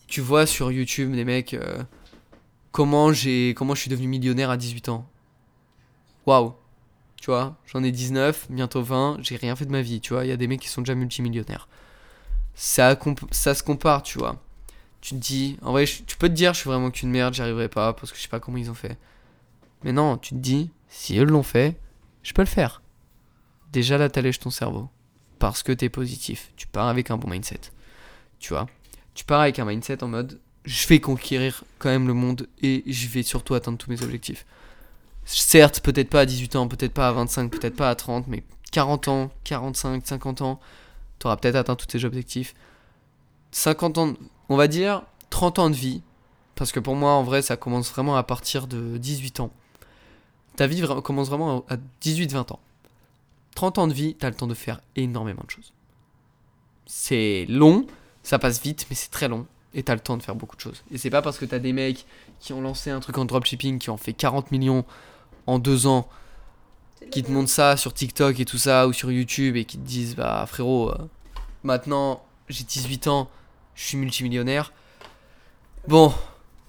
Tu 0.07 0.21
vois 0.21 0.45
sur 0.45 0.71
YouTube 0.71 1.13
des 1.15 1.25
mecs. 1.25 1.55
euh, 1.55 1.83
comment 2.73 3.11
j'ai 3.11 3.55
comment 3.57 3.75
je 3.75 3.81
suis 3.81 3.91
devenu 3.91 4.07
millionnaire 4.07 4.51
à 4.51 4.59
18 4.59 4.91
ans. 4.91 5.09
Waouh. 6.27 6.53
Tu 7.17 7.31
vois, 7.31 7.57
j'en 7.65 7.83
ai 7.83 7.91
19, 7.91 8.49
bientôt 8.51 8.83
20, 8.83 9.21
j'ai 9.23 9.37
rien 9.37 9.57
fait 9.57 9.65
de 9.65 9.73
ma 9.73 9.81
vie, 9.81 10.03
tu 10.03 10.13
vois, 10.13 10.27
il 10.27 10.29
y 10.29 10.33
a 10.33 10.37
des 10.37 10.47
mecs 10.47 10.61
qui 10.61 10.69
sont 10.69 10.83
déjà 10.83 10.95
multimillionnaires. 10.95 11.69
Ça, 12.55 12.99
ça 13.31 13.55
se 13.55 13.63
compare, 13.63 14.03
tu 14.03 14.19
vois. 14.19 14.43
Tu 15.01 15.15
te 15.15 15.21
dis, 15.21 15.57
en 15.63 15.73
vrai, 15.73 15.87
tu 15.87 16.19
peux 16.19 16.29
te 16.29 16.35
dire, 16.35 16.53
je 16.53 16.61
suis 16.61 16.69
vraiment 16.69 16.91
qu'une 16.91 17.11
merde, 17.11 17.33
j'y 17.33 17.41
arriverai 17.41 17.71
pas, 17.71 17.95
parce 17.95 18.13
que 18.13 18.19
je 18.19 18.23
sais 18.23 18.29
pas 18.29 18.41
comment 18.41 18.59
ils 18.59 18.71
ont 18.71 18.75
fait. 18.75 18.99
Mais 19.85 19.93
non, 19.93 20.19
tu 20.19 20.35
te 20.35 20.39
dis, 20.39 20.71
si 20.91 21.19
eux 21.19 21.25
l'ont 21.25 21.43
fait, 21.43 21.81
je 22.23 22.35
peux 22.35 22.43
le 22.43 22.47
faire. 22.47 22.83
Déjà 23.73 23.99
là, 23.99 24.09
t'allèges 24.09 24.39
ton 24.39 24.51
cerveau. 24.51 24.89
Parce 25.39 25.63
que 25.63 25.73
t'es 25.73 25.89
positif. 25.89 26.53
Tu 26.57 26.67
pars 26.67 26.89
avec 26.89 27.11
un 27.11 27.17
bon 27.17 27.29
mindset. 27.29 27.61
Tu 28.39 28.53
vois? 28.53 28.67
Tu 29.15 29.25
pars 29.25 29.41
avec 29.41 29.59
un 29.59 29.65
mindset 29.65 30.03
en 30.03 30.09
mode, 30.09 30.41
je 30.65 30.87
vais 30.89 31.01
conquérir 31.01 31.65
quand 31.79 31.89
même 31.89 32.07
le 32.07 32.15
monde 32.15 32.49
et 32.61 32.83
je 32.87 33.09
vais 33.09 33.23
surtout 33.23 33.55
atteindre 33.55 33.79
tous 33.79 33.89
mes 33.89 34.03
objectifs. 34.03 34.45
Certes, 35.25 35.81
peut-être 35.81 36.11
pas 36.11 36.21
à 36.21 36.27
18 36.27 36.57
ans, 36.57 36.69
peut-être 36.69 36.93
pas 36.93 37.09
à 37.09 37.13
25, 37.13 37.51
peut-être 37.51 37.77
pas 37.77 37.91
à 37.91 37.95
30, 37.95 38.27
mais 38.29 38.45
40 38.73 39.09
ans, 39.09 39.31
45, 39.45 40.07
50 40.07 40.43
ans, 40.43 40.61
tu 41.19 41.27
auras 41.27 41.37
peut-être 41.37 41.57
atteint 41.57 41.77
tous 41.77 41.87
tes 41.87 42.05
objectifs. 42.05 42.55
50 43.53 43.99
ans, 43.99 44.15
on 44.49 44.57
va 44.57 44.69
dire 44.69 45.03
30 45.31 45.59
ans 45.59 45.71
de 45.71 45.75
vie, 45.75 46.03
parce 46.55 46.73
que 46.73 46.81
pour 46.81 46.95
moi, 46.95 47.13
en 47.13 47.23
vrai, 47.23 47.43
ça 47.43 47.57
commence 47.57 47.91
vraiment 47.91 48.17
à 48.17 48.23
partir 48.23 48.67
de 48.67 48.99
18 48.99 49.41
ans. 49.41 49.51
Ta 50.57 50.67
vie 50.67 50.83
commence 51.03 51.29
vraiment 51.29 51.65
à 51.69 51.77
18-20 52.03 52.53
ans. 52.53 52.61
30 53.57 53.79
ans 53.79 53.87
de 53.89 53.93
vie, 53.93 54.15
tu 54.15 54.25
as 54.25 54.31
le 54.31 54.37
temps 54.37 54.47
de 54.47 54.55
faire 54.55 54.81
énormément 54.95 55.43
de 55.45 55.51
choses. 55.51 55.73
C'est 56.87 57.47
long, 57.49 57.87
ça 58.23 58.39
passe 58.39 58.63
vite, 58.63 58.87
mais 58.89 58.95
c'est 58.95 59.11
très 59.11 59.27
long. 59.27 59.47
Et 59.75 59.83
t'as 59.83 59.95
le 59.95 60.01
temps 60.01 60.17
de 60.17 60.23
faire 60.23 60.37
beaucoup 60.37 60.57
de 60.57 60.61
choses. 60.61 60.85
Et 60.93 60.99
c'est 60.99 61.11
pas 61.11 61.23
parce 61.23 61.39
que 61.39 61.45
t'as 61.45 61.59
des 61.59 61.73
mecs 61.73 62.07
qui 62.39 62.53
ont 62.53 62.61
lancé 62.61 62.91
un 62.91 63.01
truc 63.01 63.19
en 63.19 63.25
dropshipping, 63.25 63.79
qui 63.79 63.91
ont 63.91 63.97
fait 63.97 64.13
40 64.13 64.53
millions 64.53 64.85
en 65.47 65.59
deux 65.59 65.87
ans, 65.87 66.09
qui 67.11 67.23
te 67.23 67.31
montrent 67.31 67.51
ça 67.51 67.77
sur 67.77 67.93
TikTok 67.93 68.39
et 68.39 68.45
tout 68.45 68.59
ça, 68.59 68.87
ou 68.87 68.93
sur 68.93 69.11
YouTube, 69.11 69.57
et 69.57 69.65
qui 69.65 69.79
te 69.79 69.87
disent, 69.87 70.15
bah 70.15 70.45
frérot, 70.47 70.91
euh, 70.91 71.09
maintenant 71.63 72.23
j'ai 72.49 72.65
18 72.65 73.09
ans, 73.09 73.29
je 73.75 73.85
suis 73.85 73.97
multimillionnaire. 73.97 74.73
Bon, 75.89 76.13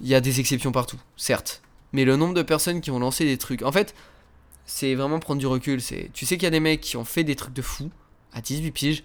il 0.01 0.07
y 0.07 0.15
a 0.15 0.21
des 0.21 0.39
exceptions 0.39 0.71
partout, 0.71 0.99
certes. 1.17 1.61
Mais 1.91 2.05
le 2.05 2.15
nombre 2.15 2.33
de 2.33 2.41
personnes 2.41 2.81
qui 2.81 2.91
ont 2.91 2.99
lancé 2.99 3.25
des 3.25 3.37
trucs. 3.37 3.61
En 3.61 3.71
fait, 3.71 3.93
c'est 4.67 4.93
vraiment 4.93 5.19
prendre 5.19 5.39
du 5.39 5.47
recul. 5.47 5.81
C'est, 5.81 6.11
Tu 6.13 6.27
sais 6.27 6.35
qu'il 6.35 6.43
y 6.43 6.47
a 6.47 6.51
des 6.51 6.59
mecs 6.59 6.81
qui 6.81 6.97
ont 6.97 7.05
fait 7.05 7.23
des 7.23 7.35
trucs 7.35 7.53
de 7.53 7.63
fou 7.63 7.89
à 8.33 8.41
18 8.41 8.71
piges. 8.71 9.03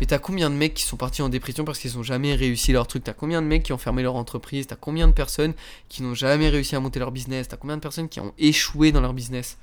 Mais 0.00 0.06
t'as 0.06 0.18
combien 0.18 0.50
de 0.50 0.56
mecs 0.56 0.74
qui 0.74 0.82
sont 0.82 0.96
partis 0.96 1.22
en 1.22 1.28
dépression 1.28 1.64
parce 1.64 1.78
qu'ils 1.78 1.96
ont 1.96 2.02
jamais 2.02 2.34
réussi 2.34 2.72
leur 2.72 2.88
truc? 2.88 3.04
T'as 3.04 3.12
combien 3.12 3.40
de 3.40 3.46
mecs 3.46 3.62
qui 3.62 3.72
ont 3.72 3.78
fermé 3.78 4.02
leur 4.02 4.16
entreprise? 4.16 4.66
T'as 4.66 4.74
combien 4.74 5.06
de 5.06 5.12
personnes 5.12 5.54
qui 5.88 6.02
n'ont 6.02 6.14
jamais 6.14 6.48
réussi 6.48 6.74
à 6.74 6.80
monter 6.80 6.98
leur 6.98 7.12
business? 7.12 7.46
T'as 7.46 7.56
combien 7.56 7.76
de 7.76 7.80
personnes 7.80 8.08
qui 8.08 8.18
ont 8.18 8.34
échoué 8.36 8.90
dans 8.90 9.00
leur 9.00 9.14
business? 9.14 9.56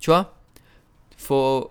Tu 0.00 0.10
vois? 0.10 0.36
Faut. 1.16 1.70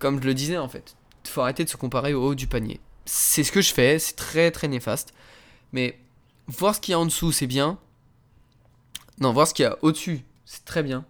Comme 0.00 0.20
je 0.20 0.26
le 0.26 0.34
disais 0.34 0.58
en 0.58 0.68
fait, 0.68 0.96
faut 1.24 1.42
arrêter 1.42 1.64
de 1.64 1.68
se 1.68 1.76
comparer 1.76 2.12
au 2.12 2.24
haut 2.24 2.34
du 2.34 2.48
panier. 2.48 2.80
C'est 3.04 3.44
ce 3.44 3.52
que 3.52 3.62
je 3.62 3.72
fais, 3.72 3.98
c'est 4.00 4.16
très 4.16 4.50
très 4.50 4.66
néfaste. 4.66 5.14
Mais 5.72 5.98
voir 6.48 6.74
ce 6.74 6.80
qu'il 6.80 6.92
y 6.92 6.94
a 6.94 6.98
en 6.98 7.06
dessous, 7.06 7.30
c'est 7.30 7.46
bien. 7.46 7.78
Non, 9.20 9.32
voir 9.32 9.46
ce 9.46 9.54
qu'il 9.54 9.64
y 9.64 9.66
a 9.66 9.78
au-dessus, 9.82 10.24
c'est 10.44 10.64
très 10.64 10.82
bien. 10.82 11.04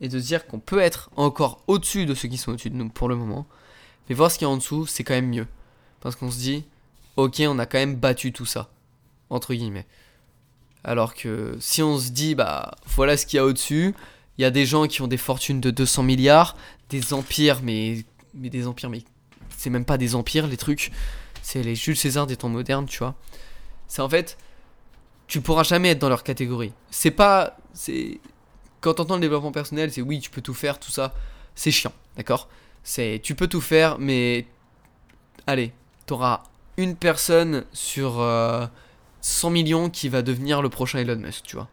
Et 0.00 0.08
de 0.08 0.18
dire 0.18 0.46
qu'on 0.46 0.60
peut 0.60 0.78
être 0.78 1.10
encore 1.16 1.62
au-dessus 1.66 2.06
de 2.06 2.14
ceux 2.14 2.28
qui 2.28 2.38
sont 2.38 2.52
au-dessus 2.52 2.70
de 2.70 2.76
nous 2.76 2.88
pour 2.88 3.08
le 3.08 3.16
moment. 3.16 3.46
Mais 4.08 4.14
voir 4.14 4.30
ce 4.30 4.38
qu'il 4.38 4.46
y 4.46 4.50
a 4.50 4.52
en 4.52 4.56
dessous, 4.56 4.86
c'est 4.86 5.04
quand 5.04 5.14
même 5.14 5.28
mieux. 5.28 5.46
Parce 6.00 6.16
qu'on 6.16 6.30
se 6.30 6.38
dit, 6.38 6.64
ok, 7.16 7.42
on 7.46 7.58
a 7.58 7.66
quand 7.66 7.78
même 7.78 7.96
battu 7.96 8.32
tout 8.32 8.46
ça. 8.46 8.70
Entre 9.28 9.54
guillemets. 9.54 9.86
Alors 10.82 11.14
que 11.14 11.56
si 11.60 11.82
on 11.82 11.98
se 11.98 12.10
dit, 12.10 12.34
bah 12.34 12.72
voilà 12.86 13.16
ce 13.16 13.26
qu'il 13.26 13.36
y 13.36 13.40
a 13.40 13.44
au-dessus, 13.44 13.94
il 14.38 14.42
y 14.42 14.44
a 14.44 14.50
des 14.50 14.64
gens 14.64 14.86
qui 14.86 15.02
ont 15.02 15.06
des 15.06 15.18
fortunes 15.18 15.60
de 15.60 15.70
200 15.70 16.02
milliards, 16.02 16.56
des 16.88 17.12
empires, 17.12 17.60
mais, 17.62 18.04
mais 18.34 18.48
des 18.48 18.66
empires, 18.66 18.88
mais 18.88 19.02
c'est 19.56 19.70
même 19.70 19.84
pas 19.84 19.98
des 19.98 20.14
empires, 20.14 20.46
les 20.46 20.56
trucs. 20.56 20.90
C'est 21.42 21.62
les 21.62 21.74
Jules 21.74 21.96
César 21.96 22.26
des 22.26 22.36
temps 22.36 22.48
modernes, 22.48 22.86
tu 22.86 22.98
vois. 22.98 23.14
C'est 23.86 24.02
en 24.02 24.08
fait, 24.08 24.38
tu 25.26 25.40
pourras 25.40 25.62
jamais 25.62 25.90
être 25.90 25.98
dans 25.98 26.08
leur 26.08 26.22
catégorie. 26.22 26.72
C'est 26.90 27.10
pas. 27.10 27.58
c'est 27.74 28.20
Quand 28.80 28.94
t'entends 28.94 29.16
le 29.16 29.20
développement 29.20 29.52
personnel, 29.52 29.92
c'est 29.92 30.02
oui, 30.02 30.20
tu 30.20 30.30
peux 30.30 30.40
tout 30.40 30.54
faire, 30.54 30.78
tout 30.78 30.90
ça. 30.90 31.14
C'est 31.54 31.70
chiant, 31.70 31.92
d'accord? 32.16 32.48
C'est 32.82 33.20
tu 33.22 33.34
peux 33.34 33.46
tout 33.46 33.60
faire, 33.60 33.98
mais 33.98 34.46
allez, 35.46 35.72
t'auras 36.06 36.42
une 36.76 36.96
personne 36.96 37.64
sur 37.72 38.20
euh, 38.20 38.66
100 39.20 39.50
millions 39.50 39.90
qui 39.90 40.08
va 40.08 40.22
devenir 40.22 40.62
le 40.62 40.68
prochain 40.68 40.98
Elon 40.98 41.16
Musk, 41.16 41.44
tu 41.44 41.56
vois. 41.56 41.68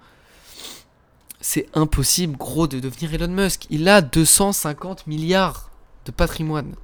C'est 1.39 1.67
impossible, 1.73 2.35
gros, 2.35 2.67
de 2.67 2.79
devenir 2.79 3.13
Elon 3.13 3.29
Musk. 3.29 3.67
Il 3.69 3.87
a 3.87 4.01
250 4.01 5.07
milliards 5.07 5.69
de 6.05 6.11
patrimoine. 6.11 6.75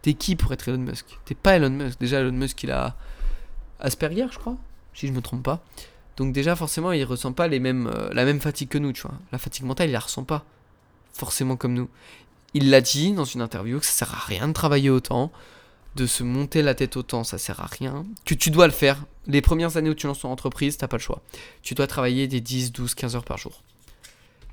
T'es 0.00 0.14
qui 0.14 0.36
pour 0.36 0.52
être 0.52 0.68
Elon 0.68 0.78
Musk? 0.78 1.18
T'es 1.24 1.34
pas 1.34 1.56
Elon 1.56 1.70
Musk. 1.70 1.98
Déjà, 2.00 2.20
Elon 2.20 2.32
Musk, 2.32 2.62
il 2.62 2.70
a 2.70 2.96
Asperger, 3.78 4.26
je 4.30 4.38
crois, 4.38 4.56
si 4.94 5.08
je 5.08 5.12
me 5.12 5.20
trompe 5.20 5.42
pas. 5.42 5.62
Donc 6.16 6.32
déjà, 6.32 6.56
forcément, 6.56 6.92
il 6.92 7.04
ressent 7.04 7.32
pas 7.32 7.48
les 7.48 7.58
mêmes, 7.58 7.86
euh, 7.86 8.12
la 8.12 8.24
même 8.24 8.40
fatigue 8.40 8.68
que 8.68 8.78
nous, 8.78 8.92
tu 8.92 9.02
vois. 9.02 9.14
La 9.32 9.38
fatigue 9.38 9.64
mentale, 9.64 9.88
il 9.88 9.92
la 9.92 10.00
ressent 10.00 10.24
pas 10.24 10.44
forcément 11.12 11.56
comme 11.56 11.74
nous. 11.74 11.88
Il 12.54 12.70
l'a 12.70 12.80
dit 12.80 13.12
dans 13.12 13.24
une 13.24 13.40
interview 13.40 13.78
que 13.78 13.86
ça 13.86 13.92
sert 13.92 14.14
à 14.14 14.18
rien 14.18 14.48
de 14.48 14.52
travailler 14.52 14.90
autant, 14.90 15.30
de 15.96 16.06
se 16.06 16.22
monter 16.22 16.62
la 16.62 16.74
tête 16.74 16.96
autant, 16.96 17.24
ça 17.24 17.38
sert 17.38 17.60
à 17.60 17.66
rien. 17.66 18.04
Que 18.24 18.34
tu 18.34 18.50
dois 18.50 18.66
le 18.66 18.72
faire. 18.72 19.04
Les 19.26 19.40
premières 19.40 19.76
années 19.76 19.90
où 19.90 19.94
tu 19.94 20.06
lances 20.06 20.20
ton 20.20 20.30
entreprise, 20.30 20.76
t'as 20.76 20.88
pas 20.88 20.96
le 20.96 21.02
choix. 21.02 21.22
Tu 21.62 21.74
dois 21.74 21.86
travailler 21.86 22.28
des 22.28 22.40
10, 22.40 22.72
12, 22.72 22.94
15 22.94 23.16
heures 23.16 23.24
par 23.24 23.38
jour. 23.38 23.62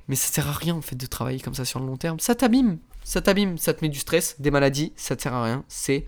Mais 0.08 0.16
ça 0.16 0.28
sert 0.28 0.48
à 0.48 0.54
rien 0.54 0.76
en 0.76 0.82
fait 0.82 0.96
de 0.96 1.06
travailler 1.06 1.40
comme 1.40 1.54
ça 1.54 1.66
sur 1.66 1.80
le 1.80 1.86
long 1.86 1.98
terme. 1.98 2.20
Ça 2.20 2.36
t'abîme. 2.36 2.80
Ça 3.04 3.22
t'abîme. 3.22 3.58
Ça 3.58 3.74
te 3.74 3.84
met 3.84 3.90
du 3.90 4.00
stress, 4.00 4.36
des 4.40 4.52
maladies. 4.52 4.92
Ça 4.96 5.18
sert 5.18 5.34
à 5.34 5.44
rien. 5.44 5.64
C'est. 5.68 6.06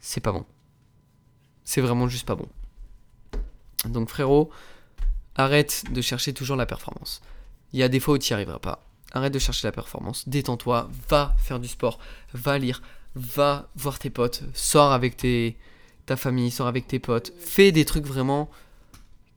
C'est 0.00 0.20
pas 0.20 0.32
bon. 0.32 0.44
C'est 1.64 1.80
vraiment 1.80 2.08
juste 2.08 2.26
pas 2.26 2.36
bon. 2.36 2.48
Donc 3.86 4.08
frérot, 4.08 4.50
arrête 5.34 5.84
de 5.90 6.00
chercher 6.00 6.32
toujours 6.32 6.56
la 6.56 6.66
performance. 6.66 7.22
Il 7.72 7.80
y 7.80 7.82
a 7.82 7.88
des 7.88 8.00
fois 8.00 8.14
où 8.14 8.18
tu 8.18 8.32
n'y 8.32 8.34
arriveras 8.34 8.60
pas. 8.60 8.84
Arrête 9.12 9.32
de 9.32 9.38
chercher 9.38 9.66
la 9.66 9.72
performance. 9.72 10.28
Détends-toi. 10.28 10.90
Va 11.08 11.34
faire 11.38 11.60
du 11.60 11.68
sport. 11.68 11.98
Va 12.32 12.58
lire. 12.58 12.82
Va 13.14 13.68
voir 13.76 13.98
tes 13.98 14.10
potes. 14.10 14.42
Sors 14.54 14.92
avec 14.92 15.16
ta 16.06 16.16
famille. 16.16 16.50
Sors 16.50 16.66
avec 16.66 16.86
tes 16.86 16.98
potes. 16.98 17.32
Fais 17.38 17.72
des 17.72 17.84
trucs 17.84 18.06
vraiment 18.06 18.50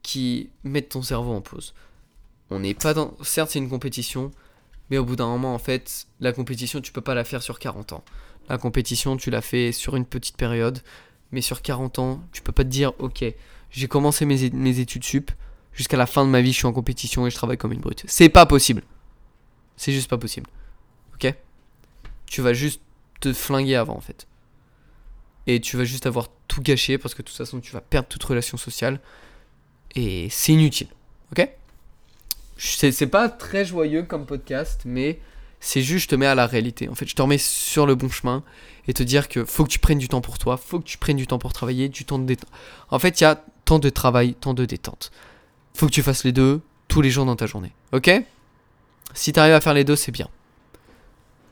qui 0.02 0.50
mettent 0.64 0.90
ton 0.90 1.02
cerveau 1.02 1.34
en 1.34 1.42
pause. 1.42 1.74
On 2.50 2.60
n'est 2.60 2.74
pas 2.74 2.94
dans. 2.94 3.16
Certes, 3.24 3.52
c'est 3.52 3.60
une 3.60 3.70
compétition. 3.70 4.32
Mais 4.90 4.98
au 4.98 5.04
bout 5.04 5.16
d'un 5.16 5.28
moment, 5.28 5.54
en 5.54 5.60
fait, 5.60 6.08
la 6.20 6.32
compétition, 6.32 6.80
tu 6.80 6.92
peux 6.92 7.02
pas 7.02 7.14
la 7.14 7.24
faire 7.24 7.44
sur 7.44 7.60
40 7.60 7.94
ans. 7.94 8.06
La 8.50 8.58
compétition, 8.58 9.18
tu 9.18 9.30
la 9.30 9.42
fais 9.42 9.72
sur 9.72 9.96
une 9.96 10.06
petite 10.06 10.38
période. 10.38 10.80
Mais 11.32 11.42
sur 11.42 11.62
40 11.62 12.00
ans, 12.00 12.22
tu 12.32 12.42
peux 12.42 12.54
pas 12.54 12.64
te 12.64 12.70
dire, 12.70 12.94
ok, 13.00 13.26
j'ai 13.72 13.88
commencé 13.88 14.26
mes, 14.26 14.80
études 14.80 15.04
sup. 15.04 15.32
Jusqu'à 15.74 15.98
la 15.98 16.08
fin 16.08 16.26
de 16.26 16.32
ma 16.32 16.42
vie, 16.42 16.54
je 16.54 16.58
suis 16.58 16.66
en 16.66 16.74
compétition 16.74 17.28
et 17.28 17.30
je 17.30 17.36
travaille 17.36 17.58
comme 17.58 17.72
une 17.72 17.82
brute. 17.82 18.04
C'est 18.08 18.30
pas 18.30 18.46
possible. 18.46 18.82
C'est 19.76 19.92
juste 19.92 20.10
pas 20.10 20.18
possible. 20.18 20.50
Ok? 21.14 21.34
Tu 22.26 22.42
vas 22.42 22.54
juste 22.54 22.82
te 23.20 23.32
flinguer 23.32 23.76
avant 23.76 23.96
en 23.96 24.02
fait. 24.02 24.28
Et 25.46 25.62
tu 25.62 25.78
vas 25.78 25.84
juste 25.84 26.08
avoir 26.08 26.30
tout 26.48 26.62
gâché 26.62 26.98
parce 26.98 27.14
que 27.14 27.22
de 27.22 27.28
toute 27.28 27.38
façon 27.38 27.60
tu 27.60 27.72
vas 27.72 27.82
perdre 27.82 28.08
toute 28.08 28.24
relation 28.24 28.58
sociale. 28.58 29.00
Et 29.96 30.30
c'est 30.32 30.54
inutile. 30.54 30.88
Ok? 31.32 31.48
C'est 32.58 33.08
pas 33.08 33.30
très 33.30 33.64
joyeux 33.64 34.04
comme 34.04 34.26
podcast, 34.26 34.82
mais 34.86 35.20
c'est 35.60 35.82
juste 35.82 36.06
je 36.06 36.10
te 36.10 36.16
mets 36.16 36.26
à 36.26 36.36
la 36.36 36.46
réalité. 36.46 36.90
En 36.90 36.96
fait, 36.96 37.08
je 37.08 37.16
te 37.16 37.22
remets 37.22 37.38
sur 37.38 37.86
le 37.86 37.96
bon 37.96 38.10
chemin 38.10 38.44
et 38.88 38.94
te 38.94 39.04
dire 39.04 39.28
que 39.28 39.44
faut 39.44 39.64
que 39.64 39.70
tu 39.70 39.80
prennes 39.80 39.98
du 39.98 40.08
temps 40.08 40.22
pour 40.22 40.38
toi, 40.38 40.58
faut 40.58 40.80
que 40.80 40.86
tu 40.86 40.98
prennes 40.98 41.18
du 41.18 41.28
temps 41.28 41.40
pour 41.40 41.54
travailler, 41.54 41.90
du 41.90 42.06
temps 42.06 42.20
de 42.20 42.26
détente. 42.26 42.50
En 42.90 43.00
fait, 43.00 43.20
il 43.20 43.24
y 43.24 43.28
a 43.28 43.44
temps 43.66 43.80
de 43.80 43.90
travail, 43.90 44.34
temps 44.34 44.54
de 44.54 44.66
détente. 44.66 45.12
Faut 45.74 45.88
que 45.88 45.92
tu 45.92 46.02
fasses 46.02 46.24
les 46.24 46.32
deux 46.32 46.62
tous 46.88 47.02
les 47.02 47.10
jours 47.10 47.26
dans 47.26 47.36
ta 47.36 47.46
journée. 47.46 47.74
Ok? 47.92 48.10
Si 49.14 49.34
tu 49.34 49.40
arrives 49.40 49.54
à 49.54 49.62
faire 49.62 49.74
les 49.74 49.84
deux, 49.84 49.96
c'est 49.96 50.12
bien. 50.12 50.30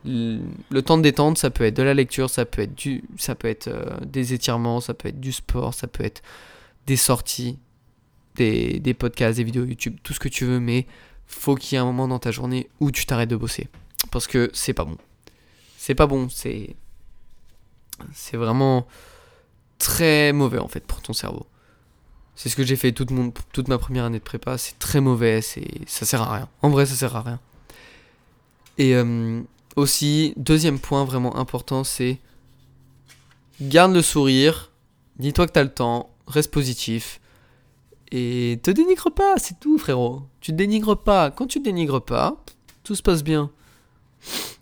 Le 0.04 0.80
temps 0.82 0.96
de 0.96 1.02
détente, 1.02 1.36
ça 1.36 1.50
peut 1.50 1.64
être 1.64 1.76
de 1.76 1.82
la 1.82 1.92
lecture, 1.92 2.30
ça 2.30 2.44
peut 2.44 2.62
être, 2.62 2.76
du, 2.76 3.02
euh, 3.28 3.96
des 4.06 4.34
étirements, 4.34 4.80
ça 4.80 4.94
peut 4.94 5.08
être 5.08 5.20
du 5.20 5.32
sport, 5.32 5.74
ça 5.74 5.88
peut 5.88 6.04
être 6.04 6.22
des 6.86 6.96
sorties, 6.96 7.58
des, 8.36 8.78
des 8.78 8.94
podcasts, 8.94 9.38
des 9.38 9.44
vidéos 9.44 9.64
YouTube, 9.64 9.96
tout 10.04 10.12
ce 10.12 10.20
que 10.20 10.28
tu 10.28 10.44
veux, 10.44 10.60
mais 10.60 10.86
faut 11.26 11.56
qu'il 11.56 11.74
y 11.74 11.76
ait 11.76 11.82
un 11.82 11.86
moment 11.86 12.06
dans 12.06 12.20
ta 12.20 12.30
journée 12.30 12.68
où 12.78 12.92
tu 12.92 13.04
t'arrêtes 13.04 13.30
de 13.30 13.36
bosser. 13.36 13.68
Parce 14.10 14.26
que 14.26 14.50
c'est 14.52 14.72
pas 14.72 14.84
bon. 14.84 14.96
C'est 15.76 15.94
pas 15.94 16.06
bon, 16.06 16.28
c'est. 16.28 16.76
C'est 18.12 18.36
vraiment 18.36 18.86
très 19.78 20.32
mauvais 20.32 20.58
en 20.58 20.68
fait 20.68 20.80
pour 20.80 21.00
ton 21.00 21.12
cerveau. 21.12 21.46
C'est 22.34 22.50
ce 22.50 22.56
que 22.56 22.64
j'ai 22.64 22.76
fait 22.76 22.92
toute, 22.92 23.10
mon, 23.10 23.32
toute 23.52 23.68
ma 23.68 23.78
première 23.78 24.04
année 24.04 24.18
de 24.18 24.24
prépa. 24.24 24.58
C'est 24.58 24.78
très 24.78 25.00
mauvais, 25.00 25.40
c'est, 25.40 25.66
ça 25.86 26.04
sert 26.04 26.20
à 26.20 26.34
rien. 26.34 26.48
En 26.60 26.68
vrai, 26.68 26.84
ça 26.84 26.94
sert 26.94 27.16
à 27.16 27.22
rien. 27.22 27.40
Et 28.76 28.94
euh, 28.94 29.40
aussi, 29.74 30.34
deuxième 30.36 30.78
point 30.78 31.04
vraiment 31.04 31.36
important, 31.36 31.82
c'est 31.82 32.18
garde 33.62 33.94
le 33.94 34.02
sourire, 34.02 34.70
dis-toi 35.18 35.46
que 35.46 35.52
t'as 35.52 35.62
le 35.62 35.72
temps, 35.72 36.10
reste 36.26 36.50
positif. 36.50 37.20
Et 38.12 38.60
te 38.62 38.70
dénigre 38.70 39.10
pas, 39.10 39.38
c'est 39.38 39.58
tout 39.58 39.78
frérot. 39.78 40.22
Tu 40.40 40.52
te 40.52 40.56
dénigres 40.56 41.02
pas. 41.02 41.30
Quand 41.30 41.46
tu 41.46 41.58
te 41.58 41.64
dénigres 41.64 42.04
pas, 42.04 42.36
tout 42.84 42.94
se 42.94 43.02
passe 43.02 43.24
bien. 43.24 43.50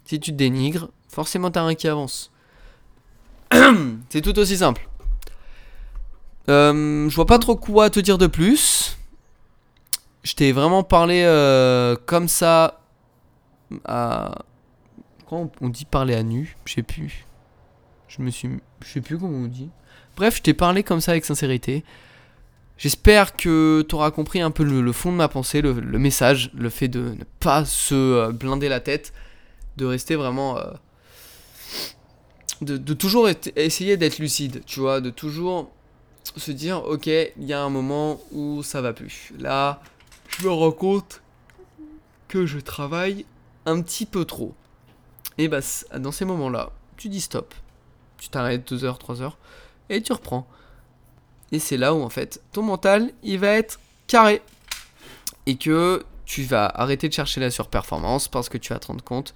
Si 0.05 0.21
tu 0.21 0.33
te 0.33 0.37
dénigres, 0.37 0.91
forcément 1.09 1.51
t'as 1.51 1.63
un 1.63 1.75
qui 1.75 1.89
avance. 1.89 2.31
c'est 4.09 4.21
tout 4.21 4.39
aussi 4.39 4.59
simple. 4.59 4.89
Euh, 6.49 7.09
je 7.09 7.15
vois 7.15 7.27
pas 7.27 7.39
trop 7.39 7.57
quoi 7.57 7.91
te 7.91 8.01
dire 8.01 8.19
de 8.19 8.27
plus. 8.27 8.97
Je 10.23 10.35
t'ai 10.35 10.53
vraiment 10.53 10.83
parlé 10.83 11.23
euh, 11.25 11.97
comme 12.07 12.29
ça. 12.29 12.81
À... 13.85 14.43
Comment 15.29 15.51
on 15.61 15.69
dit 15.69 15.85
parler 15.85 16.15
à 16.15 16.23
nu? 16.23 16.57
Je 16.65 16.75
sais 16.75 16.83
plus. 16.83 17.27
Je 18.09 18.23
me 18.23 18.31
suis. 18.31 18.49
Sais 18.85 19.01
plus 19.01 19.19
comment 19.19 19.39
on 19.39 19.47
dit. 19.47 19.71
Bref, 20.17 20.37
je 20.37 20.43
t'ai 20.43 20.55
parlé 20.55 20.83
comme 20.83 21.01
ça 21.01 21.13
avec 21.13 21.25
sincérité. 21.25 21.85
J'espère 22.77 23.37
que 23.37 23.85
tu 23.89 23.95
auras 23.95 24.11
compris 24.11 24.41
un 24.41 24.51
peu 24.51 24.65
le, 24.65 24.93
fond 24.93 25.13
de 25.13 25.17
ma 25.17 25.29
pensée, 25.29 25.63
le, 25.63 25.73
message, 25.99 26.51
le 26.55 26.71
fait 26.71 26.89
de 26.89 27.15
ne 27.19 27.25
pas 27.39 27.65
se 27.65 27.95
euh, 27.95 28.33
blinder 28.33 28.69
la 28.69 28.81
tête, 28.81 29.13
de 29.77 29.85
rester 29.85 30.17
vraiment. 30.17 30.59
de, 32.61 32.77
de, 32.77 32.95
toujours 32.95 33.29
essayer 33.57 33.97
d'être 33.97 34.19
lucide, 34.19 34.63
tu 34.67 34.81
vois, 34.81 35.01
de 35.01 35.11
toujours 35.11 35.71
se 36.37 36.51
dire 36.51 36.85
ok 36.85 37.07
il 37.07 37.45
y 37.45 37.53
a 37.53 37.63
un 37.63 37.71
moment 37.71 38.21
où 38.33 38.63
ça 38.63 38.81
va 38.81 38.93
plus. 38.93 39.33
Là 39.39 39.81
je 40.29 40.45
me 40.45 40.53
rends 40.53 40.73
compte 40.73 41.23
que 42.29 42.47
je 42.47 42.59
travaille 42.59 43.25
un 43.67 43.81
petit 43.83 44.07
peu 44.07 44.25
trop. 44.25 44.55
Et 45.39 45.49
bah 45.49 45.61
dans 45.99 46.13
ces 46.13 46.25
moments 46.25 46.51
là 46.51 46.71
tu 46.97 47.09
dis 47.09 47.21
stop. 47.21 47.55
Tu 48.19 48.29
t'arrêtes 48.29 48.67
2 48.69 48.85
heures 48.85 48.99
3 48.99 49.23
heures 49.23 49.39
et 49.91 50.01
tu 50.03 50.13
reprends. 50.13 50.47
Et 51.53 51.59
c'est 51.59 51.77
là 51.77 51.95
où 51.95 52.03
en 52.03 52.11
fait 52.11 52.43
ton 52.53 52.63
mental 52.63 53.13
il 53.23 53.39
va 53.39 53.49
être 53.49 53.79
carré. 54.07 54.43
Et 55.47 55.57
que 55.57 56.05
tu 56.25 56.43
vas 56.43 56.67
arrêter 56.67 57.09
de 57.09 57.13
chercher 57.13 57.41
la 57.41 57.51
surperformance 57.51 58.29
parce 58.29 58.49
que 58.49 58.57
tu 58.57 58.73
vas 58.73 58.79
te 58.79 58.87
rendre 58.87 59.05
compte 59.05 59.35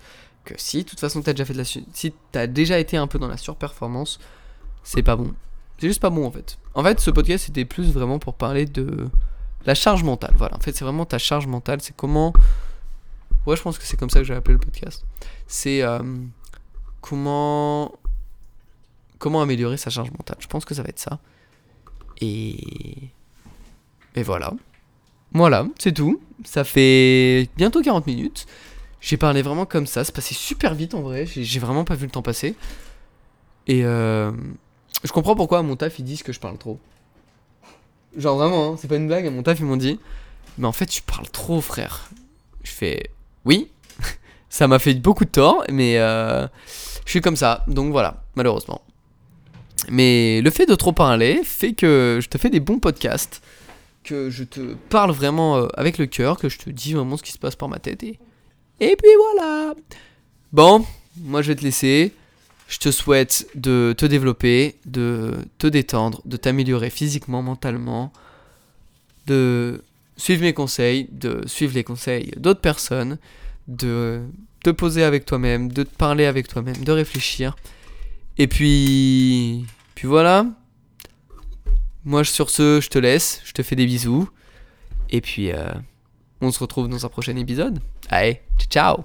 si 0.57 0.84
de 0.84 0.88
toute 0.88 1.01
façon 1.01 1.22
tu 1.22 1.30
as 1.30 1.32
déjà 1.32 1.44
fait 1.44 1.53
de 1.53 1.59
la 1.59 1.64
si 1.64 1.84
tu 1.92 2.12
as 2.38 2.46
déjà 2.46 2.78
été 2.78 2.96
un 2.96 3.07
peu 3.07 3.18
dans 3.18 3.28
la 3.28 3.36
surperformance 3.36 4.18
c'est 4.82 5.03
pas 5.03 5.16
bon 5.16 5.34
c'est 5.78 5.86
juste 5.86 6.01
pas 6.01 6.11
bon 6.11 6.26
en 6.26 6.30
fait. 6.30 6.59
En 6.74 6.82
fait, 6.82 7.01
ce 7.01 7.11
podcast 7.11 7.46
c'était 7.46 7.64
plus 7.64 7.92
vraiment 7.92 8.18
pour 8.18 8.34
parler 8.34 8.66
de 8.66 9.09
la 9.64 9.74
charge 9.74 10.03
mentale. 10.03 10.34
Voilà, 10.36 10.57
en 10.57 10.61
fait, 10.61 10.76
c'est 10.76 10.84
vraiment 10.84 11.05
ta 11.05 11.18
charge 11.18 11.46
mentale. 11.46 11.80
C'est 11.80 11.94
comment. 11.94 12.32
Ouais, 13.46 13.57
je 13.57 13.62
pense 13.62 13.78
que 13.78 13.84
c'est 13.84 13.96
comme 13.96 14.11
ça 14.11 14.18
que 14.18 14.24
j'ai 14.24 14.34
appelé 14.34 14.55
le 14.55 14.61
podcast. 14.61 15.05
C'est 15.46 15.82
euh, 15.82 16.01
comment. 17.01 17.92
Comment 19.18 19.40
améliorer 19.40 19.76
sa 19.76 19.90
charge 19.90 20.11
mentale. 20.11 20.36
Je 20.40 20.46
pense 20.49 20.64
que 20.64 20.74
ça 20.74 20.82
va 20.82 20.88
être 20.88 20.99
ça. 20.99 21.20
Et. 22.20 23.11
Et 24.16 24.22
voilà. 24.24 24.53
Voilà, 25.32 25.66
c'est 25.78 25.92
tout. 25.92 26.20
Ça 26.44 26.64
fait 26.64 27.49
bientôt 27.57 27.82
40 27.82 28.07
minutes. 28.07 28.46
J'ai 29.01 29.16
parlé 29.16 29.42
vraiment 29.42 29.66
comme 29.66 29.86
ça. 29.86 30.05
C'est 30.05 30.14
passé 30.14 30.34
super 30.34 30.74
vite 30.74 30.94
en 30.94 31.03
vrai. 31.03 31.26
J'ai 31.26 31.61
vraiment 31.61 31.84
pas 31.84 31.94
vu 31.94 32.07
le 32.07 32.11
temps 32.11 32.22
passer. 32.22 32.55
Et. 33.66 33.84
Euh 33.84 34.32
je 35.05 35.12
comprends 35.12 35.36
pourquoi 35.36 35.59
à 35.59 35.62
mon 35.62 35.76
taf 35.76 35.99
ils 35.99 36.05
disent 36.05 36.22
que 36.22 36.32
je 36.32 36.40
parle 36.40 36.59
trop. 36.59 36.78
Genre 38.16 38.36
vraiment, 38.36 38.72
hein, 38.72 38.76
c'est 38.78 38.88
pas 38.88 38.96
une 38.96 39.07
blague, 39.07 39.26
à 39.26 39.30
mon 39.30 39.42
taf 39.42 39.61
ils 39.61 39.64
m'ont 39.64 39.76
dit 39.76 40.01
Mais 40.57 40.66
en 40.66 40.72
fait, 40.72 40.86
tu 40.86 41.03
parles 41.03 41.28
trop, 41.30 41.61
frère. 41.61 42.11
Je 42.62 42.70
fais 42.70 43.11
Oui, 43.44 43.70
ça 44.51 44.66
m'a 44.66 44.78
fait 44.78 44.94
beaucoup 44.94 45.24
de 45.24 45.30
tort, 45.30 45.64
mais 45.70 45.99
euh, 45.99 46.46
je 47.05 47.11
suis 47.11 47.20
comme 47.20 47.36
ça, 47.36 47.64
donc 47.68 47.92
voilà, 47.92 48.22
malheureusement. 48.34 48.82
Mais 49.88 50.40
le 50.42 50.51
fait 50.51 50.66
de 50.66 50.74
trop 50.74 50.92
parler 50.92 51.42
fait 51.44 51.72
que 51.72 52.18
je 52.20 52.28
te 52.28 52.36
fais 52.36 52.51
des 52.51 52.61
bons 52.61 52.80
podcasts, 52.80 53.40
que 54.03 54.30
je 54.30 54.42
te 54.42 54.74
parle 54.74 55.12
vraiment 55.12 55.57
euh, 55.57 55.68
avec 55.74 55.99
le 55.99 56.07
cœur, 56.07 56.38
que 56.38 56.49
je 56.49 56.59
te 56.59 56.70
dis 56.70 56.94
vraiment 56.94 57.16
ce 57.16 57.22
qui 57.22 57.32
se 57.32 57.38
passe 57.38 57.55
par 57.55 57.68
ma 57.68 57.78
tête. 57.78 58.03
Et, 58.03 58.18
et 58.81 58.97
puis 58.97 59.11
voilà 59.18 59.74
Bon, 60.53 60.85
moi 61.20 61.43
je 61.43 61.49
vais 61.49 61.57
te 61.57 61.62
laisser. 61.62 62.12
Je 62.68 62.79
te 62.79 62.91
souhaite 62.91 63.49
de 63.55 63.95
te 63.97 64.05
développer, 64.05 64.76
de 64.85 65.35
te 65.57 65.66
détendre, 65.66 66.20
de 66.26 66.37
t'améliorer 66.37 66.91
physiquement, 66.91 67.43
mentalement, 67.43 68.12
de 69.26 69.83
suivre 70.18 70.43
mes 70.43 70.53
conseils, 70.53 71.09
de 71.12 71.47
suivre 71.47 71.74
les 71.74 71.85
conseils 71.85 72.33
d'autres 72.37 72.61
personnes, 72.61 73.18
de 73.68 74.20
te 74.62 74.70
poser 74.70 75.03
avec 75.03 75.24
toi-même, 75.24 75.72
de 75.72 75.83
te 75.83 75.95
parler 75.95 76.26
avec 76.26 76.49
toi-même, 76.49 76.76
de 76.76 76.93
réfléchir. 76.93 77.57
Et 78.37 78.47
puis, 78.47 79.64
puis 79.95 80.07
voilà. 80.07 80.47
Moi, 82.05 82.24
sur 82.24 82.51
ce, 82.51 82.81
je 82.81 82.89
te 82.89 82.99
laisse, 82.99 83.41
je 83.45 83.53
te 83.53 83.62
fais 83.62 83.76
des 83.76 83.87
bisous. 83.87 84.29
Et 85.11 85.20
puis, 85.20 85.53
euh, 85.53 85.72
on 86.41 86.51
se 86.51 86.59
retrouve 86.61 86.89
dans 86.89 87.05
un 87.05 87.09
prochain 87.09 87.36
épisode. 87.36 87.80
Allez, 88.11 88.41
ciao 88.70 89.05